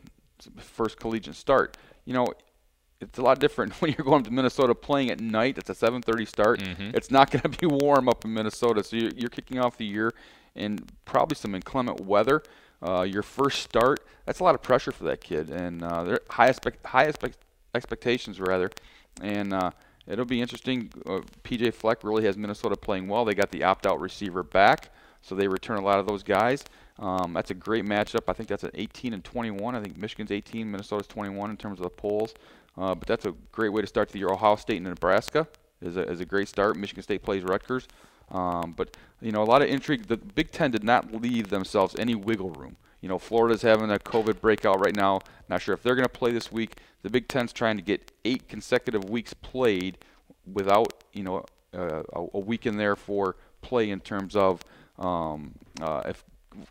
first 0.58 1.00
collegiate 1.00 1.36
start. 1.36 1.78
You 2.06 2.14
know, 2.14 2.34
it's 3.02 3.20
a 3.20 3.22
lot 3.22 3.40
different 3.40 3.74
when 3.82 3.92
you're 3.92 4.06
going 4.06 4.24
to 4.24 4.32
Minnesota 4.32 4.76
playing 4.76 5.10
at 5.10 5.20
night. 5.20 5.58
It's 5.58 5.70
a 5.70 5.74
7:30 5.74 6.28
start. 6.28 6.62
It's 6.96 7.12
not 7.12 7.32
going 7.32 7.42
to 7.42 7.50
be 7.50 7.66
warm 7.86 8.10
up 8.10 8.26
in 8.26 8.34
Minnesota, 8.34 8.84
so 8.84 8.96
you're, 8.96 9.12
you're 9.16 9.30
kicking 9.30 9.60
off 9.60 9.78
the 9.78 9.86
year 9.86 10.14
in 10.56 10.80
probably 11.06 11.36
some 11.36 11.54
inclement 11.56 12.02
weather. 12.02 12.42
Uh, 12.86 13.02
your 13.02 13.24
first 13.24 13.64
start, 13.64 14.06
that's 14.26 14.40
a 14.40 14.44
lot 14.44 14.54
of 14.54 14.62
pressure 14.62 14.92
for 14.92 15.06
that 15.06 15.22
kid, 15.22 15.50
and 15.50 15.84
uh, 15.84 16.04
they're 16.04 16.20
high 16.30 16.48
expect 16.48 16.86
high 16.86 17.06
expect 17.06 17.38
expectations 17.74 18.40
rather, 18.40 18.70
and 19.22 19.54
uh, 19.54 19.72
it'll 20.08 20.26
be 20.26 20.42
interesting. 20.42 20.92
Uh, 21.06 21.22
PJ 21.44 21.74
Fleck 21.74 22.04
really 22.04 22.26
has 22.26 22.38
Minnesota 22.38 22.76
playing 22.76 23.08
well. 23.08 23.26
They 23.26 23.34
got 23.34 23.52
the 23.52 23.64
opt-out 23.64 24.00
receiver 24.00 24.44
back, 24.44 24.90
so 25.26 25.34
they 25.34 25.48
return 25.48 25.78
a 25.78 25.82
lot 25.82 26.00
of 26.00 26.06
those 26.06 26.22
guys. 26.22 26.64
Um, 27.00 27.34
that's 27.34 27.50
a 27.50 27.56
great 27.56 27.84
matchup. 27.84 28.22
I 28.28 28.34
think 28.34 28.48
that's 28.48 28.64
an 28.64 28.72
18 28.76 29.14
and 29.14 29.24
21. 29.24 29.76
I 29.76 29.82
think 29.82 29.98
Michigan's 29.98 30.32
18, 30.32 30.70
Minnesota's 30.70 31.08
21 31.08 31.50
in 31.50 31.58
terms 31.58 31.80
of 31.80 31.84
the 31.84 31.90
polls. 31.90 32.36
Uh, 32.78 32.94
but 32.94 33.08
that's 33.08 33.26
a 33.26 33.34
great 33.52 33.70
way 33.70 33.82
to 33.82 33.88
start 33.88 34.10
the 34.10 34.20
year. 34.20 34.30
Ohio 34.30 34.56
State 34.56 34.78
and 34.78 34.86
Nebraska 34.86 35.48
is 35.82 35.98
a, 35.98 36.08
is 36.08 36.20
a 36.20 36.26
great 36.26 36.48
start. 36.48 36.78
Michigan 36.78 37.02
State 37.02 37.24
plays 37.24 37.44
Rutgers. 37.44 37.88
Um, 38.30 38.74
but 38.78 38.96
you 39.20 39.32
know, 39.32 39.42
a 39.42 39.46
lot 39.46 39.62
of 39.62 39.70
intrigue. 39.70 40.08
The 40.08 40.18
Big 40.18 40.52
Ten 40.52 40.72
did 40.72 40.84
not 40.84 41.12
leave 41.12 41.50
themselves 41.50 41.96
any 41.98 42.14
wiggle 42.14 42.52
room. 42.52 42.76
You 43.02 43.10
know, 43.10 43.18
Florida's 43.18 43.62
having 43.64 43.92
a 43.92 43.98
COVID 43.98 44.40
breakout 44.40 44.80
right 44.80 44.96
now. 44.96 45.22
Not 45.50 45.62
sure 45.62 45.74
if 45.74 45.84
they're 45.84 45.96
going 45.96 46.06
to 46.06 46.10
play 46.10 46.32
this 46.32 46.52
week. 46.52 46.78
The 47.02 47.10
Big 47.10 47.28
Ten's 47.28 47.54
trying 47.54 47.78
to 47.78 47.84
get 47.84 48.12
eight 48.26 48.48
consecutive 48.48 49.10
weeks 49.10 49.34
played 49.34 49.98
without 50.52 51.04
you 51.14 51.24
know 51.24 51.46
uh, 51.74 52.04
a, 52.14 52.26
a 52.34 52.40
week 52.40 52.66
in 52.66 52.78
there 52.78 52.96
for 52.96 53.36
play 53.62 53.90
in 53.90 54.00
terms 54.00 54.36
of 54.36 54.62
um, 55.00 55.54
uh, 55.82 56.04
if 56.06 56.24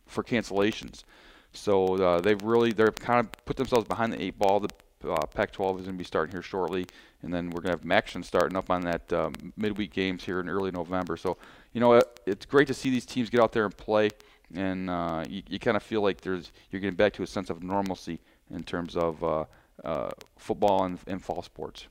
for 0.07 0.23
cancellations. 0.23 1.05
So 1.53 1.97
uh, 1.97 2.21
they've 2.21 2.43
really 2.43 2.73
they're 2.73 2.91
kind 2.91 3.21
of 3.21 3.45
put 3.45 3.57
themselves 3.57 3.87
behind 3.87 4.13
the 4.13 4.23
eight 4.23 4.39
ball. 4.39 4.61
The 4.61 4.71
uh, 5.09 5.27
Pac-12 5.27 5.81
is 5.81 5.85
going 5.85 5.97
to 5.97 5.99
be 5.99 6.05
starting 6.05 6.33
here 6.33 6.43
shortly, 6.43 6.87
and 7.23 7.33
then 7.33 7.51
we're 7.51 7.61
going 7.61 7.77
to 7.77 7.83
have 7.83 7.91
action 7.91 8.23
starting 8.23 8.57
up 8.57 8.71
on 8.71 8.81
that 8.83 9.13
um, 9.13 9.33
midweek 9.57 9.93
games 9.93 10.25
here 10.25 10.41
in 10.41 10.49
early 10.49 10.71
November. 10.71 11.17
So 11.17 11.37
you 11.73 11.81
know 11.81 11.95
it, 11.95 12.21
it's 12.27 12.47
great 12.47 12.67
to 12.69 12.75
see 12.75 12.91
these 12.91 13.07
teams 13.07 13.31
get 13.31 13.41
out 13.41 13.53
there 13.53 13.65
and 13.65 13.77
play, 13.77 14.11
and 14.55 14.91
uh, 14.91 15.25
you, 15.29 15.43
you 15.49 15.59
kind 15.59 15.77
of 15.77 15.83
feel 15.83 16.01
like 16.01 16.21
there's 16.21 16.53
you're 16.71 16.81
getting 16.81 16.97
back 16.97 17.13
to 17.15 17.23
a 17.23 17.27
sense 17.27 17.51
of 17.51 17.63
normalcy 17.63 18.21
in 18.51 18.63
terms 18.63 18.97
of 18.97 19.23
uh, 19.23 19.45
uh, 19.85 20.11
football 20.39 20.85
and, 20.85 20.99
and 21.07 21.23
fall 21.23 21.43
sports. 21.43 21.87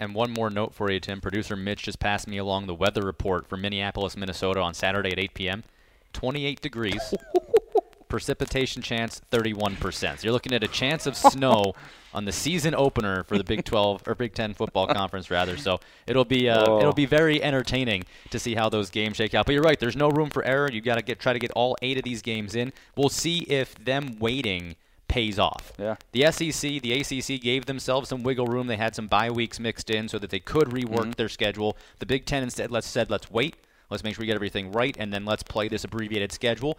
And 0.00 0.14
one 0.14 0.32
more 0.32 0.50
note 0.50 0.74
for 0.74 0.90
you, 0.90 0.98
Tim. 1.00 1.20
Producer 1.20 1.54
Mitch 1.56 1.82
just 1.84 2.00
passed 2.00 2.26
me 2.26 2.36
along 2.38 2.66
the 2.66 2.74
weather 2.74 3.02
report 3.02 3.48
for 3.48 3.56
Minneapolis, 3.56 4.16
Minnesota 4.16 4.60
on 4.60 4.74
Saturday 4.74 5.12
at 5.12 5.18
8 5.18 5.34
p.m. 5.34 5.64
28 6.12 6.60
degrees. 6.60 7.14
Precipitation 8.08 8.82
chance 8.82 9.22
31%. 9.30 9.94
So 9.94 10.16
you're 10.22 10.32
looking 10.34 10.52
at 10.52 10.62
a 10.62 10.68
chance 10.68 11.06
of 11.06 11.16
snow 11.16 11.72
on 12.12 12.26
the 12.26 12.32
season 12.32 12.74
opener 12.74 13.22
for 13.24 13.38
the 13.38 13.44
Big 13.44 13.64
12 13.64 14.02
or 14.06 14.14
Big 14.14 14.34
10 14.34 14.52
football 14.52 14.86
conference 14.94 15.30
rather. 15.30 15.56
So 15.56 15.80
it'll 16.06 16.26
be 16.26 16.46
uh, 16.50 16.62
Oh. 16.68 16.78
it'll 16.80 16.92
be 16.92 17.06
very 17.06 17.42
entertaining 17.42 18.04
to 18.30 18.38
see 18.38 18.54
how 18.54 18.68
those 18.68 18.90
games 18.90 19.16
shake 19.16 19.32
out. 19.34 19.46
But 19.46 19.52
you're 19.52 19.62
right, 19.62 19.80
there's 19.80 19.96
no 19.96 20.10
room 20.10 20.28
for 20.28 20.44
error. 20.44 20.70
You 20.70 20.82
got 20.82 20.96
to 20.96 21.02
get 21.02 21.20
try 21.20 21.32
to 21.32 21.38
get 21.38 21.52
all 21.52 21.74
8 21.80 21.96
of 21.98 22.04
these 22.04 22.20
games 22.20 22.54
in. 22.54 22.74
We'll 22.96 23.08
see 23.08 23.40
if 23.42 23.74
them 23.82 24.18
waiting 24.18 24.76
pays 25.12 25.38
off. 25.38 25.74
Yeah. 25.78 25.96
The 26.12 26.32
SEC, 26.32 26.80
the 26.80 26.94
ACC 26.94 27.38
gave 27.38 27.66
themselves 27.66 28.08
some 28.08 28.22
wiggle 28.22 28.46
room. 28.46 28.66
They 28.66 28.78
had 28.78 28.94
some 28.94 29.08
bye 29.08 29.30
weeks 29.30 29.60
mixed 29.60 29.90
in 29.90 30.08
so 30.08 30.18
that 30.18 30.30
they 30.30 30.40
could 30.40 30.68
rework 30.68 31.00
mm-hmm. 31.00 31.10
their 31.12 31.28
schedule. 31.28 31.76
The 31.98 32.06
Big 32.06 32.24
Ten 32.24 32.42
instead 32.42 32.70
let's 32.70 32.86
said 32.86 33.10
let's 33.10 33.30
wait. 33.30 33.56
Let's 33.90 34.02
make 34.02 34.14
sure 34.14 34.22
we 34.22 34.26
get 34.26 34.36
everything 34.36 34.72
right, 34.72 34.96
and 34.98 35.12
then 35.12 35.26
let's 35.26 35.42
play 35.42 35.68
this 35.68 35.84
abbreviated 35.84 36.32
schedule. 36.32 36.78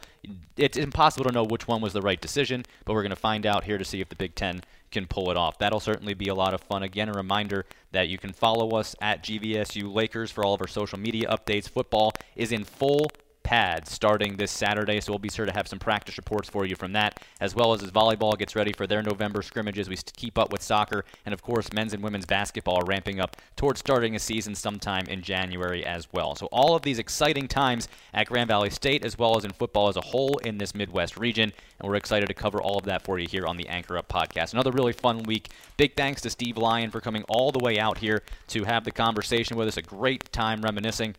It's 0.57 0.77
impossible 0.77 1.25
to 1.25 1.31
know 1.31 1.43
which 1.43 1.67
one 1.67 1.79
was 1.79 1.93
the 1.93 2.01
right 2.01 2.19
decision, 2.19 2.65
but 2.86 2.93
we're 2.93 3.03
going 3.03 3.11
to 3.11 3.15
find 3.15 3.45
out 3.45 3.65
here 3.65 3.77
to 3.77 3.86
see 3.86 4.01
if 4.01 4.09
the 4.09 4.15
Big 4.15 4.34
Ten 4.34 4.61
can 4.89 5.05
pull 5.05 5.29
it 5.29 5.38
off. 5.38 5.59
That'll 5.59 5.79
certainly 5.79 6.15
be 6.15 6.29
a 6.29 6.34
lot 6.34 6.55
of 6.55 6.61
fun. 6.61 6.81
Again, 6.81 7.09
a 7.09 7.13
reminder 7.13 7.67
that 7.91 8.07
you 8.07 8.17
can 8.17 8.34
follow 8.34 8.71
us 8.71 8.95
at 8.99 9.23
GVSU 9.23 9.93
Lakers 9.93 10.31
for 10.31 10.43
all 10.43 10.55
of 10.55 10.61
our 10.61 10.67
social 10.67 10.97
media 10.97 11.27
updates. 11.29 11.69
Football 11.69 12.13
is 12.36 12.51
in 12.51 12.63
full 12.63 13.11
pads 13.43 13.91
starting 13.91 14.37
this 14.37 14.51
Saturday, 14.51 14.99
so 14.99 15.11
we'll 15.11 15.19
be 15.19 15.29
sure 15.29 15.45
to 15.45 15.53
have 15.53 15.67
some 15.67 15.79
practice 15.79 16.17
reports 16.17 16.49
for 16.49 16.65
you 16.65 16.75
from 16.75 16.93
that, 16.93 17.21
as 17.39 17.55
well 17.55 17.73
as 17.73 17.83
as 17.83 17.91
volleyball 17.91 18.37
gets 18.37 18.55
ready 18.55 18.73
for 18.73 18.87
their 18.87 19.03
November 19.03 19.41
scrimmages. 19.41 19.89
We 19.89 19.97
keep 20.15 20.37
up 20.37 20.51
with 20.51 20.61
soccer, 20.61 21.05
and 21.25 21.33
of 21.33 21.41
course, 21.41 21.71
men's 21.73 21.93
and 21.93 22.03
women's 22.03 22.25
basketball 22.25 22.81
are 22.81 22.85
ramping 22.85 23.19
up 23.19 23.37
towards 23.55 23.79
starting 23.79 24.15
a 24.15 24.19
season 24.19 24.55
sometime 24.55 25.05
in 25.07 25.21
January 25.21 25.85
as 25.85 26.11
well. 26.11 26.35
So 26.35 26.47
all 26.47 26.75
of 26.75 26.81
these 26.81 26.99
exciting 26.99 27.47
times 27.47 27.87
at 28.13 28.27
Grand 28.27 28.47
Valley 28.47 28.69
State, 28.69 29.05
as 29.05 29.17
well 29.17 29.37
as 29.37 29.45
in 29.45 29.51
football 29.51 29.89
as 29.89 29.97
a 29.97 30.01
whole 30.01 30.37
in 30.39 30.57
this 30.57 30.73
Midwest 30.73 31.17
region, 31.17 31.51
and 31.79 31.89
we're 31.89 31.95
excited 31.95 32.27
to 32.27 32.33
cover 32.33 32.61
all 32.61 32.77
of 32.77 32.85
that 32.85 33.03
for 33.03 33.19
you 33.19 33.27
here 33.27 33.45
on 33.45 33.57
the 33.57 33.67
Anchor 33.67 33.97
Up 33.97 34.07
podcast. 34.07 34.53
Another 34.53 34.71
really 34.71 34.93
fun 34.93 35.23
week. 35.23 35.49
Big 35.77 35.95
thanks 35.95 36.21
to 36.21 36.29
Steve 36.29 36.57
Lyon 36.57 36.91
for 36.91 37.01
coming 37.01 37.23
all 37.27 37.51
the 37.51 37.63
way 37.63 37.79
out 37.79 37.97
here 37.97 38.21
to 38.47 38.63
have 38.63 38.83
the 38.83 38.91
conversation 38.91 39.57
with 39.57 39.67
us. 39.67 39.77
A 39.77 39.81
great 39.81 40.31
time 40.31 40.61
reminiscing 40.61 41.15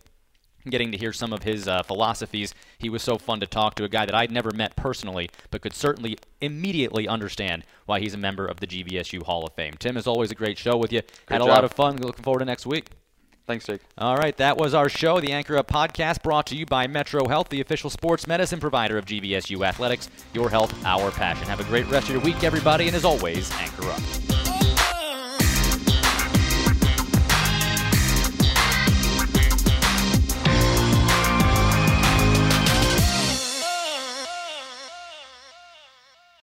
getting 0.68 0.92
to 0.92 0.98
hear 0.98 1.12
some 1.12 1.32
of 1.32 1.42
his 1.42 1.68
uh, 1.68 1.82
philosophies. 1.82 2.54
He 2.78 2.88
was 2.88 3.02
so 3.02 3.18
fun 3.18 3.40
to 3.40 3.46
talk 3.46 3.74
to, 3.76 3.84
a 3.84 3.88
guy 3.88 4.06
that 4.06 4.14
I'd 4.14 4.30
never 4.30 4.50
met 4.50 4.76
personally, 4.76 5.28
but 5.50 5.62
could 5.62 5.74
certainly 5.74 6.18
immediately 6.40 7.06
understand 7.06 7.64
why 7.86 8.00
he's 8.00 8.14
a 8.14 8.18
member 8.18 8.46
of 8.46 8.60
the 8.60 8.66
GVSU 8.66 9.22
Hall 9.22 9.44
of 9.44 9.54
Fame. 9.54 9.74
Tim, 9.78 9.96
is 9.96 10.06
always 10.06 10.30
a 10.30 10.34
great 10.34 10.58
show 10.58 10.76
with 10.76 10.92
you. 10.92 11.02
Had 11.28 11.40
a 11.40 11.44
lot 11.44 11.64
of 11.64 11.72
fun. 11.72 11.96
Looking 11.96 12.24
forward 12.24 12.40
to 12.40 12.44
next 12.44 12.66
week. 12.66 12.88
Thanks, 13.46 13.66
Jake. 13.66 13.82
All 13.98 14.16
right, 14.16 14.34
that 14.38 14.56
was 14.56 14.72
our 14.72 14.88
show, 14.88 15.20
the 15.20 15.32
Anchor 15.32 15.58
Up 15.58 15.68
podcast, 15.68 16.22
brought 16.22 16.46
to 16.46 16.56
you 16.56 16.64
by 16.64 16.86
Metro 16.86 17.28
Health, 17.28 17.50
the 17.50 17.60
official 17.60 17.90
sports 17.90 18.26
medicine 18.26 18.58
provider 18.58 18.96
of 18.96 19.04
GVSU 19.04 19.66
Athletics. 19.66 20.08
Your 20.32 20.48
health, 20.48 20.74
our 20.84 21.10
passion. 21.10 21.46
Have 21.48 21.60
a 21.60 21.64
great 21.64 21.86
rest 21.90 22.08
of 22.08 22.14
your 22.14 22.22
week, 22.22 22.42
everybody, 22.42 22.86
and 22.86 22.96
as 22.96 23.04
always, 23.04 23.50
Anchor 23.52 23.90
Up. 23.90 24.63